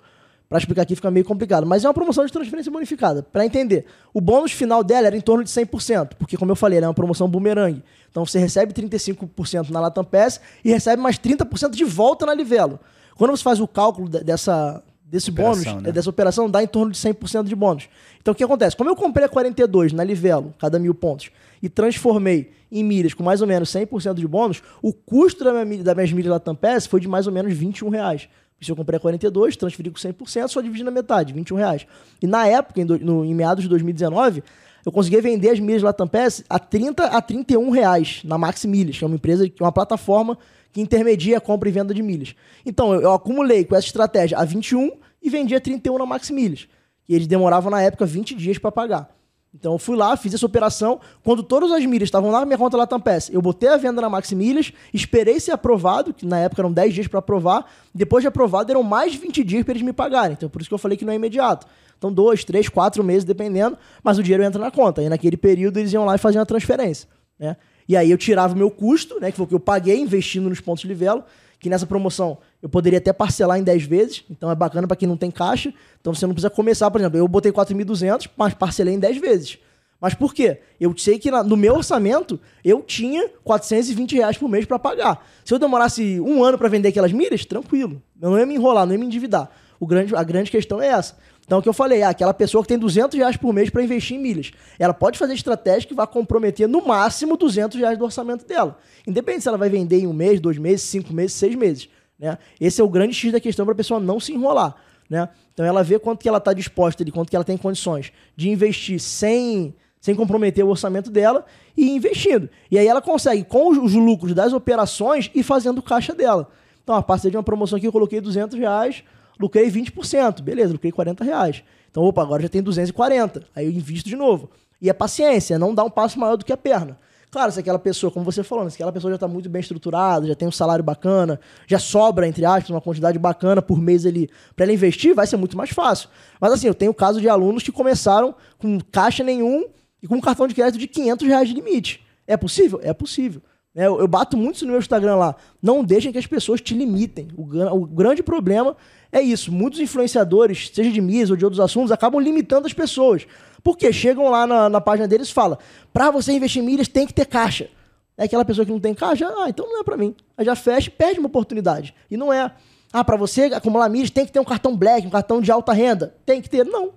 para 0.51 0.59
explicar 0.59 0.83
aqui 0.83 0.97
fica 0.97 1.09
meio 1.13 1.25
complicado. 1.25 1.65
Mas 1.65 1.85
é 1.85 1.89
uma 1.89 1.95
promoção 1.95 2.27
de 2.27 2.33
transferência 2.33 2.73
bonificada. 2.73 3.23
Para 3.23 3.47
entender, 3.47 3.87
o 4.13 4.21
bônus 4.21 4.51
final 4.51 4.83
dela 4.83 5.07
era 5.07 5.17
em 5.17 5.21
torno 5.21 5.45
de 5.45 5.51
100%, 5.51 6.15
porque, 6.19 6.37
como 6.37 6.51
eu 6.51 6.57
falei, 6.57 6.79
ela 6.79 6.87
é 6.87 6.89
uma 6.89 6.95
promoção 6.95 7.29
boomerang. 7.29 7.81
Então 8.11 8.27
você 8.27 8.41
recebe 8.41 8.73
35% 8.73 9.71
na 9.71 9.79
Latam 9.79 10.05
Pass 10.05 10.41
e 10.65 10.71
recebe 10.71 11.01
mais 11.01 11.17
30% 11.21 11.71
de 11.71 11.85
volta 11.85 12.27
na 12.27 12.35
Livelo. 12.35 12.81
Quando 13.17 13.31
você 13.31 13.45
faz 13.45 13.61
o 13.61 13.69
cálculo 13.69 14.09
dessa, 14.09 14.83
desse 15.05 15.31
operação, 15.31 15.73
bônus, 15.75 15.85
né? 15.85 15.93
dessa 15.93 16.11
operação, 16.11 16.51
dá 16.51 16.61
em 16.61 16.67
torno 16.67 16.91
de 16.91 16.99
100% 16.99 17.45
de 17.45 17.55
bônus. 17.55 17.89
Então 18.21 18.33
o 18.33 18.35
que 18.35 18.43
acontece? 18.43 18.77
Como 18.77 18.91
eu 18.91 18.97
comprei 18.97 19.27
a 19.27 19.29
42 19.29 19.93
na 19.93 20.03
Livelo, 20.03 20.53
cada 20.59 20.81
mil 20.81 20.95
pontos, 20.97 21.31
e 21.63 21.69
transformei 21.69 22.51
em 22.73 22.83
milhas 22.83 23.15
com 23.15 23.23
mais 23.23 23.41
ou 23.41 23.47
menos 23.47 23.71
100% 23.71 24.15
de 24.15 24.27
bônus, 24.27 24.65
o 24.83 24.93
custo 24.93 25.45
da 25.45 25.65
minha, 25.65 25.85
das 25.85 25.95
minhas 25.95 26.13
milhas 26.13 26.33
Latam 26.33 26.57
Pass 26.57 26.89
foi 26.89 26.99
de 26.99 27.07
mais 27.07 27.29
ou 27.29 27.33
menos 27.33 27.53
21 27.53 27.89
reais. 27.89 28.29
Se 28.61 28.71
eu 28.71 28.77
comprei 28.77 28.99
a 28.99 29.01
42, 29.01 29.57
transferi 29.57 29.91
com 29.91 29.97
100%, 29.97 30.49
só 30.49 30.61
dividi 30.61 30.85
na 30.85 30.91
metade, 30.91 31.33
21 31.33 31.57
reais. 31.57 31.87
E 32.21 32.27
na 32.27 32.47
época, 32.47 32.81
em, 32.81 32.87
do, 32.87 32.99
no, 32.99 33.25
em 33.25 33.35
meados 33.35 33.63
de 33.63 33.71
2019, 33.71 34.43
eu 34.85 34.93
conseguia 34.93 35.23
vender 35.23 35.51
as 35.51 35.59
milhas 35.59 35.83
Latam 35.83 36.07
Pass 36.07 36.45
a 36.49 36.59
30 36.59 37.07
a 37.07 37.23
31 37.23 37.71
reais 37.71 38.23
na 38.25 38.37
Max 38.37 38.65
Milhas, 38.65 38.99
que 38.99 39.05
é 39.05 39.07
uma 39.07 39.17
empresa, 39.17 39.49
que 39.49 39.63
é 39.63 39.65
uma 39.65 39.73
plataforma 39.73 40.37
que 40.73 40.81
intermedia 40.81 41.39
a 41.39 41.41
compra 41.41 41.69
e 41.69 41.73
venda 41.73 41.93
de 41.93 42.03
milhas. 42.03 42.35
Então, 42.65 42.95
eu, 42.95 43.01
eu 43.01 43.13
acumulei 43.13 43.65
com 43.65 43.75
essa 43.75 43.87
estratégia 43.87 44.39
a 44.39 44.45
21 44.45 44.93
e 45.23 45.31
vendia 45.31 45.59
a 45.59 45.61
31 45.61 45.99
na 45.99 46.07
Max 46.07 46.31
Milhas. 46.31 46.69
E 47.09 47.15
eles 47.15 47.27
demoravam, 47.27 47.71
na 47.71 47.83
época, 47.83 48.07
20 48.07 48.35
dias 48.35 48.59
para 48.59 48.71
pagar. 48.71 49.20
Então 49.53 49.73
eu 49.73 49.79
fui 49.79 49.97
lá, 49.97 50.17
fiz 50.17 50.33
essa 50.33 50.47
operação. 50.47 51.01
Quando 51.25 51.43
todas 51.43 51.73
as 51.73 51.85
milhas 51.85 52.07
estavam 52.07 52.31
lá 52.31 52.45
minha 52.45 52.57
conta 52.57 52.77
Latam 52.77 53.01
Pass, 53.01 53.29
eu 53.31 53.43
botei 53.43 53.69
a 53.69 53.77
venda 53.77 54.01
na 54.01 54.09
Max 54.09 54.33
Milhas, 54.33 54.73
esperei 54.95 55.41
ser 55.41 55.51
aprovado, 55.51 56.15
que 56.15 56.25
na 56.25 56.39
época 56.39 56.63
eram 56.63 56.73
10 56.73 56.95
dias 56.95 57.09
para 57.09 57.19
aprovar. 57.19 57.67
Depois 57.93 58.23
de 58.23 58.29
aprovado, 58.29 58.71
eram 58.71 58.83
mais 58.83 59.13
de 59.13 59.19
20 59.19 59.43
dias 59.43 59.65
para 59.65 59.73
eles 59.73 59.83
me 59.83 59.93
pagarem. 59.93 60.33
Então 60.33 60.49
por 60.49 60.61
isso 60.61 60.71
que 60.71 60.75
eu 60.75 60.79
falei 60.79 60.97
que 60.97 61.05
não 61.05 61.13
é 61.13 61.17
imediato. 61.17 61.67
Então, 62.01 62.11
dois, 62.11 62.45
três, 62.45 62.67
quatro 62.67 63.05
meses, 63.05 63.25
dependendo, 63.25 63.77
mas 64.03 64.19
o 64.19 64.23
dinheiro 64.23 64.43
entra 64.43 64.59
na 64.59 64.71
conta. 64.71 65.03
E 65.03 65.09
naquele 65.11 65.37
período 65.37 65.79
eles 65.79 65.93
iam 65.93 66.07
lá 66.07 66.15
e 66.15 66.19
faziam 66.19 66.41
a 66.41 66.47
transferência. 66.47 67.07
Né? 67.39 67.57
E 67.87 67.95
aí 67.95 68.11
eu 68.11 68.17
tirava 68.17 68.55
o 68.55 68.57
meu 68.57 68.71
custo, 68.71 69.21
né? 69.21 69.31
Que 69.31 69.37
foi 69.37 69.45
o 69.45 69.49
que 69.49 69.55
eu 69.55 69.61
paguei 69.61 69.99
investindo 70.01 70.49
nos 70.49 70.61
pontos 70.61 70.81
de 70.81 70.89
livelo, 70.89 71.23
que 71.61 71.69
nessa 71.69 71.87
promoção 71.87 72.39
eu 72.63 72.69
poderia 72.69 72.99
até 72.99 73.13
parcelar 73.13 73.59
em 73.59 73.63
10 73.63 73.85
vezes, 73.85 74.25
então 74.31 74.51
é 74.51 74.55
bacana 74.55 74.89
para 74.89 74.97
quem 74.97 75.07
não 75.07 75.17
tem 75.17 75.31
caixa. 75.31 75.73
Então 76.01 76.13
você 76.13 76.27
não 76.27 76.35
precisa 76.35 76.51
começar, 76.51 76.91
por 76.91 77.01
exemplo, 77.01 77.19
eu 77.19 77.29
botei 77.29 77.53
4.200, 77.53 78.29
mas 78.37 78.55
parcelei 78.55 78.95
em 78.95 78.99
10 78.99 79.19
vezes. 79.19 79.59
Mas 80.01 80.15
por 80.15 80.33
quê? 80.33 80.61
Eu 80.81 80.97
sei 80.97 81.19
que 81.19 81.31
no 81.31 81.57
meu 81.59 81.75
orçamento 81.75 82.41
eu 82.65 82.81
tinha 82.81 83.29
420 83.45 84.17
reais 84.17 84.39
por 84.39 84.49
mês 84.49 84.65
para 84.65 84.79
pagar. 84.79 85.27
Se 85.45 85.53
eu 85.53 85.59
demorasse 85.59 86.19
um 86.21 86.43
ano 86.43 86.57
para 86.57 86.71
vender 86.71 86.89
aquelas 86.89 87.13
milhas, 87.13 87.45
tranquilo. 87.45 88.03
Eu 88.21 88.31
não 88.31 88.39
ia 88.39 88.47
me 88.47 88.55
enrolar, 88.55 88.87
não 88.87 88.95
ia 88.95 88.99
me 88.99 89.05
endividar. 89.05 89.51
O 89.79 89.87
grande, 89.87 90.17
a 90.17 90.23
grande 90.23 90.51
questão 90.51 90.81
é 90.81 90.87
essa. 90.87 91.17
Então, 91.45 91.59
o 91.59 91.63
que 91.63 91.69
eu 91.69 91.73
falei, 91.73 92.01
é 92.01 92.05
aquela 92.05 92.33
pessoa 92.33 92.63
que 92.63 92.69
tem 92.69 92.79
200 92.79 93.19
reais 93.19 93.37
por 93.37 93.53
mês 93.53 93.71
para 93.71 93.83
investir 93.83 94.17
em 94.17 94.21
milhas, 94.21 94.53
ela 94.79 94.95
pode 94.95 95.19
fazer 95.19 95.35
estratégia 95.35 95.89
que 95.89 95.95
vai 95.95 96.07
comprometer 96.07 96.69
no 96.69 96.87
máximo 96.87 97.37
200 97.37 97.79
reais 97.79 97.99
do 97.99 98.05
orçamento 98.05 98.47
dela. 98.47 98.79
Independente 99.07 99.43
se 99.43 99.49
ela 99.49 99.59
vai 99.59 99.69
vender 99.69 99.99
em 99.99 100.07
um 100.07 100.13
mês, 100.13 100.39
dois 100.39 100.59
meses, 100.59 100.83
cinco 100.83 101.13
meses, 101.13 101.33
seis 101.33 101.57
meses. 101.57 101.89
Né? 102.19 102.39
Esse 102.61 102.81
é 102.81 102.85
o 102.85 102.89
grande 102.89 103.15
X 103.15 103.33
da 103.33 103.41
questão 103.41 103.67
para 103.67 103.73
a 103.73 103.77
pessoa 103.77 103.99
não 103.99 104.21
se 104.21 104.33
enrolar. 104.33 104.77
Né? 105.09 105.29
Então, 105.53 105.67
ela 105.67 105.83
vê 105.83 105.99
quanto 105.99 106.21
que 106.21 106.29
ela 106.29 106.39
está 106.39 106.53
disposta, 106.53 107.05
de 107.05 107.11
quanto 107.11 107.31
que 107.31 107.37
ela 107.37 107.45
tem 107.45 107.57
condições 107.57 108.13
de 108.37 108.49
investir 108.49 109.01
sem 109.01 109.75
sem 110.01 110.15
comprometer 110.15 110.65
o 110.65 110.69
orçamento 110.69 111.11
dela 111.11 111.45
e 111.77 111.91
investindo. 111.91 112.49
E 112.71 112.79
aí 112.79 112.87
ela 112.87 113.03
consegue, 113.03 113.45
com 113.45 113.69
os 113.69 113.93
lucros 113.93 114.35
das 114.35 114.53
operações, 114.53 115.31
e 115.35 115.43
fazendo 115.43 115.83
caixa 115.83 116.15
dela. 116.15 116.49
Então, 116.83 116.95
a 116.95 117.03
partir 117.03 117.31
de 117.31 117.37
uma 117.37 117.43
promoção 117.43 117.77
aqui, 117.77 117.87
eu 117.87 117.93
coloquei 117.93 118.21
200 118.21 118.59
reais, 118.59 119.05
lucrei 119.41 119.71
20%. 119.71 120.43
Beleza, 120.43 120.73
lucrei 120.73 120.93
40 120.93 121.25
reais. 121.25 121.65
Então, 121.91 122.03
opa, 122.05 122.23
agora 122.23 122.43
já 122.43 122.49
tem 122.49 122.63
240. 122.63 123.45
Aí 123.57 123.65
eu 123.67 123.73
invisto 123.73 124.09
de 124.09 124.17
novo. 124.17 124.51
E 124.81 124.89
é 124.89 124.93
paciência, 124.93 125.55
é 125.55 125.59
não 125.59 125.75
dar 125.75 125.85
um 125.85 125.91
passo 125.91 126.19
maior 126.19 126.37
do 126.37 126.45
que 126.45 126.53
a 126.53 126.57
perna. 126.57 126.99
Claro, 127.31 127.53
se 127.53 127.61
aquela 127.61 127.79
pessoa, 127.79 128.11
como 128.11 128.25
você 128.25 128.43
falou, 128.43 128.69
se 128.69 128.75
aquela 128.75 128.91
pessoa 128.91 129.13
já 129.13 129.15
está 129.15 129.29
muito 129.29 129.49
bem 129.49 129.61
estruturada, 129.61 130.27
já 130.27 130.35
tem 130.35 130.49
um 130.49 130.53
salário 130.53 130.83
bacana, 130.83 131.39
já 131.67 131.79
sobra, 131.79 132.27
entre 132.27 132.45
aspas, 132.45 132.71
uma 132.71 132.81
quantidade 132.81 133.19
bacana 133.21 133.63
por 133.63 133.81
mês 133.81 134.05
ali 134.05 134.29
para 134.57 134.65
ela 134.65 134.73
investir, 134.73 135.15
vai 135.15 135.29
ser 135.29 135.37
muito 135.37 135.57
mais 135.57 135.71
fácil. 135.71 136.09
Mas 136.41 136.53
assim, 136.53 136.67
eu 136.67 136.75
tenho 136.75 136.93
caso 136.93 137.21
de 137.21 137.29
alunos 137.29 137.63
que 137.63 137.71
começaram 137.71 138.35
com 138.59 138.81
caixa 138.91 139.23
nenhum 139.23 139.65
e 140.03 140.09
com 140.09 140.17
um 140.17 140.21
cartão 140.21 140.49
de 140.49 140.55
crédito 140.55 140.81
de 140.81 140.89
500 140.89 141.27
reais 141.29 141.49
de 141.49 141.55
limite. 141.55 142.05
É 142.27 142.37
possível? 142.37 142.81
É 142.83 142.93
possível. 142.93 143.41
É, 143.75 143.87
eu, 143.87 144.01
eu, 144.01 144.09
bato 144.09 144.37
muito 144.37 144.57
isso 144.57 144.65
no 144.65 144.73
meu 144.73 144.81
Instagram 144.81 145.15
lá. 145.17 145.37
Não 145.63 145.85
deixem 145.85 146.11
que 146.11 146.19
as 146.19 146.27
pessoas 146.27 146.61
te 146.61 146.75
limitem. 146.75 147.29
O, 147.37 147.43
o 147.77 147.87
grande 147.87 148.23
problema 148.23 148.77
é 149.13 149.21
isso. 149.21 149.53
Muitos 149.53 149.79
influenciadores, 149.79 150.71
seja 150.75 150.91
de 150.91 151.01
MIS 151.01 151.31
ou 151.31 151.37
de 151.37 151.45
outros 151.45 151.61
assuntos, 151.61 151.93
acabam 151.93 152.21
limitando 152.21 152.67
as 152.67 152.73
pessoas. 152.73 153.27
Porque 153.63 153.93
chegam 153.93 154.29
lá 154.29 154.47
na, 154.47 154.69
na 154.69 154.81
página 154.81 155.07
deles 155.07 155.29
e 155.29 155.33
falam: 155.33 155.59
para 155.93 156.11
você 156.11 156.33
investir 156.33 156.63
em 156.63 156.67
milhas 156.67 156.89
tem 156.89 157.07
que 157.07 157.15
ter 157.15 157.27
caixa. 157.27 157.69
É 158.17 158.25
aquela 158.25 158.45
pessoa 158.45 158.67
que 158.67 158.73
não 158.73 158.81
tem 158.81 158.93
caixa, 158.93 159.27
ah, 159.27 159.49
então 159.49 159.67
não 159.67 159.81
é 159.81 159.85
para 159.85 159.97
mim. 159.97 160.15
Aí 160.37 160.45
já 160.45 160.55
fecha 160.55 160.89
e 160.89 160.93
perde 160.93 161.19
uma 161.21 161.29
oportunidade. 161.29 161.95
E 162.11 162.17
não 162.17 162.33
é. 162.33 162.53
Ah, 162.93 163.05
para 163.05 163.17
você 163.17 163.45
acumular 163.45 163.89
milhas 163.89 164.11
tem 164.11 164.27
que 164.27 164.33
ter 164.33 164.41
um 164.41 164.45
cartão 164.45 164.77
black, 164.77 165.07
um 165.07 165.11
cartão 165.11 165.41
de 165.41 165.51
alta 165.51 165.73
renda. 165.73 166.15
Tem 166.27 166.43
que 166.43 166.51
ter. 166.51 166.65
Não. 166.67 166.93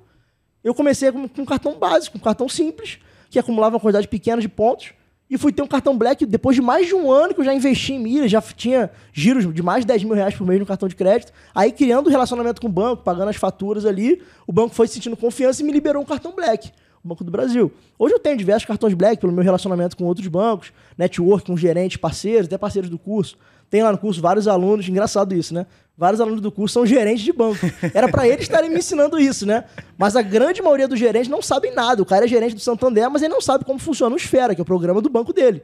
Eu 0.63 0.73
comecei 0.73 1.11
com, 1.11 1.29
um 1.37 1.45
cartão 1.45 1.77
básico, 1.77 2.17
um 2.17 2.21
cartão 2.21 2.49
simples, 2.49 2.99
que 3.29 3.37
acumulava 3.37 3.75
uma 3.75 3.79
quantidade 3.79 4.07
pequena 4.07 4.41
de 4.41 4.49
pontos. 4.49 4.93
E 5.29 5.37
fui 5.37 5.51
ter 5.51 5.61
um 5.61 5.67
cartão 5.67 5.97
Black 5.97 6.25
depois 6.25 6.55
de 6.55 6.61
mais 6.61 6.87
de 6.87 6.93
um 6.93 7.11
ano 7.11 7.33
que 7.33 7.39
eu 7.39 7.45
já 7.45 7.53
investi 7.53 7.93
em 7.93 7.99
milhas, 7.99 8.29
já 8.29 8.41
tinha 8.41 8.91
giros 9.11 9.51
de 9.51 9.63
mais 9.63 9.81
de 9.81 9.87
10 9.87 10.03
mil 10.03 10.13
reais 10.13 10.35
por 10.35 10.45
mês 10.45 10.59
no 10.59 10.65
cartão 10.65 10.87
de 10.87 10.95
crédito. 10.95 11.31
Aí, 11.55 11.71
criando 11.71 12.09
relacionamento 12.09 12.61
com 12.61 12.67
o 12.67 12.71
banco, 12.71 13.03
pagando 13.03 13.29
as 13.29 13.35
faturas 13.35 13.85
ali, 13.85 14.21
o 14.45 14.51
banco 14.51 14.75
foi 14.75 14.87
sentindo 14.87 15.17
confiança 15.17 15.61
e 15.61 15.65
me 15.65 15.71
liberou 15.71 16.01
um 16.01 16.05
cartão 16.05 16.33
Black, 16.35 16.71
o 17.03 17.07
Banco 17.07 17.23
do 17.23 17.31
Brasil. 17.31 17.71
Hoje 17.97 18.13
eu 18.13 18.19
tenho 18.19 18.37
diversos 18.37 18.65
cartões 18.65 18.93
Black 18.93 19.19
pelo 19.19 19.33
meu 19.33 19.43
relacionamento 19.43 19.97
com 19.97 20.03
outros 20.03 20.27
bancos, 20.27 20.71
network 20.97 21.47
com 21.47 21.57
gerentes, 21.57 21.97
parceiros, 21.97 22.45
até 22.45 22.57
parceiros 22.57 22.89
do 22.89 22.99
curso. 22.99 23.37
Tem 23.69 23.81
lá 23.81 23.91
no 23.91 23.97
curso 23.97 24.21
vários 24.21 24.47
alunos, 24.47 24.87
engraçado 24.87 25.33
isso, 25.33 25.53
né? 25.53 25.65
Vários 25.97 26.19
alunos 26.19 26.41
do 26.41 26.51
curso 26.51 26.73
são 26.73 26.85
gerentes 26.85 27.23
de 27.23 27.31
banco. 27.31 27.59
Era 27.93 28.07
para 28.07 28.27
eles 28.27 28.41
estarem 28.41 28.69
me 28.69 28.79
ensinando 28.79 29.19
isso, 29.19 29.45
né? 29.45 29.63
Mas 29.97 30.15
a 30.15 30.21
grande 30.21 30.61
maioria 30.61 30.87
dos 30.87 30.97
gerentes 30.97 31.29
não 31.29 31.41
sabem 31.41 31.73
nada. 31.73 32.01
O 32.01 32.05
cara 32.05 32.25
é 32.25 32.27
gerente 32.27 32.55
do 32.55 32.61
Santander, 32.61 33.09
mas 33.11 33.21
ele 33.21 33.33
não 33.33 33.41
sabe 33.41 33.63
como 33.63 33.77
funciona 33.77 34.13
o 34.13 34.17
Esfera, 34.17 34.55
que 34.55 34.61
é 34.61 34.63
o 34.63 34.65
programa 34.65 35.01
do 35.01 35.09
banco 35.09 35.31
dele. 35.31 35.61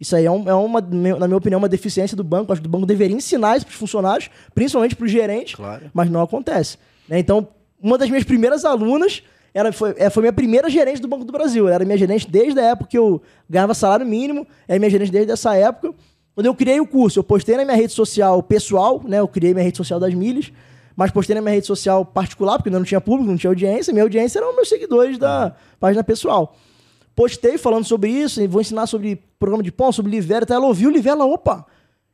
Isso 0.00 0.16
aí 0.16 0.24
é, 0.24 0.30
um, 0.30 0.48
é 0.48 0.54
uma, 0.54 0.80
na 0.80 1.26
minha 1.28 1.36
opinião, 1.36 1.58
uma 1.58 1.68
deficiência 1.68 2.16
do 2.16 2.24
banco. 2.24 2.52
Acho 2.52 2.62
que 2.62 2.66
o 2.66 2.70
banco 2.70 2.86
deveria 2.86 3.14
ensinar 3.14 3.56
isso 3.56 3.66
para 3.66 3.72
os 3.72 3.78
funcionários, 3.78 4.30
principalmente 4.54 4.96
para 4.96 5.04
os 5.04 5.10
gerentes, 5.12 5.54
claro. 5.54 5.90
mas 5.92 6.10
não 6.10 6.22
acontece. 6.22 6.78
Né? 7.06 7.18
Então, 7.18 7.46
uma 7.80 7.98
das 7.98 8.08
minhas 8.08 8.24
primeiras 8.24 8.64
alunas 8.64 9.22
era, 9.52 9.72
foi, 9.72 9.94
é, 9.98 10.08
foi 10.08 10.22
minha 10.22 10.32
primeira 10.32 10.70
gerente 10.70 11.02
do 11.02 11.08
Banco 11.08 11.24
do 11.24 11.32
Brasil. 11.32 11.66
Ela 11.66 11.76
era 11.76 11.84
minha 11.84 11.98
gerente 11.98 12.28
desde 12.28 12.58
a 12.58 12.64
época 12.64 12.88
que 12.88 12.98
eu 12.98 13.20
ganhava 13.48 13.74
salário 13.74 14.06
mínimo, 14.06 14.46
é 14.66 14.78
minha 14.78 14.90
gerente 14.90 15.12
desde 15.12 15.32
essa 15.32 15.54
época. 15.54 15.94
Quando 16.34 16.46
eu 16.46 16.54
criei 16.54 16.80
o 16.80 16.86
curso, 16.86 17.18
eu 17.18 17.24
postei 17.24 17.56
na 17.56 17.64
minha 17.64 17.76
rede 17.76 17.92
social 17.92 18.42
pessoal, 18.42 19.02
né? 19.04 19.18
Eu 19.18 19.28
criei 19.28 19.52
minha 19.52 19.64
rede 19.64 19.76
social 19.76 19.98
das 19.98 20.14
milhas, 20.14 20.52
mas 20.96 21.10
postei 21.10 21.34
na 21.34 21.40
minha 21.40 21.54
rede 21.54 21.66
social 21.66 22.04
particular, 22.04 22.56
porque 22.56 22.68
ainda 22.68 22.78
não 22.78 22.86
tinha 22.86 23.00
público, 23.00 23.30
não 23.30 23.36
tinha 23.36 23.50
audiência. 23.50 23.92
Minha 23.92 24.04
audiência 24.04 24.38
eram 24.38 24.54
meus 24.54 24.68
seguidores 24.68 25.18
da 25.18 25.54
página 25.78 26.04
pessoal. 26.04 26.56
Postei 27.14 27.58
falando 27.58 27.84
sobre 27.84 28.10
isso, 28.10 28.40
e 28.40 28.46
vou 28.46 28.60
ensinar 28.60 28.86
sobre 28.86 29.22
programa 29.38 29.62
de 29.62 29.72
pão, 29.72 29.92
sobre 29.92 30.10
Livera. 30.12 30.44
Então 30.44 30.56
ela 30.56 30.66
ouviu 30.66 30.90
Livera, 30.90 31.24
opa, 31.24 31.66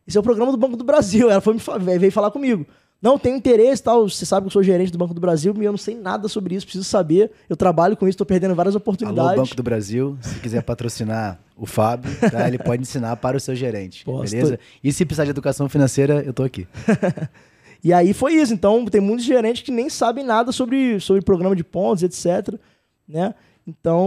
esse 0.06 0.16
é 0.16 0.20
o 0.20 0.22
programa 0.22 0.50
do 0.50 0.58
Banco 0.58 0.76
do 0.76 0.84
Brasil. 0.84 1.30
Ela 1.30 1.40
foi 1.40 1.56
veio 1.98 2.12
falar 2.12 2.30
comigo. 2.30 2.66
Não 3.00 3.18
tenho 3.18 3.36
interesse 3.36 3.82
tal. 3.82 4.08
Você 4.08 4.24
sabe 4.24 4.44
que 4.44 4.48
eu 4.48 4.52
sou 4.52 4.62
gerente 4.62 4.90
do 4.90 4.98
Banco 4.98 5.14
do 5.14 5.20
Brasil 5.20 5.54
e 5.58 5.64
eu 5.64 5.72
não 5.72 5.78
sei 5.78 5.94
nada 5.94 6.28
sobre 6.28 6.54
isso, 6.54 6.66
preciso 6.66 6.84
saber. 6.84 7.30
Eu 7.48 7.56
trabalho 7.56 7.96
com 7.96 8.06
isso, 8.06 8.14
estou 8.14 8.26
perdendo 8.26 8.54
várias 8.54 8.74
oportunidades. 8.74 9.32
Alô, 9.32 9.42
Banco 9.42 9.54
do 9.54 9.62
Brasil, 9.62 10.16
se 10.20 10.38
quiser 10.40 10.62
patrocinar 10.62 11.38
o 11.56 11.66
Fábio, 11.66 12.10
tá? 12.30 12.46
ele 12.46 12.58
pode 12.58 12.82
ensinar 12.82 13.16
para 13.16 13.36
o 13.36 13.40
seu 13.40 13.54
gerente. 13.54 14.04
Posso, 14.04 14.30
beleza? 14.30 14.56
Tô... 14.56 14.62
E 14.82 14.92
se 14.92 15.04
precisar 15.04 15.24
de 15.24 15.30
educação 15.30 15.68
financeira, 15.68 16.22
eu 16.22 16.30
estou 16.30 16.44
aqui. 16.44 16.66
e 17.82 17.92
aí 17.92 18.12
foi 18.12 18.34
isso. 18.34 18.52
Então, 18.52 18.84
tem 18.86 19.00
muitos 19.00 19.24
gerentes 19.24 19.62
que 19.62 19.70
nem 19.70 19.88
sabem 19.88 20.24
nada 20.24 20.52
sobre, 20.52 21.00
sobre 21.00 21.22
programa 21.22 21.56
de 21.56 21.64
pontos, 21.64 22.02
etc. 22.02 22.58
Né? 23.08 23.34
Então, 23.66 24.06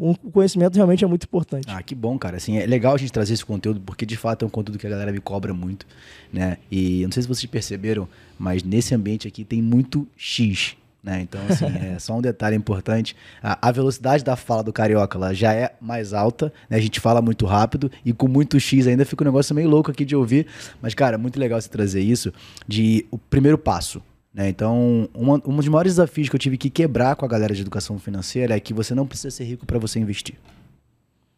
o 0.00 0.10
um 0.24 0.30
conhecimento 0.30 0.76
realmente 0.76 1.04
é 1.04 1.06
muito 1.06 1.24
importante. 1.24 1.66
Ah, 1.68 1.82
que 1.82 1.96
bom, 1.96 2.16
cara. 2.16 2.36
Assim, 2.36 2.58
é 2.58 2.66
legal 2.66 2.94
a 2.94 2.96
gente 2.96 3.12
trazer 3.12 3.34
esse 3.34 3.44
conteúdo, 3.44 3.80
porque 3.80 4.06
de 4.06 4.16
fato 4.16 4.44
é 4.44 4.46
um 4.46 4.50
conteúdo 4.50 4.78
que 4.78 4.86
a 4.86 4.90
galera 4.90 5.10
me 5.10 5.20
cobra 5.20 5.52
muito, 5.52 5.84
né? 6.32 6.58
E 6.70 7.02
não 7.02 7.10
sei 7.10 7.22
se 7.22 7.28
vocês 7.28 7.46
perceberam, 7.46 8.08
mas 8.38 8.62
nesse 8.62 8.94
ambiente 8.94 9.26
aqui 9.26 9.44
tem 9.44 9.60
muito 9.60 10.06
X, 10.16 10.76
né? 11.02 11.22
Então, 11.22 11.40
assim, 11.48 11.64
é 11.92 11.98
só 11.98 12.16
um 12.16 12.20
detalhe 12.20 12.54
importante. 12.54 13.16
A, 13.42 13.68
a, 13.68 13.72
velocidade 13.72 14.22
da 14.22 14.36
fala 14.36 14.62
do 14.62 14.72
carioca 14.72 15.18
ela 15.18 15.34
já 15.34 15.52
é 15.52 15.74
mais 15.80 16.12
alta, 16.12 16.52
né? 16.68 16.76
A 16.76 16.80
gente 16.80 17.00
fala 17.00 17.20
muito 17.20 17.44
rápido 17.46 17.90
e 18.04 18.12
com 18.12 18.28
muito 18.28 18.60
X 18.60 18.86
ainda 18.86 19.04
fica 19.04 19.24
um 19.24 19.26
negócio 19.26 19.52
meio 19.56 19.68
louco 19.68 19.90
aqui 19.90 20.04
de 20.04 20.14
ouvir. 20.14 20.46
Mas, 20.80 20.94
cara, 20.94 21.18
muito 21.18 21.40
legal 21.40 21.60
você 21.60 21.68
trazer 21.68 22.00
isso 22.00 22.32
de 22.68 23.04
o 23.10 23.18
primeiro 23.18 23.58
passo. 23.58 24.00
Né? 24.32 24.48
Então, 24.48 25.08
uma, 25.12 25.34
um 25.44 25.56
dos 25.56 25.68
maiores 25.68 25.92
desafios 25.92 26.28
que 26.28 26.36
eu 26.36 26.40
tive 26.40 26.56
que 26.56 26.70
quebrar 26.70 27.16
com 27.16 27.24
a 27.24 27.28
galera 27.28 27.54
de 27.54 27.60
educação 27.60 27.98
financeira 27.98 28.56
é 28.56 28.60
que 28.60 28.72
você 28.72 28.94
não 28.94 29.06
precisa 29.06 29.30
ser 29.30 29.44
rico 29.44 29.66
para 29.66 29.78
você 29.78 29.98
investir. 29.98 30.36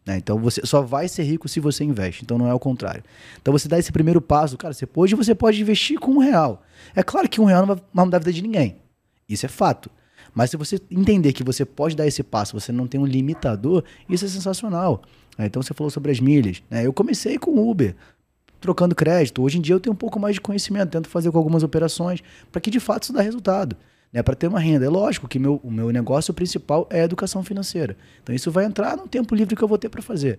Né? 0.04 0.18
Então, 0.18 0.38
você 0.38 0.60
só 0.64 0.82
vai 0.82 1.08
ser 1.08 1.22
rico 1.22 1.48
se 1.48 1.60
você 1.60 1.84
investe. 1.84 2.22
Então, 2.24 2.36
não 2.36 2.48
é 2.48 2.54
o 2.54 2.58
contrário. 2.58 3.02
Então, 3.40 3.52
você 3.52 3.68
dá 3.68 3.78
esse 3.78 3.92
primeiro 3.92 4.20
passo, 4.20 4.58
cara, 4.58 4.74
você, 4.74 4.86
hoje 4.94 5.14
você 5.14 5.34
pode 5.34 5.60
investir 5.60 5.98
com 5.98 6.12
um 6.12 6.18
real. 6.18 6.62
É 6.94 7.02
claro 7.02 7.28
que 7.28 7.40
um 7.40 7.44
real 7.44 7.66
não 7.66 7.74
vai 7.74 8.04
mudar 8.04 8.18
a 8.18 8.20
vida 8.20 8.32
de 8.32 8.42
ninguém. 8.42 8.76
Isso 9.28 9.46
é 9.46 9.48
fato. 9.48 9.90
Mas 10.34 10.50
se 10.50 10.56
você 10.56 10.80
entender 10.90 11.32
que 11.32 11.44
você 11.44 11.64
pode 11.64 11.94
dar 11.94 12.06
esse 12.06 12.22
passo, 12.22 12.58
você 12.58 12.72
não 12.72 12.86
tem 12.86 13.00
um 13.00 13.06
limitador, 13.06 13.84
isso 14.08 14.24
é 14.24 14.28
sensacional. 14.28 15.02
Então 15.38 15.62
você 15.62 15.74
falou 15.74 15.90
sobre 15.90 16.10
as 16.10 16.20
milhas. 16.20 16.62
Né? 16.70 16.86
Eu 16.86 16.92
comecei 16.92 17.38
com 17.38 17.58
Uber 17.70 17.94
trocando 18.62 18.94
crédito. 18.94 19.42
Hoje 19.42 19.58
em 19.58 19.60
dia 19.60 19.74
eu 19.74 19.80
tenho 19.80 19.92
um 19.92 19.96
pouco 19.96 20.18
mais 20.18 20.36
de 20.36 20.40
conhecimento, 20.40 20.90
tento 20.90 21.08
fazer 21.08 21.30
com 21.30 21.36
algumas 21.36 21.62
operações 21.62 22.22
para 22.50 22.60
que 22.60 22.70
de 22.70 22.80
fato 22.80 23.02
isso 23.02 23.12
dê 23.12 23.20
resultado. 23.20 23.76
Né, 24.10 24.22
para 24.22 24.34
ter 24.34 24.46
uma 24.46 24.60
renda. 24.60 24.84
É 24.84 24.90
lógico 24.90 25.26
que 25.26 25.38
meu, 25.38 25.58
o 25.64 25.70
meu 25.70 25.90
negócio 25.90 26.34
principal 26.34 26.86
é 26.90 27.00
a 27.00 27.04
educação 27.04 27.42
financeira. 27.42 27.96
Então 28.22 28.34
isso 28.34 28.50
vai 28.50 28.66
entrar 28.66 28.94
no 28.94 29.08
tempo 29.08 29.34
livre 29.34 29.56
que 29.56 29.64
eu 29.64 29.68
vou 29.68 29.78
ter 29.78 29.88
para 29.88 30.02
fazer. 30.02 30.38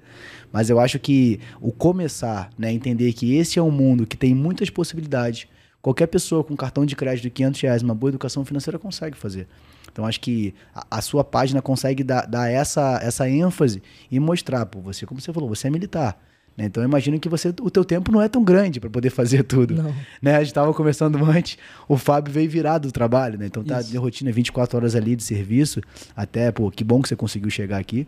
Mas 0.51 0.69
eu 0.69 0.79
acho 0.79 0.99
que 0.99 1.39
o 1.59 1.71
começar, 1.71 2.51
né, 2.55 2.71
entender 2.71 3.11
que 3.13 3.35
esse 3.35 3.57
é 3.57 3.61
um 3.63 3.71
mundo 3.71 4.05
que 4.05 4.15
tem 4.15 4.35
muitas 4.35 4.69
possibilidades, 4.69 5.47
Qualquer 5.83 6.07
pessoa 6.07 6.45
com 6.45 6.55
cartão 6.55 6.85
de 6.85 6.95
crédito 6.95 7.23
de 7.23 7.29
500 7.29 7.59
reais, 7.59 7.83
uma 7.83 7.93
boa 7.93 8.09
educação 8.09 8.45
financeira 8.45 8.79
consegue 8.79 9.17
fazer. 9.17 9.49
Então 9.91 10.05
acho 10.05 10.21
que 10.21 10.55
a, 10.73 10.87
a 10.89 11.01
sua 11.01 11.25
página 11.25 11.61
consegue 11.61 12.05
dar, 12.05 12.25
dar, 12.25 12.49
essa, 12.49 13.01
essa 13.03 13.29
ênfase 13.29 13.83
e 14.09 14.17
mostrar, 14.17 14.65
pô, 14.65 14.79
você, 14.79 15.05
como 15.05 15.19
você 15.19 15.33
falou, 15.33 15.49
você 15.49 15.67
é 15.67 15.69
militar. 15.69 16.17
Né? 16.57 16.65
Então 16.65 16.83
eu 16.83 16.87
imagino 16.87 17.19
que 17.19 17.27
você, 17.27 17.49
o 17.61 17.69
teu 17.69 17.83
tempo 17.83 18.11
não 18.11 18.21
é 18.21 18.27
tão 18.27 18.43
grande 18.43 18.79
para 18.79 18.89
poder 18.89 19.09
fazer 19.09 19.43
tudo. 19.45 19.75
Não. 19.75 19.95
Né? 20.21 20.35
A 20.35 20.39
gente 20.39 20.47
estava 20.47 20.73
conversando 20.73 21.17
antes, 21.25 21.57
o 21.87 21.97
Fábio 21.97 22.33
veio 22.33 22.49
virado 22.49 22.87
do 22.87 22.91
trabalho, 22.91 23.37
né? 23.37 23.47
Então 23.47 23.63
tá 23.63 23.79
Isso. 23.79 23.91
de 23.91 23.97
rotina 23.97 24.31
24 24.31 24.77
horas 24.77 24.95
ali 24.95 25.15
de 25.15 25.23
serviço. 25.23 25.81
Até, 26.15 26.51
pô, 26.51 26.69
que 26.69 26.83
bom 26.83 27.01
que 27.01 27.09
você 27.09 27.15
conseguiu 27.15 27.49
chegar 27.49 27.77
aqui 27.77 28.07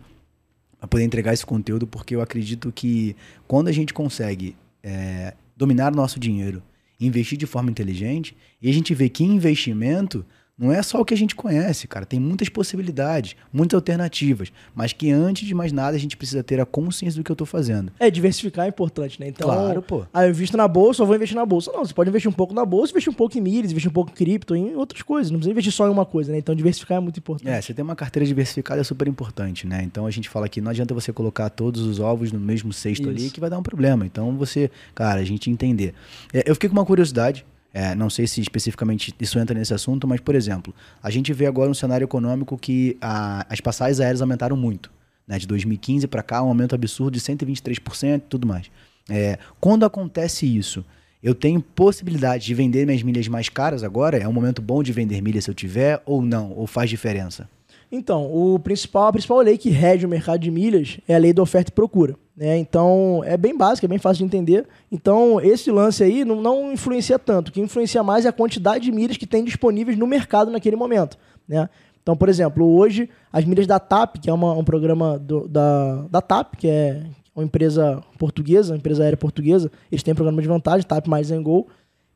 para 0.80 0.88
poder 0.88 1.04
entregar 1.04 1.34
esse 1.34 1.46
conteúdo, 1.46 1.88
porque 1.88 2.16
eu 2.16 2.22
acredito 2.22 2.72
que 2.72 3.16
quando 3.48 3.68
a 3.68 3.72
gente 3.72 3.94
consegue 3.94 4.56
é, 4.84 5.34
dominar 5.56 5.92
o 5.92 5.96
nosso 5.96 6.20
dinheiro, 6.20 6.62
investir 7.00 7.38
de 7.38 7.46
forma 7.46 7.70
inteligente, 7.70 8.36
e 8.62 8.70
a 8.70 8.74
gente 8.74 8.94
vê 8.94 9.10
que 9.10 9.24
investimento 9.24 10.26
não 10.58 10.72
é 10.72 10.82
só 10.82 11.02
o 11.02 11.06
que 11.06 11.14
a 11.14 11.18
gente 11.18 11.36
conhece, 11.36 11.86
cara. 11.86 12.06
Tem 12.06 12.20
muitas 12.20 12.48
possibilidades, 12.48 13.36
muitas 13.52 13.76
alternativas. 13.76 14.54
Mas 14.74 14.94
que 14.94 15.12
antes 15.12 15.46
de 15.46 15.54
mais 15.54 15.74
nada 15.74 15.98
a 15.98 16.00
gente 16.00 16.16
precisa 16.16 16.42
ter 16.42 16.62
a 16.62 16.66
consciência 16.66 17.20
do 17.20 17.26
que 17.26 17.32
eu 17.32 17.36
tô 17.36 17.46
fazendo. 17.46 17.92
É, 18.00 18.10
diversificar 18.10 18.66
é 18.66 18.70
importante, 18.70 19.20
né? 19.20 19.28
Então, 19.28 19.50
Claro, 19.50 19.82
pô. 19.82 20.06
Ah, 20.14 20.26
eu 20.26 20.30
invisto 20.30 20.56
na 20.56 20.68
bolsa, 20.68 21.02
eu 21.02 21.08
vou 21.08 21.16
investir 21.16 21.36
na 21.36 21.46
bolsa. 21.46 21.72
Não, 21.74 21.86
você 21.86 21.94
pode 21.94 22.10
investir 22.10 22.30
um 22.30 22.34
pouco 22.34 22.54
na 22.54 22.66
bolsa, 22.66 22.92
investir 22.92 23.12
um 23.12 23.16
pouco 23.16 23.38
em 23.38 23.42
milhas, 23.42 23.72
investir 23.72 23.90
um 23.90 23.94
pouco 23.94 24.12
em 24.12 24.14
cripto, 24.14 24.56
em 24.56 24.76
outras 24.76 25.02
coisas. 25.02 25.30
Não 25.30 25.40
precisa 25.40 25.52
investir 25.52 25.74
só 25.74 25.88
em 25.88 25.92
uma 25.92 26.06
coisa, 26.06 26.32
né? 26.32 26.38
Então, 26.38 26.56
diversificar 26.56 26.98
é 26.98 27.02
muito 27.02 27.20
importante. 27.20 27.50
É, 27.50 27.62
você 27.62 27.74
ter 27.74 27.82
uma 27.82 27.96
carteira 27.96 28.26
diversificada 28.26 28.80
é 28.80 28.84
super 28.84 29.10
importante, 29.10 29.68
né? 29.68 29.84
Então 29.84 30.06
a 30.06 30.12
gente 30.12 30.30
fala 30.30 30.48
que 30.48 30.62
não 30.62 30.72
adianta 30.72 30.94
você 30.94 31.12
colocar 31.12 31.50
todos 31.50 31.82
os 31.82 32.00
ovos 32.00 32.32
no 32.32 32.40
mesmo 32.40 32.72
cesto 32.72 33.10
ali 33.10 33.26
Isso. 33.26 33.34
que 33.34 33.42
vai 33.42 33.50
dar 33.50 33.58
um 33.58 33.64
problema. 33.64 34.06
Então 34.06 34.38
você, 34.38 34.72
cara, 34.94 35.20
a 35.20 35.26
gente 35.26 35.50
entender. 35.50 35.94
É, 36.34 36.50
eu 36.50 36.56
fiquei 36.56 36.70
com 36.70 36.76
uma 36.76 36.86
curiosidade. 36.86 37.46
É, 37.76 37.94
não 37.94 38.10
sei 38.10 38.26
se 38.26 38.40
especificamente 38.40 39.14
isso 39.20 39.38
entra 39.38 39.54
nesse 39.54 39.74
assunto, 39.74 40.08
mas, 40.08 40.22
por 40.22 40.34
exemplo, 40.34 40.74
a 41.04 41.10
gente 41.10 41.34
vê 41.34 41.46
agora 41.46 41.70
um 41.70 41.74
cenário 41.74 42.06
econômico 42.06 42.58
que 42.58 42.96
a- 43.02 43.46
as 43.50 43.60
passagens 43.60 44.00
aéreas 44.00 44.22
aumentaram 44.22 44.56
muito. 44.56 44.90
Né? 45.28 45.38
De 45.38 45.46
2015 45.46 46.08
para 46.08 46.24
cá, 46.24 46.42
um 46.42 46.48
aumento 46.48 46.74
absurdo 46.74 47.16
de 47.16 47.20
123% 47.20 48.16
e 48.16 48.30
tudo 48.30 48.48
mais. 48.48 48.72
É, 49.10 49.38
quando 49.60 49.86
acontece 49.86 50.46
isso, 50.46 50.86
eu 51.22 51.36
tenho 51.36 51.60
possibilidade 51.62 52.46
de 52.46 52.54
vender 52.54 52.86
minhas 52.86 53.04
milhas 53.04 53.28
mais 53.28 53.50
caras 53.50 53.84
agora? 53.84 54.18
É 54.18 54.26
um 54.28 54.32
momento 54.32 54.62
bom 54.62 54.82
de 54.82 54.94
vender 54.94 55.22
milhas 55.22 55.44
se 55.44 55.50
eu 55.50 55.54
tiver 55.54 56.02
ou 56.06 56.22
não? 56.22 56.54
Ou 56.54 56.66
faz 56.66 56.90
diferença? 56.90 57.50
Então, 57.92 58.26
o 58.34 58.60
principal, 58.60 59.08
a 59.08 59.12
principal 59.12 59.40
lei 59.40 59.58
que 59.58 59.70
rege 59.70 60.06
o 60.06 60.10
mercado 60.10 60.40
de 60.40 60.52
milhas 60.52 61.00
é 61.08 61.16
a 61.16 61.18
lei 61.18 61.32
da 61.34 61.42
oferta 61.42 61.70
e 61.72 61.74
procura. 61.74 62.16
Né? 62.36 62.58
Então, 62.58 63.22
é 63.26 63.38
bem 63.38 63.56
básico, 63.58 63.86
é 63.86 63.88
bem 63.90 63.98
fácil 64.00 64.20
de 64.20 64.26
entender. 64.26 64.68
Então, 64.92 65.40
esse 65.40 65.72
lance 65.72 66.04
aí 66.04 66.26
não, 66.26 66.42
não 66.42 66.74
influencia 66.74 67.18
tanto. 67.18 67.50
O 67.50 67.52
que 67.52 67.62
influencia 67.62 68.04
mais 68.04 68.26
é 68.26 68.30
a 68.30 68.34
quantidade 68.34 68.84
de 68.86 68.92
milhas 68.92 69.18
que 69.18 69.26
tem 69.28 69.44
disponíveis 69.44 69.98
no 69.98 70.06
mercado 70.08 70.52
naquele 70.52 70.76
momento. 70.76 71.18
Né? 71.48 71.70
Então, 72.04 72.16
por 72.18 72.28
exemplo, 72.30 72.66
hoje, 72.76 73.10
as 73.32 73.46
milhas 73.46 73.66
da 73.66 73.80
TAP, 73.80 74.18
que 74.20 74.30
é 74.30 74.34
uma- 74.34 74.54
um 74.54 74.64
programa 74.64 75.18
do- 75.18 75.48
da, 75.48 76.06
da 76.12 76.22
TAP, 76.22 76.56
que 76.58 76.68
é 76.68 77.02
uma 77.36 77.44
empresa 77.46 78.04
portuguesa, 78.20 78.74
uma 78.74 78.78
empresa 78.78 79.04
aérea 79.04 79.18
portuguesa, 79.18 79.72
eles 79.92 80.04
têm 80.04 80.14
programa 80.14 80.42
de 80.42 80.48
vantagem, 80.48 80.86
TAP 80.86 81.08
mais 81.08 81.32
Gol. 81.32 81.68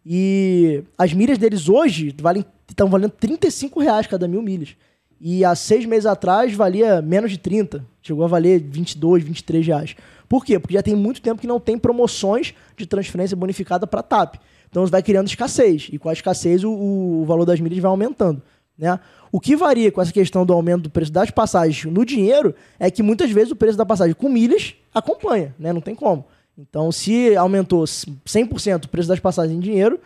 E 0.05 0.83
as 0.97 1.13
milhas 1.13 1.37
deles 1.37 1.67
hoje 1.69 2.13
valem 2.21 2.43
estão 2.69 2.87
valendo 2.87 3.11
35 3.11 3.79
reais 3.79 4.05
cada 4.07 4.27
mil 4.27 4.41
milhas. 4.41 4.75
E 5.19 5.43
há 5.43 5.53
seis 5.53 5.85
meses 5.85 6.05
atrás 6.05 6.53
valia 6.53 7.01
menos 7.01 7.31
de 7.31 7.37
30. 7.37 7.85
Chegou 8.01 8.23
a 8.23 8.27
valer 8.27 8.59
22, 8.61 9.23
23 9.23 9.67
reais. 9.67 9.95
Por 10.27 10.45
quê? 10.45 10.59
Porque 10.59 10.75
já 10.75 10.83
tem 10.83 10.95
muito 10.95 11.21
tempo 11.21 11.41
que 11.41 11.47
não 11.47 11.59
tem 11.59 11.77
promoções 11.77 12.53
de 12.77 12.85
transferência 12.85 13.35
bonificada 13.35 13.85
para 13.85 14.03
TAP. 14.03 14.35
Então 14.69 14.85
vai 14.85 15.01
criando 15.01 15.27
escassez. 15.27 15.89
E 15.91 15.97
com 15.97 16.07
a 16.07 16.13
escassez 16.13 16.63
o, 16.63 16.71
o 16.71 17.25
valor 17.25 17.45
das 17.45 17.59
milhas 17.59 17.79
vai 17.79 17.89
aumentando. 17.89 18.41
Né? 18.77 18.97
O 19.31 19.39
que 19.39 19.55
varia 19.55 19.91
com 19.91 20.01
essa 20.01 20.13
questão 20.13 20.45
do 20.45 20.53
aumento 20.53 20.83
do 20.83 20.89
preço 20.89 21.11
das 21.11 21.29
passagens 21.29 21.91
no 21.91 22.05
dinheiro 22.05 22.55
é 22.79 22.89
que 22.89 23.03
muitas 23.03 23.29
vezes 23.29 23.51
o 23.51 23.55
preço 23.55 23.77
da 23.77 23.85
passagem 23.85 24.15
com 24.15 24.29
milhas 24.29 24.75
acompanha, 24.93 25.53
né? 25.59 25.73
Não 25.73 25.81
tem 25.81 25.93
como. 25.93 26.25
Então, 26.57 26.91
se 26.91 27.35
aumentou 27.35 27.83
100% 27.83 28.85
o 28.85 28.89
preço 28.89 29.07
das 29.07 29.19
passagens 29.19 29.55
em 29.55 29.59
dinheiro, 29.59 29.99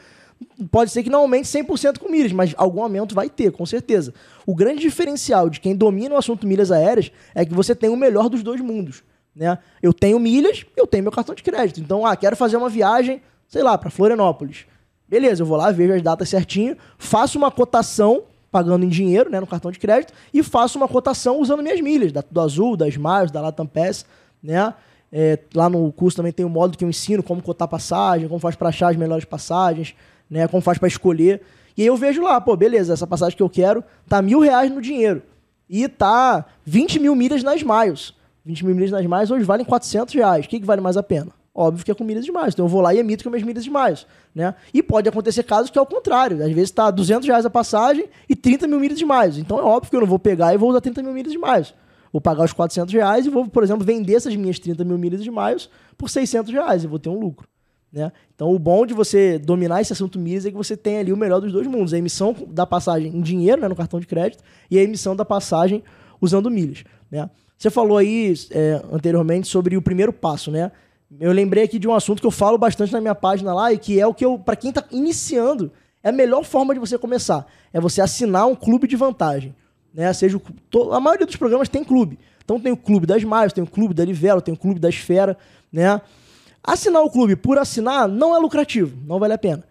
pode 0.70 0.92
ser 0.92 1.04
que 1.04 1.10
não 1.10 1.22
aumente 1.22 1.48
100% 1.48 2.00
com 2.00 2.10
milhas, 2.10 2.32
mas 2.32 2.54
algum 2.58 2.84
aumento 2.84 3.16
vai 3.16 3.30
ter, 3.30 3.52
com 3.52 3.66
certeza. 3.66 4.14
O 4.46 4.56
grande 4.56 4.82
diferencial 4.82 5.50
de 5.50 5.60
quem 5.60 5.76
domina 5.76 6.16
o 6.16 6.18
assunto 6.18 6.48
milhas 6.48 6.72
aéreas 6.72 7.12
é 7.34 7.46
que 7.46 7.54
você 7.54 7.74
tem 7.74 7.90
o 7.90 7.96
melhor 7.96 8.30
dos 8.30 8.44
dois 8.44 8.62
mundos. 8.62 9.04
Né? 9.36 9.58
Eu 9.82 9.94
tenho 9.94 10.20
milhas, 10.20 10.66
eu 10.76 10.86
tenho 10.86 11.04
meu 11.04 11.12
cartão 11.12 11.34
de 11.34 11.44
crédito. 11.44 11.80
Então, 11.80 12.06
ah, 12.06 12.16
quero 12.16 12.36
fazer 12.36 12.58
uma 12.58 12.70
viagem, 12.70 13.22
sei 13.48 13.64
lá, 13.64 13.78
para 13.78 13.90
Florianópolis. 13.90 14.66
Beleza, 15.08 15.42
eu 15.42 15.46
vou 15.46 15.58
lá, 15.58 15.72
vejo 15.72 15.94
as 15.94 16.02
datas 16.02 16.30
certinho, 16.30 16.78
faço 16.98 17.38
uma 17.38 17.52
cotação 17.52 18.24
pagando 18.52 18.86
em 18.86 18.90
dinheiro, 18.90 19.32
né, 19.32 19.40
no 19.40 19.48
cartão 19.48 19.72
de 19.72 19.80
crédito, 19.80 20.14
e 20.32 20.44
faço 20.44 20.78
uma 20.78 20.88
cotação 20.88 21.40
usando 21.42 21.64
minhas 21.64 21.82
milhas, 21.82 22.12
da 22.12 22.22
Tudo 22.22 22.40
Azul, 22.40 22.78
da 22.78 22.88
Smiles, 22.88 23.32
da 23.32 23.42
Latam 23.42 23.66
Pass, 23.66 24.06
né? 24.44 24.74
É, 25.12 25.40
lá 25.54 25.70
no 25.70 25.92
curso 25.92 26.18
também 26.18 26.32
tem 26.32 26.46
um 26.46 26.50
módulo 26.50 26.78
que 26.78 26.84
eu 26.84 26.90
ensino 26.90 27.22
como 27.22 27.42
cotar 27.42 27.68
passagem, 27.68 28.28
como 28.28 28.40
faz 28.40 28.56
para 28.56 28.70
achar 28.70 28.90
as 28.90 28.96
melhores 28.96 29.26
passagens, 29.26 29.96
né? 30.30 30.48
Como 30.48 30.62
faz 30.62 30.78
para 30.78 30.88
escolher. 30.88 31.42
E 31.76 31.82
aí 31.82 31.88
eu 31.88 31.98
vejo 31.98 32.22
lá, 32.22 32.40
pô, 32.40 32.56
beleza, 32.56 32.94
essa 32.94 33.08
passagem 33.08 33.36
que 33.36 33.44
eu 33.44 33.50
quero 33.50 33.84
tá 34.08 34.22
mil 34.22 34.40
reais 34.40 34.72
no 34.72 34.82
dinheiro. 34.82 35.22
E 35.70 35.88
tá 35.88 36.46
20 36.66 37.00
mil 37.00 37.16
milhas 37.16 37.44
nas 37.44 37.64
Miles. 37.64 38.14
20 38.46 38.66
mil 38.66 38.76
milhas 38.76 38.92
nas 38.92 39.06
Miles 39.06 39.32
hoje 39.32 39.44
valem 39.44 39.66
400 39.66 40.14
reais. 40.14 40.46
O 40.46 40.50
que, 40.50 40.60
que 40.60 40.66
vale 40.66 40.82
mais 40.82 40.98
a 40.98 41.04
pena? 41.04 41.32
Óbvio 41.56 41.86
que 41.86 41.92
é 41.92 41.94
com 41.94 42.04
milhas 42.04 42.26
de 42.26 42.32
mais. 42.32 42.54
Então 42.54 42.66
eu 42.66 42.70
vou 42.70 42.82
lá 42.82 42.94
e 42.94 42.98
emito 42.98 43.24
com 43.24 43.30
minhas 43.30 43.46
milhas 43.46 43.64
de 43.64 43.70
mais. 43.70 44.08
Né? 44.34 44.56
E 44.74 44.82
pode 44.82 45.08
acontecer 45.08 45.44
casos 45.44 45.70
que 45.70 45.78
é 45.78 45.82
o 45.82 45.86
contrário. 45.86 46.44
Às 46.44 46.52
vezes 46.52 46.72
tá 46.72 46.90
200 46.90 47.28
reais 47.28 47.46
a 47.46 47.50
passagem 47.50 48.10
e 48.28 48.36
30 48.36 48.68
mil 48.68 48.80
milhas 48.80 48.98
de 48.98 49.06
mais. 49.06 49.38
Então 49.38 49.60
é 49.60 49.62
óbvio 49.62 49.90
que 49.90 49.96
eu 49.96 50.02
não 50.02 50.08
vou 50.08 50.20
pegar 50.20 50.54
e 50.54 50.58
vou 50.58 50.70
usar 50.70 50.82
30 50.82 51.04
mil 51.04 51.14
milhas 51.14 51.32
de 51.32 51.38
mais. 51.38 51.74
Vou 52.12 52.22
pagar 52.22 52.44
os 52.44 52.54
400 52.54 52.94
reais 52.94 53.26
e 53.26 53.30
vou, 53.30 53.48
por 53.48 53.64
exemplo, 53.64 53.86
vender 53.86 54.16
essas 54.16 54.36
minhas 54.36 54.60
30 54.60 54.84
mil 54.84 54.98
milhas 54.98 55.24
de 55.24 55.32
mais 55.32 55.70
por 55.98 56.10
600 56.10 56.52
reais 56.52 56.84
e 56.84 56.88
vou 56.88 57.00
ter 57.00 57.10
um 57.10 57.20
lucro. 57.20 57.48
Né? 57.94 58.12
Então, 58.34 58.52
o 58.52 58.58
bom 58.58 58.88
de 58.88 58.94
você 58.94 59.38
dominar 59.38 59.80
esse 59.80 59.94
assunto 59.94 60.18
milhas 60.18 60.48
é 60.48 60.50
que 60.50 60.58
você 60.58 60.76
tem 60.76 60.98
ali 60.98 61.14
o 61.14 61.18
melhor 61.18 61.40
dos 61.40 61.52
dois 61.52 61.68
mundos: 61.68 61.94
a 61.94 61.98
emissão 61.98 62.36
da 62.48 62.66
passagem 62.66 63.16
em 63.16 63.22
dinheiro, 63.22 63.62
né, 63.62 63.68
no 63.68 63.76
cartão 63.76 64.00
de 64.00 64.08
crédito, 64.08 64.44
e 64.72 64.80
a 64.80 64.82
emissão 64.82 65.16
da 65.16 65.24
passagem 65.24 65.84
usando 66.20 66.50
milhas. 66.50 66.84
Né? 67.12 67.30
Você 67.56 67.70
falou 67.70 67.98
aí 67.98 68.34
é, 68.50 68.82
anteriormente 68.92 69.48
sobre 69.48 69.78
o 69.78 69.82
primeiro 69.82 70.12
passo, 70.12 70.50
né? 70.50 70.72
Eu 71.20 71.32
lembrei 71.32 71.64
aqui 71.64 71.78
de 71.78 71.88
um 71.88 71.94
assunto 71.94 72.20
que 72.20 72.26
eu 72.26 72.32
falo 72.32 72.58
bastante 72.58 72.92
na 72.92 73.00
minha 73.00 73.14
página 73.14 73.54
lá 73.54 73.72
e 73.72 73.78
que 73.78 74.00
é 74.00 74.08
o 74.08 74.16
que 74.16 74.26
eu, 74.26 74.40
para 74.40 74.56
quem 74.56 74.72
está 74.72 74.84
iniciando, 74.90 75.72
é 76.02 76.10
a 76.10 76.12
melhor 76.12 76.44
forma 76.44 76.74
de 76.74 76.80
você 76.80 76.98
começar. 76.98 77.46
É 77.72 77.80
você 77.80 78.02
assinar 78.02 78.48
um 78.48 78.56
clube 78.56 78.88
de 78.88 78.96
vantagem. 78.96 79.56
Né? 79.94 80.12
Seja 80.12 80.38
o, 80.38 80.92
a 80.92 81.00
maioria 81.00 81.28
dos 81.28 81.36
programas 81.36 81.70
tem 81.70 81.84
clube. 81.84 82.18
Então 82.44 82.60
tem 82.60 82.72
o 82.72 82.78
clube 82.78 83.06
das 83.06 83.24
Miles, 83.24 83.54
tem 83.54 83.64
o 83.64 83.68
clube 83.68 83.94
da 83.94 84.04
Livelo, 84.04 84.42
tem 84.42 84.56
o 84.56 84.58
clube 84.58 84.80
da 84.80 84.90
Esfera, 84.90 85.38
né? 85.72 86.02
Assinar 86.64 87.04
o 87.04 87.10
clube 87.10 87.36
por 87.36 87.58
assinar 87.58 88.08
não 88.08 88.36
é 88.36 88.40
lucrativo, 88.40 88.98
não 89.06 89.20
vale 89.20 89.34
a 89.34 89.38
pena. 89.38 89.64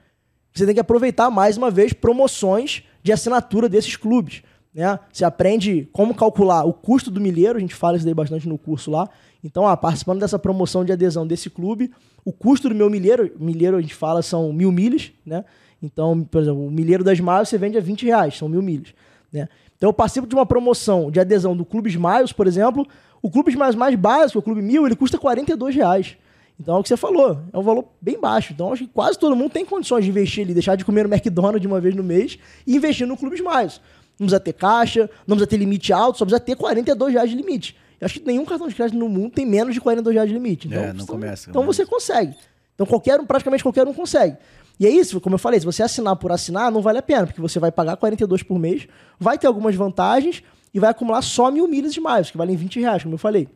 Você 0.53 0.67
tem 0.67 0.75
que 0.75 0.81
aproveitar 0.81 1.31
mais 1.31 1.57
uma 1.57 1.71
vez 1.71 1.93
promoções 1.93 2.83
de 3.03 3.13
assinatura 3.13 3.69
desses 3.69 3.97
clubes. 3.97 4.43
Né? 4.75 4.99
Você 5.11 5.25
aprende 5.25 5.89
como 5.93 6.15
calcular 6.15 6.65
o 6.65 6.73
custo 6.73 7.11
do 7.11 7.21
milheiro, 7.21 7.57
a 7.57 7.61
gente 7.61 7.75
fala 7.75 7.97
isso 7.97 8.05
daí 8.05 8.15
bastante 8.15 8.47
no 8.47 8.59
curso 8.59 8.91
lá. 8.91 9.09
Então, 9.43 9.67
ah, 9.67 9.77
participando 9.77 10.21
dessa 10.21 10.39
promoção 10.39 10.85
de 10.85 10.93
adesão 10.93 11.27
desse 11.27 11.49
clube, 11.49 11.91
o 12.25 12.33
custo 12.33 12.69
do 12.69 12.75
meu 12.75 12.89
milheiro, 12.89 13.33
milheiro 13.39 13.77
a 13.77 13.81
gente 13.81 13.95
fala 13.95 14.23
são 14.23 14.53
mil 14.53 14.71
milhas, 14.71 15.11
né? 15.27 15.45
Então, 15.83 16.23
por 16.23 16.43
exemplo, 16.43 16.65
o 16.65 16.71
milheiro 16.71 17.03
das 17.03 17.19
Miles 17.19 17.49
você 17.49 17.59
vende 17.59 17.77
a 17.77 17.81
20 17.81 18.07
reais, 18.07 18.39
são 18.39 18.49
mil 18.49 18.63
milhas. 18.63 18.95
Né? 19.33 19.49
Então, 19.77 19.89
eu 19.89 19.93
participo 19.93 20.29
de 20.29 20.35
uma 20.35 20.47
promoção 20.47 21.11
de 21.11 21.19
adesão 21.19 21.57
do 21.57 21.65
Clube 21.65 21.91
Smiles, 21.91 22.33
por 22.33 22.47
exemplo. 22.47 22.87
O 23.21 23.29
Clube 23.29 23.51
Smiles 23.51 23.75
mais 23.75 23.97
básico, 23.97 24.39
o 24.39 24.43
Clube 24.43 24.63
Mil, 24.63 24.87
ele 24.87 24.95
custa 24.95 25.19
42 25.19 25.75
reais. 25.75 26.17
Então 26.63 26.77
é 26.77 26.79
o 26.79 26.83
que 26.83 26.89
você 26.89 26.97
falou, 26.97 27.41
é 27.53 27.59
um 27.59 27.63
valor 27.63 27.87
bem 28.01 28.19
baixo. 28.21 28.53
Então 28.53 28.73
acho 28.73 28.85
que 28.85 28.91
quase 28.91 29.19
todo 29.19 29.35
mundo 29.35 29.51
tem 29.51 29.65
condições 29.65 30.05
de 30.05 30.11
investir 30.11 30.45
ali, 30.45 30.55
deixar 30.55 30.77
de 30.77 30.85
comer 30.85 31.07
no 31.09 31.13
McDonald's 31.13 31.61
de 31.61 31.67
uma 31.67 31.81
vez 31.81 31.95
no 31.95 32.05
mês 32.05 32.39
e 32.65 32.77
investir 32.77 33.07
no 33.07 33.17
Clube 33.17 33.35
Smiles. 33.35 33.81
Não 34.19 34.27
precisa 34.27 34.39
ter 34.39 34.53
caixa, 34.53 35.11
não 35.27 35.37
precisa 35.37 35.47
ter 35.49 35.57
limite 35.57 35.93
alto, 35.93 36.19
só 36.19 36.25
precisa 36.25 36.41
ter 36.41 36.55
42 36.55 37.15
reais 37.15 37.29
de 37.29 37.37
limite. 37.37 37.77
Eu 38.01 38.07
acho 38.07 38.21
que 38.21 38.27
nenhum 38.27 38.45
cartão 38.45 38.69
de 38.69 38.75
crédito 38.75 38.97
no 38.97 39.09
mundo 39.09 39.33
tem 39.33 39.45
menos 39.45 39.75
de 39.75 39.81
42 39.81 40.15
reais 40.15 40.29
de 40.29 40.35
limite. 40.35 40.69
Então, 40.69 40.81
É, 40.81 40.87
não 40.93 40.95
então, 40.95 41.07
começa, 41.07 41.51
Então 41.51 41.65
você 41.65 41.85
consegue. 41.85 42.37
Então 42.75 42.87
qualquer 42.87 43.21
um, 43.21 43.27
praticamente 43.27 43.63
qualquer 43.63 43.87
um 43.87 43.93
consegue. 43.93 44.37
E 44.79 44.87
é 44.87 44.91
isso, 44.91 45.21
como 45.21 45.35
eu 45.35 45.39
falei, 45.39 45.59
se 45.59 45.67
você 45.67 45.83
assinar 45.83 46.17
por 46.17 46.31
assinar, 46.33 46.71
não 46.71 46.81
vale 46.81 46.99
a 46.99 47.03
pena, 47.03 47.27
porque 47.27 47.41
você 47.41 47.59
vai 47.59 47.73
pagar 47.73 47.97
42 47.97 48.43
por 48.43 48.59
mês, 48.59 48.87
vai 49.19 49.37
ter 49.37 49.47
algumas 49.47 49.75
vantagens 49.75 50.43
e 50.73 50.79
vai 50.81 50.91
acumular 50.91 51.23
só 51.23 51.51
mil 51.51 51.69
milhas 51.69 51.93
de 51.93 52.01
mais, 52.01 52.31
que 52.31 52.39
valem 52.39 52.57
20 52.57 52.81
reais, 52.81 53.03
como 53.03 53.15
eu 53.15 53.19
falei. 53.19 53.49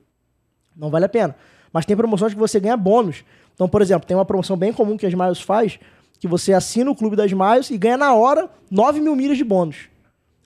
Não 0.77 0.91
vale 0.91 1.07
a 1.07 1.09
pena. 1.09 1.35
Mas 1.77 1.85
tem 1.85 1.95
promoções 1.95 2.33
que 2.33 2.41
você 2.41 2.59
ganha 2.59 2.75
bônus. 2.75 3.23
Então, 3.53 3.69
por 3.69 3.83
exemplo, 3.83 4.09
tem 4.09 4.17
uma 4.17 4.25
promoção 4.25 4.57
bem 4.57 4.73
comum 4.73 4.97
que 4.97 5.05
a 5.05 5.11
Smiles 5.11 5.43
faz, 5.43 5.79
que 6.19 6.27
você 6.27 6.55
assina 6.55 6.91
o 6.91 6.95
clube 6.95 7.17
das 7.17 7.27
Smiles 7.27 7.69
e 7.69 7.77
ganha 7.77 7.99
na 7.99 8.15
hora 8.15 8.49
9 8.71 8.99
mil 8.99 9.15
milhas 9.15 9.37
de 9.37 9.45
bônus. 9.45 9.91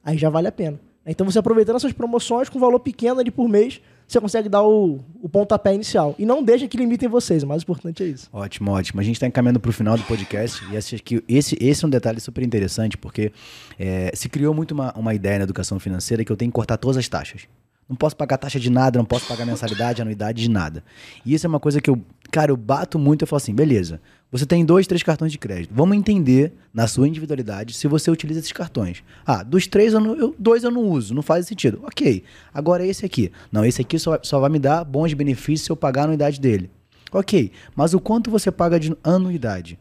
Aí 0.04 0.18
já 0.18 0.28
vale 0.28 0.48
a 0.48 0.52
pena. 0.52 0.80
Então 1.06 1.24
você 1.24 1.38
aproveitando 1.38 1.76
essas 1.76 1.92
promoções 1.92 2.48
com 2.48 2.58
valor 2.58 2.80
pequeno 2.80 3.20
ali 3.20 3.30
por 3.30 3.48
mês, 3.48 3.80
você 4.08 4.20
consegue 4.20 4.48
dar 4.48 4.64
o, 4.64 4.98
o 5.22 5.28
pontapé 5.28 5.72
inicial. 5.72 6.16
E 6.18 6.26
não 6.26 6.42
deixa 6.42 6.66
que 6.66 6.76
limitem 6.76 7.08
vocês, 7.08 7.44
o 7.44 7.46
mais 7.46 7.62
importante 7.62 8.02
é 8.02 8.06
isso. 8.06 8.28
Ótimo, 8.32 8.72
ótimo. 8.72 9.00
A 9.00 9.04
gente 9.04 9.14
está 9.14 9.28
encaminhando 9.28 9.60
para 9.60 9.68
o 9.68 9.72
final 9.72 9.96
do 9.96 10.02
podcast 10.02 10.64
e 10.72 10.76
acho 10.76 10.96
que 10.96 11.22
esse, 11.28 11.56
esse 11.60 11.84
é 11.84 11.86
um 11.86 11.90
detalhe 11.90 12.18
super 12.18 12.42
interessante, 12.42 12.98
porque 12.98 13.30
é, 13.78 14.10
se 14.16 14.28
criou 14.28 14.52
muito 14.52 14.72
uma, 14.72 14.92
uma 14.98 15.14
ideia 15.14 15.38
na 15.38 15.44
educação 15.44 15.78
financeira 15.78 16.24
que 16.24 16.32
eu 16.32 16.36
tenho 16.36 16.50
que 16.50 16.56
cortar 16.56 16.76
todas 16.76 16.96
as 16.96 17.08
taxas. 17.08 17.42
Não 17.90 17.96
posso 17.96 18.14
pagar 18.16 18.38
taxa 18.38 18.60
de 18.60 18.70
nada, 18.70 19.00
não 19.00 19.04
posso 19.04 19.26
pagar 19.26 19.44
mensalidade, 19.44 20.00
anuidade 20.00 20.40
de 20.40 20.48
nada. 20.48 20.84
E 21.26 21.34
isso 21.34 21.44
é 21.44 21.48
uma 21.48 21.58
coisa 21.58 21.80
que 21.80 21.90
eu, 21.90 22.00
cara, 22.30 22.52
eu 22.52 22.56
bato 22.56 23.00
muito. 23.00 23.22
Eu 23.22 23.26
falo 23.26 23.38
assim, 23.38 23.52
beleza, 23.52 24.00
você 24.30 24.46
tem 24.46 24.64
dois, 24.64 24.86
três 24.86 25.02
cartões 25.02 25.32
de 25.32 25.38
crédito. 25.38 25.74
Vamos 25.74 25.96
entender, 25.96 26.52
na 26.72 26.86
sua 26.86 27.08
individualidade, 27.08 27.74
se 27.74 27.88
você 27.88 28.08
utiliza 28.08 28.38
esses 28.38 28.52
cartões. 28.52 29.02
Ah, 29.26 29.42
dos 29.42 29.66
três, 29.66 29.92
eu, 29.92 29.98
não, 29.98 30.14
eu 30.14 30.32
dois 30.38 30.62
eu 30.62 30.70
não 30.70 30.82
uso, 30.88 31.12
não 31.12 31.20
faz 31.20 31.48
sentido. 31.48 31.80
Ok, 31.82 32.22
agora 32.54 32.86
esse 32.86 33.04
aqui. 33.04 33.32
Não, 33.50 33.64
esse 33.64 33.80
aqui 33.80 33.98
só, 33.98 34.20
só 34.22 34.38
vai 34.38 34.50
me 34.50 34.60
dar 34.60 34.84
bons 34.84 35.12
benefícios 35.12 35.66
se 35.66 35.72
eu 35.72 35.76
pagar 35.76 36.02
a 36.02 36.04
anuidade 36.04 36.40
dele. 36.40 36.70
Ok, 37.10 37.50
mas 37.74 37.92
o 37.92 37.98
quanto 37.98 38.30
você 38.30 38.52
paga 38.52 38.78
de 38.78 38.96
anuidade? 39.02 39.76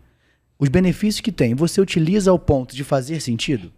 Os 0.58 0.68
benefícios 0.68 1.22
que 1.22 1.32
tem, 1.32 1.54
você 1.54 1.80
utiliza 1.80 2.32
ao 2.32 2.40
ponto 2.40 2.76
de 2.76 2.84
fazer 2.84 3.22
sentido? 3.22 3.72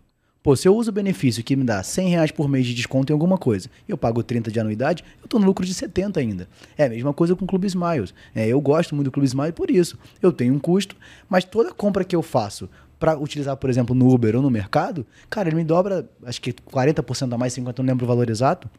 Pô, 0.44 0.56
se 0.56 0.68
eu 0.68 0.76
uso 0.76 0.90
o 0.90 0.94
benefício 0.94 1.44
que 1.44 1.56
me 1.56 1.64
dá 1.64 1.84
100 1.84 2.10
reais 2.10 2.32
por 2.32 2.50
mês 2.50 2.66
de 2.66 2.74
desconto 2.74 3.12
em 3.12 3.14
alguma 3.14 3.38
coisa 3.38 3.70
eu 3.88 3.96
pago 3.96 4.24
30 4.24 4.50
de 4.50 4.60
anuidade, 4.60 5.04
eu 5.20 5.26
estou 5.26 5.40
no 5.40 5.46
lucro 5.46 5.64
de 5.64 5.74
70 5.74 6.20
ainda. 6.20 6.50
É 6.76 6.86
a 6.86 6.90
mesma 6.90 7.14
coisa 7.14 7.36
com 7.36 7.46
o 7.46 7.48
Clube 7.48 7.68
Smiles. 7.68 8.12
É, 8.34 8.48
eu 8.48 8.60
gosto 8.60 8.96
muito 8.96 9.06
do 9.06 9.12
Clube 9.12 9.28
Smiles 9.28 9.54
por 9.54 9.70
isso. 9.70 10.00
Eu 10.20 10.32
tenho 10.32 10.54
um 10.56 10.60
custo, 10.60 10.96
mas 11.30 11.44
toda 11.44 11.72
compra 11.72 12.04
que 12.04 12.16
eu 12.16 12.24
faço 12.24 12.68
para 13.00 13.16
utilizar, 13.18 13.56
por 13.58 13.70
exemplo, 13.70 13.96
no 13.96 14.12
Uber 14.12 14.36
ou 14.36 14.42
no 14.42 14.50
mercado, 14.50 15.06
cara, 15.30 15.50
ele 15.50 15.58
me 15.58 15.64
dobra, 15.64 16.10
acho 16.24 16.42
que 16.42 16.54
40% 16.54 17.34
a 17.34 17.38
mais, 17.38 17.54
50%, 17.54 17.78
não 17.78 17.86
lembro 17.86 18.06
o 18.06 18.08
valor 18.08 18.30
exato, 18.30 18.70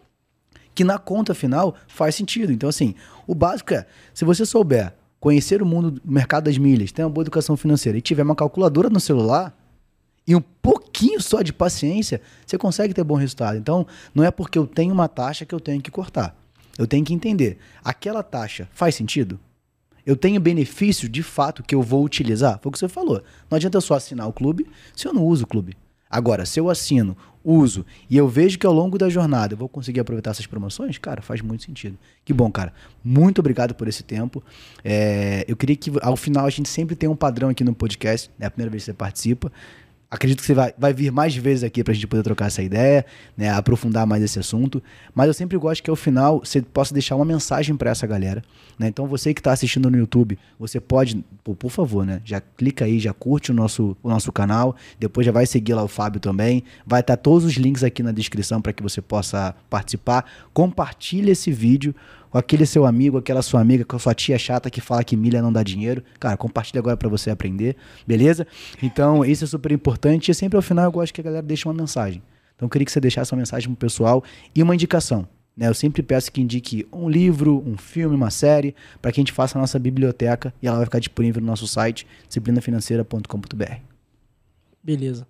que 0.75 0.83
na 0.83 0.99
conta 0.99 1.33
final 1.33 1.77
faz 1.87 2.17
sentido. 2.17 2.53
Então, 2.53 2.69
assim, 2.69 2.95
o 3.27 3.35
básico 3.37 3.73
é, 3.75 3.87
se 4.13 4.25
você 4.25 4.45
souber 4.45 4.95
conhecer 5.21 5.63
o 5.63 5.67
mundo 5.67 5.93
do 5.93 6.01
mercado 6.05 6.45
das 6.45 6.59
milhas, 6.59 6.91
ter 6.91 7.05
uma 7.05 7.11
boa 7.11 7.23
educação 7.23 7.57
financeira 7.57 7.97
e 7.97 8.01
tiver 8.01 8.25
uma 8.25 8.35
calculadora 8.35 8.91
no 8.91 8.99
celular, 8.99 9.57
e 10.27 10.37
um 10.37 10.41
pouquinho 10.41 11.20
só 11.20 11.43
de 11.43 11.53
paciência, 11.53 12.20
você 12.47 12.57
consegue 12.57 12.95
ter 12.95 13.03
bom 13.03 13.14
resultado. 13.14 13.59
Então, 13.59 13.87
não 14.14 14.25
é 14.25 14.31
porque 14.31 14.59
eu 14.59 14.66
tenho 14.66 14.93
uma 14.93 15.09
taxa 15.09 15.45
que 15.45 15.55
eu 15.55 15.61
tenho 15.61 15.83
que 15.83 15.91
cortar. 15.91 16.37
Eu 16.79 16.87
tenho 16.87 17.05
que 17.05 17.12
entender, 17.12 17.59
aquela 17.85 18.23
taxa 18.23 18.68
faz 18.73 18.95
sentido? 18.95 19.39
Eu 20.05 20.16
tenho 20.16 20.41
benefício 20.41 21.09
de 21.09 21.23
fato 21.23 21.62
que 21.62 21.75
eu 21.75 21.83
vou 21.83 22.05
utilizar? 22.05 22.59
Foi 22.61 22.70
o 22.70 22.73
que 22.73 22.79
você 22.79 22.89
falou. 22.89 23.23
Não 23.51 23.57
adianta 23.57 23.77
eu 23.77 23.81
só 23.81 23.95
assinar 23.95 24.29
o 24.29 24.33
clube 24.33 24.66
se 24.97 25.07
eu 25.07 25.12
não 25.12 25.25
uso 25.25 25.45
o 25.45 25.47
clube. 25.47 25.77
Agora, 26.11 26.45
se 26.45 26.59
eu 26.59 26.68
assino, 26.68 27.16
uso 27.45 27.85
e 28.09 28.16
eu 28.16 28.29
vejo 28.29 28.59
que 28.59 28.66
ao 28.66 28.73
longo 28.73 28.99
da 28.99 29.09
jornada 29.09 29.55
eu 29.55 29.59
vou 29.59 29.68
conseguir 29.68 30.01
aproveitar 30.01 30.31
essas 30.31 30.47
promoções, 30.47 30.99
cara, 30.99 31.23
faz 31.23 31.41
muito 31.41 31.64
sentido. 31.64 31.99
Que 32.25 32.33
bom, 32.33 32.51
cara. 32.51 32.73
Muito 33.03 33.39
obrigado 33.39 33.75
por 33.75 33.89
esse 33.89 34.03
tempo. 34.03 34.43
É, 34.85 35.45
eu 35.49 35.57
queria 35.57 35.77
que 35.77 35.91
ao 36.03 36.16
final 36.16 36.47
a 36.47 36.51
gente 36.51 36.68
sempre 36.68 36.95
tenha 36.95 37.11
um 37.11 37.16
padrão 37.16 37.49
aqui 37.49 37.64
no 37.64 37.75
podcast. 37.75 38.31
É 38.39 38.47
a 38.47 38.51
primeira 38.51 38.70
vez 38.70 38.83
que 38.83 38.87
você 38.87 38.95
participa. 38.95 39.51
Acredito 40.13 40.41
que 40.41 40.47
você 40.47 40.53
vai, 40.53 40.75
vai 40.77 40.93
vir 40.93 41.11
mais 41.11 41.35
vezes 41.35 41.65
aqui 41.65 41.83
para 41.83 41.93
a 41.93 41.95
gente 41.95 42.07
poder 42.07 42.23
trocar 42.23 42.45
essa 42.45 42.63
ideia, 42.63 43.07
né, 43.35 43.49
aprofundar 43.49 44.07
mais 44.07 44.23
esse 44.23 44.39
assunto. 44.39 44.83
Mas 45.15 45.27
eu 45.27 45.33
sempre 45.33 45.57
gosto 45.57 45.83
que 45.83 45.89
ao 45.89 45.97
final 45.97 46.41
você 46.41 46.61
possa 46.61 46.93
deixar 46.93 47.17
uma 47.17 47.25
mensagem 47.25 47.75
para 47.75 47.91
essa 47.91 48.07
galera. 48.07 48.45
Né? 48.79 48.89
Então 48.89 49.07
você 49.07 49.33
que 49.33 49.41
está 49.41 49.53
assistindo 49.53 49.91
no 49.91 49.97
YouTube, 49.97 50.39
você 50.59 50.79
pode, 50.79 51.25
por, 51.43 51.57
por, 51.57 51.71
favor, 51.71 52.05
né, 52.05 52.21
já 52.27 52.43
clica 52.43 52.85
aí, 52.85 52.99
já 52.99 53.15
curte 53.15 53.53
o 53.53 53.55
nosso, 53.55 53.97
o 54.03 54.11
nosso 54.11 54.31
canal, 54.31 54.77
depois 55.01 55.25
já 55.25 55.33
vai 55.33 55.47
seguir 55.47 55.73
lá 55.73 55.83
o 55.83 55.89
Fábio 55.89 56.21
também. 56.21 56.63
Vai 56.87 57.01
estar 57.01 57.17
tá 57.17 57.23
todos 57.23 57.47
os 57.47 57.55
links 57.55 57.83
aqui 57.83 58.03
na 58.03 58.13
descrição 58.13 58.61
para 58.61 58.75
que 58.75 58.83
você 58.83 59.01
possa 59.01 59.55
participar. 59.71 60.27
Compartilhe 60.53 61.31
esse 61.31 61.51
vídeo 61.51 61.95
aquele 62.39 62.66
seu 62.66 62.87
amigo, 62.87 63.18
aquela 63.18 63.43
sua 63.43 63.61
amiga, 63.61 63.85
com 63.85 63.97
a 63.97 63.99
sua 63.99 64.14
tia 64.14 64.39
chata 64.39 64.70
que 64.70 64.80
fala 64.80 65.05
que 65.05 65.16
milha 65.16 65.43
não 65.43 65.53
dá 65.53 65.62
dinheiro. 65.62 66.03
Cara, 66.18 66.37
compartilha 66.37 66.80
agora 66.80 66.97
para 66.97 67.09
você 67.09 67.30
aprender, 67.30 67.76
beleza? 68.07 68.47
Então, 68.83 69.24
isso 69.24 69.45
é 69.45 69.47
super 69.47 69.72
importante 69.72 70.30
e 70.30 70.35
sempre 70.35 70.57
ao 70.57 70.62
final 70.62 70.85
eu 70.85 70.93
gosto 70.93 71.12
que 71.12 71.20
a 71.20 71.24
galera 71.24 71.43
deixe 71.43 71.66
uma 71.66 71.74
mensagem. 71.74 72.22
Então, 72.57 72.66
eu 72.66 72.70
queria 72.70 72.85
que 72.85 72.93
você 72.93 73.01
deixasse 73.01 73.33
uma 73.33 73.39
mensagem 73.39 73.68
pro 73.68 73.76
pessoal 73.76 74.22
e 74.55 74.62
uma 74.62 74.74
indicação. 74.74 75.26
Né? 75.57 75.68
Eu 75.68 75.74
sempre 75.74 76.03
peço 76.03 76.33
que 76.33 76.41
indique 76.41 76.87
um 76.93 77.09
livro, 77.09 77.62
um 77.66 77.76
filme, 77.76 78.14
uma 78.14 78.30
série, 78.30 78.74
para 79.01 79.12
que 79.12 79.20
a 79.20 79.22
gente 79.22 79.33
faça 79.33 79.59
a 79.59 79.61
nossa 79.61 79.78
biblioteca 79.78 80.53
e 80.62 80.66
ela 80.66 80.76
vai 80.76 80.87
ficar 80.87 80.99
disponível 80.99 81.41
no 81.41 81.47
nosso 81.47 81.66
site, 81.66 82.07
disciplinafinanceira.com.br. 82.28 83.74
Beleza. 84.83 85.26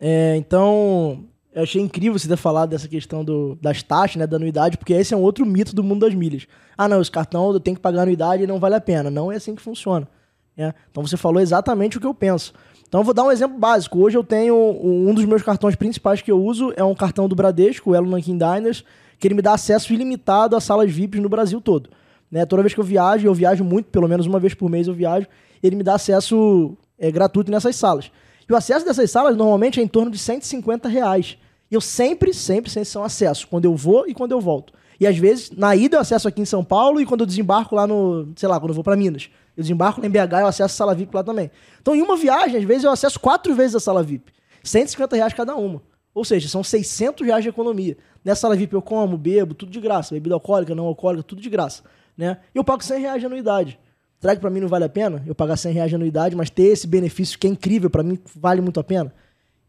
É, 0.00 0.36
então, 0.36 1.24
eu 1.54 1.62
achei 1.62 1.82
incrível 1.82 2.18
você 2.18 2.26
ter 2.26 2.36
falado 2.36 2.70
dessa 2.70 2.88
questão 2.88 3.24
do, 3.24 3.58
das 3.60 3.82
taxas, 3.82 4.16
né, 4.16 4.26
da 4.26 4.36
anuidade, 4.36 4.78
porque 4.78 4.94
esse 4.94 5.12
é 5.12 5.16
um 5.16 5.20
outro 5.20 5.44
mito 5.44 5.74
do 5.74 5.84
mundo 5.84 6.00
das 6.00 6.14
milhas. 6.14 6.46
Ah, 6.76 6.88
não, 6.88 7.00
esse 7.00 7.10
cartão 7.10 7.52
eu 7.52 7.60
tenho 7.60 7.76
que 7.76 7.82
pagar 7.82 8.02
anuidade 8.02 8.42
e 8.42 8.46
não 8.46 8.58
vale 8.58 8.74
a 8.74 8.80
pena. 8.80 9.10
Não 9.10 9.30
é 9.30 9.36
assim 9.36 9.54
que 9.54 9.60
funciona. 9.60 10.08
Né? 10.56 10.72
Então 10.90 11.06
você 11.06 11.16
falou 11.16 11.40
exatamente 11.40 11.98
o 11.98 12.00
que 12.00 12.06
eu 12.06 12.14
penso. 12.14 12.54
Então 12.88 13.00
eu 13.00 13.04
vou 13.04 13.12
dar 13.12 13.24
um 13.24 13.30
exemplo 13.30 13.58
básico. 13.58 13.98
Hoje 13.98 14.16
eu 14.16 14.24
tenho 14.24 14.54
um 14.54 15.12
dos 15.12 15.24
meus 15.26 15.42
cartões 15.42 15.74
principais 15.74 16.22
que 16.22 16.30
eu 16.30 16.42
uso 16.42 16.72
é 16.74 16.84
um 16.84 16.94
cartão 16.94 17.28
do 17.28 17.36
Bradesco, 17.36 17.90
o 17.90 17.94
Elo 17.94 18.08
Nankin 18.08 18.38
Diners, 18.38 18.82
que 19.18 19.28
ele 19.28 19.34
me 19.34 19.42
dá 19.42 19.52
acesso 19.52 19.92
ilimitado 19.92 20.56
a 20.56 20.60
salas 20.60 20.90
VIPs 20.90 21.20
no 21.20 21.28
Brasil 21.28 21.60
todo. 21.60 21.90
Né? 22.30 22.46
Toda 22.46 22.62
vez 22.62 22.72
que 22.72 22.80
eu 22.80 22.84
viajo, 22.84 23.26
eu 23.26 23.34
viajo 23.34 23.62
muito, 23.62 23.90
pelo 23.90 24.08
menos 24.08 24.26
uma 24.26 24.40
vez 24.40 24.54
por 24.54 24.70
mês 24.70 24.88
eu 24.88 24.94
viajo, 24.94 25.26
ele 25.62 25.76
me 25.76 25.82
dá 25.82 25.94
acesso 25.94 26.76
é, 26.98 27.10
gratuito 27.10 27.50
nessas 27.50 27.76
salas. 27.76 28.10
E 28.48 28.52
o 28.52 28.56
acesso 28.56 28.84
dessas 28.84 29.10
salas 29.10 29.36
normalmente 29.36 29.80
é 29.80 29.82
em 29.82 29.88
torno 29.88 30.10
de 30.10 30.18
150 30.18 30.88
reais. 30.88 31.36
E 31.72 31.74
eu 31.74 31.80
sempre, 31.80 32.34
sempre, 32.34 32.70
sempre 32.70 32.86
são 32.86 33.02
acesso, 33.02 33.48
quando 33.48 33.64
eu 33.64 33.74
vou 33.74 34.06
e 34.06 34.12
quando 34.12 34.32
eu 34.32 34.40
volto. 34.42 34.74
E 35.00 35.06
às 35.06 35.16
vezes, 35.16 35.50
na 35.52 35.74
ida 35.74 35.96
eu 35.96 36.00
acesso 36.02 36.28
aqui 36.28 36.42
em 36.42 36.44
São 36.44 36.62
Paulo 36.62 37.00
e 37.00 37.06
quando 37.06 37.22
eu 37.22 37.26
desembarco 37.26 37.74
lá 37.74 37.86
no, 37.86 38.28
sei 38.36 38.46
lá, 38.46 38.60
quando 38.60 38.72
eu 38.72 38.74
vou 38.74 38.84
para 38.84 38.94
Minas. 38.94 39.30
Eu 39.56 39.62
desembarco 39.62 40.04
em 40.04 40.10
BH 40.10 40.40
eu 40.40 40.46
acesso 40.46 40.64
a 40.64 40.68
sala 40.68 40.94
VIP 40.94 41.16
lá 41.16 41.24
também. 41.24 41.50
Então, 41.80 41.94
em 41.94 42.02
uma 42.02 42.14
viagem, 42.14 42.58
às 42.58 42.64
vezes 42.64 42.84
eu 42.84 42.90
acesso 42.90 43.18
quatro 43.18 43.54
vezes 43.54 43.74
a 43.74 43.80
sala 43.80 44.02
VIP. 44.02 44.30
150 44.62 45.16
reais 45.16 45.32
cada 45.32 45.56
uma. 45.56 45.80
Ou 46.14 46.26
seja, 46.26 46.46
são 46.46 46.62
600 46.62 47.26
reais 47.26 47.42
de 47.42 47.48
economia. 47.48 47.96
Nessa 48.22 48.42
sala 48.42 48.54
VIP 48.54 48.74
eu 48.74 48.82
como, 48.82 49.16
bebo, 49.16 49.54
tudo 49.54 49.72
de 49.72 49.80
graça. 49.80 50.14
Bebida 50.14 50.34
alcoólica, 50.34 50.74
não 50.74 50.84
alcoólica, 50.84 51.22
tudo 51.22 51.40
de 51.40 51.48
graça. 51.48 51.82
Né? 52.14 52.36
E 52.54 52.58
eu 52.58 52.62
pago 52.62 52.84
100 52.84 53.00
reais 53.00 53.20
de 53.20 53.24
anuidade. 53.24 53.78
Será 54.20 54.34
que 54.34 54.42
para 54.42 54.50
mim 54.50 54.60
não 54.60 54.68
vale 54.68 54.84
a 54.84 54.90
pena 54.90 55.22
eu 55.26 55.34
pagar 55.34 55.56
100 55.56 55.72
reais 55.72 55.88
de 55.88 55.96
anuidade, 55.96 56.36
mas 56.36 56.50
ter 56.50 56.64
esse 56.64 56.86
benefício 56.86 57.38
que 57.38 57.46
é 57.46 57.50
incrível, 57.50 57.88
para 57.88 58.02
mim 58.02 58.18
vale 58.36 58.60
muito 58.60 58.78
a 58.78 58.84
pena? 58.84 59.12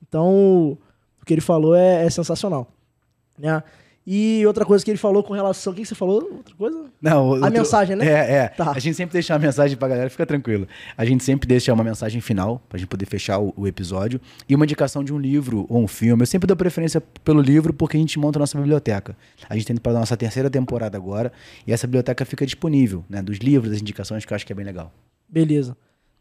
Então, 0.05 0.77
o 1.23 1.25
que 1.25 1.33
ele 1.33 1.41
falou 1.41 1.73
é, 1.73 2.05
é 2.05 2.09
sensacional. 2.09 2.67
Né? 3.39 3.63
E 4.05 4.45
outra 4.45 4.65
coisa 4.65 4.83
que 4.83 4.91
ele 4.91 4.97
falou 4.97 5.23
com 5.23 5.33
relação. 5.33 5.71
O 5.71 5.75
que 5.75 5.85
você 5.85 5.95
falou? 5.95 6.21
Outra 6.35 6.53
coisa? 6.55 6.85
Não, 7.01 7.19
a 7.19 7.21
outro... 7.21 7.51
mensagem, 7.51 7.95
né? 7.95 8.05
É, 8.05 8.33
é. 8.33 8.47
Tá. 8.49 8.71
A 8.71 8.79
gente 8.79 8.95
sempre 8.95 9.13
deixa 9.13 9.33
uma 9.33 9.39
mensagem 9.39 9.77
pra 9.77 9.87
galera, 9.87 10.09
fica 10.09 10.25
tranquilo. 10.25 10.67
A 10.97 11.05
gente 11.05 11.23
sempre 11.23 11.47
deixa 11.47 11.73
uma 11.73 11.85
mensagem 11.85 12.19
final, 12.19 12.61
pra 12.67 12.77
gente 12.77 12.89
poder 12.89 13.05
fechar 13.05 13.39
o, 13.39 13.53
o, 13.55 13.65
episódio. 13.65 14.19
E 14.47 14.53
uma 14.53 14.65
indicação 14.65 15.05
de 15.05 15.13
um 15.13 15.17
livro 15.17 15.65
ou 15.69 15.81
um 15.81 15.87
filme. 15.87 16.21
Eu 16.21 16.27
sempre 16.27 16.45
dou 16.45 16.57
preferência 16.57 16.99
pelo 17.23 17.39
livro 17.39 17.73
porque 17.73 17.95
a 17.95 17.99
gente 17.99 18.19
monta 18.19 18.37
a 18.37 18.41
nossa 18.41 18.57
biblioteca. 18.57 19.15
A 19.49 19.55
gente 19.55 19.67
tem 19.67 19.77
para 19.77 19.93
a 19.93 19.99
nossa 19.99 20.17
terceira 20.17 20.49
temporada 20.49 20.97
agora. 20.97 21.31
E 21.65 21.71
essa 21.71 21.87
biblioteca 21.87 22.25
fica 22.25 22.45
disponível, 22.45 23.05
né? 23.09 23.21
Dos 23.21 23.37
livros, 23.37 23.71
das 23.71 23.79
indicações, 23.79 24.25
que 24.25 24.33
eu 24.33 24.35
acho 24.35 24.45
que 24.45 24.51
é 24.51 24.55
bem 24.55 24.65
legal. 24.65 24.91
Beleza. 25.29 25.77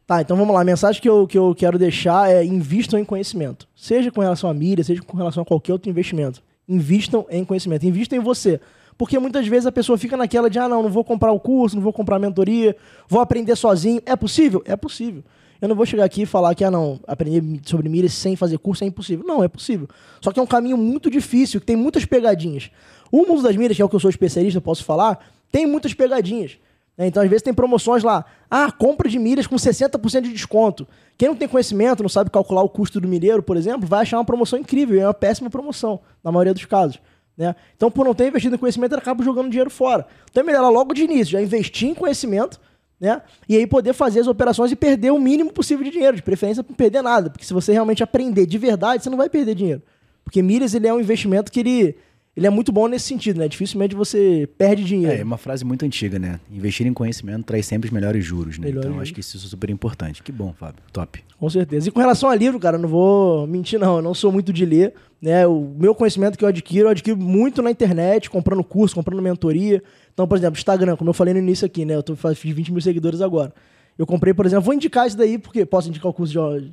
Tá, 0.07 0.21
então 0.21 0.37
vamos 0.37 0.55
lá. 0.55 0.61
A 0.61 0.65
mensagem 0.65 1.01
que 1.01 1.09
eu, 1.09 1.27
que 1.27 1.39
eu 1.39 1.55
quero 1.55 1.79
deixar 1.79 2.31
é 2.31 2.45
invistam 2.45 2.99
em 2.99 3.05
conhecimento. 3.05 3.69
Seja 3.75 4.11
com 4.11 4.21
relação 4.21 4.51
à 4.51 4.55
mídia, 4.55 4.85
seja 4.85 5.03
com 5.03 5.17
relação 5.17 5.43
a 5.43 5.47
qualquer 5.47 5.73
outro 5.73 5.89
investimento. 5.89 6.43
Invistam 6.69 7.27
em 7.31 7.45
conhecimento. 7.45 7.87
Invistam 7.87 8.19
em 8.19 8.23
você. 8.23 8.61
Porque 8.99 9.19
muitas 9.19 9.47
vezes 9.47 9.67
a 9.67 9.73
pessoa 9.73 9.97
fica 9.97 10.17
naquela 10.17 10.51
de, 10.51 10.59
ah, 10.59 10.69
não, 10.69 10.83
não 10.83 10.91
vou 10.91 11.05
comprar 11.05 11.33
o 11.33 11.41
curso, 11.41 11.77
não 11.77 11.83
vou 11.83 11.93
comprar 11.93 12.17
a 12.17 12.19
mentoria, 12.19 12.77
vou 13.09 13.21
aprender 13.21 13.57
sozinho. 13.57 14.03
É 14.05 14.15
possível? 14.15 14.63
É 14.67 14.77
possível. 14.77 15.25
Eu 15.61 15.69
não 15.69 15.77
vou 15.77 15.87
chegar 15.87 16.05
aqui 16.05 16.23
e 16.23 16.27
falar 16.27 16.55
que, 16.55 16.65
ah, 16.65 16.71
não, 16.71 16.99
aprender 17.07 17.61
sobre 17.65 17.89
milhas 17.89 18.13
sem 18.13 18.35
fazer 18.35 18.59
curso 18.59 18.83
é 18.83 18.87
impossível. 18.87 19.25
Não, 19.25 19.43
é 19.45 19.49
possível. 19.49 19.89
Só 20.21 20.33
que 20.33 20.41
é 20.41 20.43
um 20.43 20.47
caminho 20.47 20.77
muito 20.77 21.09
difícil, 21.09 21.61
que 21.61 21.67
tem 21.67 21.77
muitas 21.77 22.05
pegadinhas. 22.05 22.71
O 23.11 23.25
mundo 23.25 23.43
das 23.43 23.55
milhas, 23.55 23.77
que 23.77 23.83
é 23.83 23.85
o 23.85 23.89
que 23.89 23.95
eu 23.95 24.01
sou 24.01 24.11
especialista, 24.11 24.61
posso 24.61 24.85
falar, 24.85 25.25
tem 25.53 25.67
muitas 25.67 25.95
pegadinhas. 25.95 26.59
Né? 26.97 27.07
Então, 27.07 27.23
às 27.23 27.29
vezes, 27.29 27.43
tem 27.43 27.55
promoções 27.55 28.03
lá. 28.03 28.25
Ah, 28.51 28.71
compra 28.71 29.09
de 29.09 29.19
milhas 29.19 29.47
com 29.47 29.57
60% 29.57 30.23
de 30.23 30.33
desconto. 30.33 30.87
Quem 31.17 31.29
não 31.29 31.37
tem 31.37 31.49
conhecimento, 31.49 32.03
não 32.03 32.09
sabe 32.09 32.31
calcular 32.31 32.63
o 32.63 32.69
custo 32.69 33.01
do 33.01 33.09
milheiro, 33.09 33.43
por 33.43 33.57
exemplo, 33.57 33.87
vai 33.87 34.03
achar 34.03 34.19
uma 34.19 34.25
promoção 34.25 34.59
incrível. 34.59 35.01
É 35.01 35.07
uma 35.07 35.15
péssima 35.15 35.51
promoção, 35.51 36.01
na 36.23 36.31
maioria 36.31 36.55
dos 36.55 36.65
casos. 36.65 37.01
Né? 37.37 37.55
Então, 37.77 37.91
por 37.91 38.05
não 38.05 38.15
ter 38.15 38.29
investido 38.29 38.57
em 38.57 38.59
conhecimento, 38.59 38.95
acaba 38.95 39.25
jogando 39.25 39.49
dinheiro 39.49 39.71
fora. 39.71 40.07
Então, 40.31 40.43
é 40.43 40.47
melhor 40.47 40.69
logo 40.71 40.93
de 40.93 41.05
início, 41.05 41.33
já 41.33 41.43
investir 41.43 41.89
em 41.89 41.95
conhecimento, 41.95 42.61
né? 43.01 43.21
E 43.49 43.57
aí 43.57 43.67
poder 43.67 43.93
fazer 43.95 44.21
as 44.21 44.29
operações 44.29 44.71
e 44.71 44.77
perder 44.77 45.11
o 45.11 45.19
mínimo 45.19 45.53
possível 45.53 45.85
de 45.85 45.91
dinheiro, 45.91 46.15
de 46.15 46.23
preferência 46.23 46.65
não 46.67 46.77
perder 46.77 47.03
nada. 47.03 47.31
Porque 47.31 47.45
se 47.45 47.53
você 47.53 47.73
realmente 47.73 48.01
aprender 48.01 48.47
de 48.47 48.57
verdade, 48.57 49.03
você 49.03 49.11
não 49.11 49.17
vai 49.17 49.29
perder 49.29 49.57
dinheiro. 49.57 49.83
Porque 50.23 50.41
milhas, 50.41 50.73
ele 50.73 50.87
é 50.87 50.95
um 50.95 51.01
investimento 51.01 51.51
que 51.51 51.59
ele 51.59 51.97
ele 52.35 52.47
é 52.47 52.51
muito 52.51 52.73
bom 52.73 52.89
nesse 52.89 53.07
sentido, 53.07 53.39
né? 53.39 53.47
Dificilmente 53.47 53.95
você 53.95 54.49
perde 54.57 54.85
dinheiro. 54.85 55.15
É, 55.15 55.21
é 55.21 55.25
uma 55.25 55.37
frase 55.37 55.65
muito 55.65 55.85
antiga, 55.85 56.19
né? 56.19 56.41
Investir 56.51 56.87
em 56.87 56.95
conhecimento 56.95 57.45
traz 57.45 57.67
sempre 57.67 57.89
os 57.89 57.93
melhores 57.93 58.25
juros, 58.25 58.59
né? 58.59 58.67
Melhores 58.67 58.87
então 58.87 58.93
juros. 58.93 59.03
acho 59.03 59.15
que 59.15 59.21
isso 59.21 59.37
é 59.37 59.41
super 59.41 59.69
importante. 59.69 60.23
Que 60.23 60.33
bom, 60.33 60.55
Fábio. 60.59 60.83
Top. 60.93 61.23
Com 61.39 61.51
certeza. 61.51 61.89
E 61.89 61.93
com 61.93 62.01
relação 62.01 62.31
a 62.31 62.35
livro, 62.35 62.59
cara, 62.59 62.79
não 62.79 62.89
vou 62.89 63.47
mentir, 63.47 63.79
não. 63.79 63.97
Eu 63.97 64.03
não 64.03 64.15
sou 64.15 64.33
muito 64.33 64.51
de 64.51 64.65
ler. 64.65 64.95
Né? 65.21 65.47
O 65.47 65.75
meu 65.79 65.95
conhecimento 65.95 66.39
que 66.39 66.45
eu 66.45 66.49
adquiro, 66.49 66.87
eu 66.87 66.91
adquiro 66.91 67.19
muito 67.19 67.61
na 67.61 67.71
internet, 67.71 68.31
comprando 68.31 68.65
curso, 68.65 68.95
comprando 68.95 69.21
mentoria. 69.21 69.83
Então, 70.15 70.27
por 70.27 70.39
exemplo, 70.39 70.59
Instagram, 70.59 70.97
como 70.97 71.11
eu 71.11 71.15
falei 71.15 71.35
no 71.35 71.41
início 71.41 71.67
aqui, 71.67 71.85
né? 71.85 71.95
Eu 71.95 72.03
tô, 72.03 72.17
fiz 72.17 72.55
20 72.55 72.73
mil 72.73 72.81
seguidores 72.81 73.21
agora. 73.21 73.53
Eu 73.99 74.07
comprei, 74.07 74.33
por 74.33 74.47
exemplo, 74.47 74.65
vou 74.65 74.75
indicar 74.75 75.07
isso 75.07 75.17
daí, 75.17 75.37
porque 75.37 75.67
posso 75.67 75.91
indicar 75.91 76.11
o 76.11 76.15
curso 76.15 76.33
de. 76.33 76.73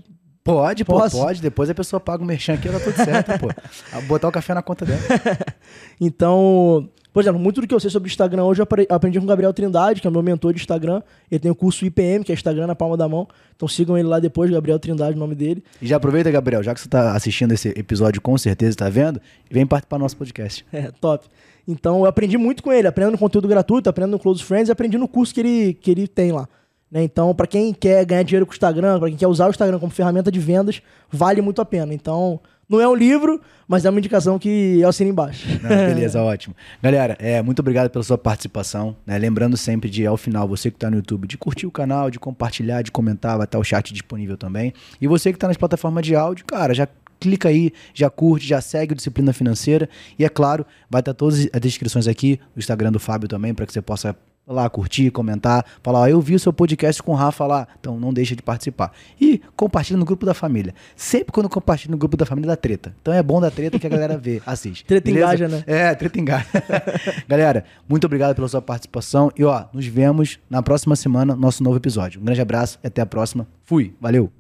Pode, 0.53 0.83
pô, 0.85 0.93
pode. 1.09 1.41
Depois 1.41 1.69
a 1.69 1.75
pessoa 1.75 1.99
paga 1.99 2.23
o 2.23 2.25
merchan 2.25 2.53
aqui, 2.53 2.69
tá 2.69 2.79
tudo 2.79 2.95
certo, 2.95 3.31
pô. 3.39 3.47
Botar 4.07 4.27
o 4.27 4.31
café 4.31 4.53
na 4.53 4.61
conta 4.61 4.85
dela. 4.85 4.99
Então, 5.99 6.89
por 7.13 7.21
exemplo, 7.21 7.39
muito 7.39 7.61
do 7.61 7.67
que 7.67 7.73
eu 7.73 7.79
sei 7.79 7.89
sobre 7.89 8.07
Instagram 8.09 8.43
hoje 8.43 8.61
eu 8.61 8.63
apre- 8.63 8.87
aprendi 8.89 9.19
com 9.19 9.25
o 9.25 9.27
Gabriel 9.27 9.53
Trindade, 9.53 10.01
que 10.01 10.07
é 10.07 10.11
meu 10.11 10.21
mentor 10.23 10.53
de 10.53 10.59
Instagram. 10.59 11.01
Ele 11.29 11.39
tem 11.39 11.51
o 11.51 11.55
curso 11.55 11.85
IPM, 11.85 12.23
que 12.23 12.31
é 12.31 12.35
Instagram 12.35 12.67
na 12.67 12.75
palma 12.75 12.95
da 12.95 13.07
mão. 13.07 13.27
Então 13.55 13.67
sigam 13.67 13.97
ele 13.97 14.07
lá 14.07 14.19
depois, 14.19 14.49
Gabriel 14.49 14.79
Trindade, 14.79 15.15
o 15.15 15.19
nome 15.19 15.35
dele. 15.35 15.63
E 15.81 15.87
já 15.87 15.97
aproveita, 15.97 16.31
Gabriel, 16.31 16.63
já 16.63 16.73
que 16.73 16.79
você 16.81 16.87
tá 16.89 17.13
assistindo 17.13 17.51
esse 17.53 17.69
episódio 17.69 18.21
com 18.21 18.37
certeza, 18.37 18.77
tá 18.77 18.89
vendo? 18.89 19.19
Vem 19.51 19.65
participar 19.65 19.97
do 19.97 20.01
nosso 20.03 20.17
podcast. 20.17 20.65
É, 20.71 20.91
top. 21.01 21.27
Então 21.67 21.99
eu 21.99 22.05
aprendi 22.05 22.37
muito 22.37 22.63
com 22.63 22.71
ele, 22.71 22.87
aprendendo 22.87 23.17
conteúdo 23.17 23.47
gratuito, 23.47 23.89
aprendendo 23.89 24.13
no 24.13 24.19
Close 24.19 24.43
Friends 24.43 24.69
e 24.69 24.71
aprendi 24.71 24.97
no 24.97 25.07
curso 25.07 25.33
que 25.33 25.39
ele, 25.41 25.73
que 25.73 25.91
ele 25.91 26.07
tem 26.07 26.31
lá. 26.31 26.47
Né? 26.91 27.03
Então, 27.03 27.33
para 27.33 27.47
quem 27.47 27.73
quer 27.73 28.03
ganhar 28.05 28.23
dinheiro 28.23 28.45
com 28.45 28.51
o 28.51 28.55
Instagram, 28.55 28.99
para 28.99 29.09
quem 29.09 29.17
quer 29.17 29.27
usar 29.27 29.47
o 29.47 29.49
Instagram 29.49 29.79
como 29.79 29.91
ferramenta 29.91 30.31
de 30.31 30.39
vendas, 30.39 30.81
vale 31.11 31.41
muito 31.41 31.61
a 31.61 31.65
pena. 31.65 31.93
Então, 31.93 32.39
não 32.69 32.79
é 32.79 32.87
um 32.87 32.93
livro, 32.93 33.41
mas 33.67 33.83
é 33.83 33.89
uma 33.89 33.97
indicação 33.97 34.37
que 34.37 34.79
eu 34.79 34.87
assino 34.87 35.09
embaixo. 35.09 35.47
Não, 35.63 35.69
beleza, 35.69 36.21
ótimo. 36.23 36.55
Galera, 36.81 37.17
é, 37.19 37.41
muito 37.41 37.59
obrigado 37.59 37.89
pela 37.89 38.03
sua 38.03 38.17
participação. 38.17 38.95
né? 39.07 39.17
Lembrando 39.17 39.57
sempre 39.57 39.89
de, 39.89 40.05
ao 40.05 40.15
final, 40.15 40.47
você 40.47 40.69
que 40.69 40.77
está 40.77 40.87
no 40.87 40.97
YouTube, 40.97 41.27
de 41.27 41.35
curtir 41.35 41.65
o 41.65 41.71
canal, 41.71 42.11
de 42.11 42.19
compartilhar, 42.19 42.83
de 42.83 42.91
comentar, 42.91 43.37
vai 43.37 43.45
estar 43.45 43.57
o 43.57 43.63
chat 43.63 43.91
disponível 43.91 44.37
também. 44.37 44.71
E 45.01 45.07
você 45.07 45.31
que 45.31 45.37
está 45.37 45.47
nas 45.47 45.57
plataformas 45.57 46.05
de 46.05 46.15
áudio, 46.15 46.45
cara, 46.45 46.75
já 46.75 46.87
clica 47.19 47.49
aí, 47.49 47.73
já 47.91 48.07
curte, 48.09 48.47
já 48.47 48.61
segue 48.61 48.93
o 48.93 48.95
Disciplina 48.95 49.33
Financeira. 49.33 49.89
E 50.17 50.23
é 50.23 50.29
claro, 50.29 50.63
vai 50.87 51.01
estar 51.01 51.15
todas 51.15 51.49
as 51.51 51.61
descrições 51.61 52.07
aqui, 52.07 52.39
no 52.55 52.59
Instagram 52.59 52.91
do 52.91 52.99
Fábio 52.99 53.27
também, 53.27 53.51
para 53.53 53.65
que 53.65 53.73
você 53.73 53.81
possa 53.81 54.15
lá 54.49 54.69
curtir, 54.69 55.11
comentar, 55.11 55.65
falar, 55.83 55.99
ó, 55.99 56.07
eu 56.07 56.19
vi 56.19 56.35
o 56.35 56.39
seu 56.39 56.51
podcast 56.51 57.01
com 57.03 57.11
o 57.11 57.15
Rafa 57.15 57.45
lá, 57.45 57.67
então 57.79 57.99
não 57.99 58.11
deixa 58.11 58.35
de 58.35 58.41
participar. 58.41 58.91
E 59.19 59.41
compartilha 59.55 59.97
no 59.97 60.05
grupo 60.05 60.25
da 60.25 60.33
família. 60.33 60.73
Sempre 60.95 61.31
quando 61.31 61.47
compartilha 61.47 61.91
no 61.91 61.97
grupo 61.97 62.17
da 62.17 62.25
família 62.25 62.47
dá 62.47 62.55
treta. 62.55 62.93
Então 63.01 63.13
é 63.13 63.21
bom 63.21 63.39
dar 63.39 63.51
treta 63.51 63.77
que 63.77 63.85
a 63.85 63.89
galera 63.89 64.17
vê, 64.17 64.41
assiste. 64.45 64.83
Treta 64.85 65.05
Beleza? 65.05 65.25
engaja, 65.27 65.47
né? 65.47 65.63
É, 65.67 65.93
treta 65.95 66.19
engaja. 66.19 66.47
galera, 67.27 67.63
muito 67.87 68.05
obrigado 68.05 68.35
pela 68.35 68.47
sua 68.47 68.61
participação 68.61 69.31
e 69.37 69.43
ó, 69.43 69.65
nos 69.71 69.85
vemos 69.85 70.39
na 70.49 70.63
próxima 70.63 70.95
semana, 70.95 71.35
nosso 71.35 71.63
novo 71.63 71.77
episódio. 71.77 72.19
Um 72.19 72.25
grande 72.25 72.41
abraço 72.41 72.79
e 72.83 72.87
até 72.87 73.01
a 73.01 73.05
próxima. 73.05 73.47
Fui, 73.63 73.93
valeu. 74.01 74.38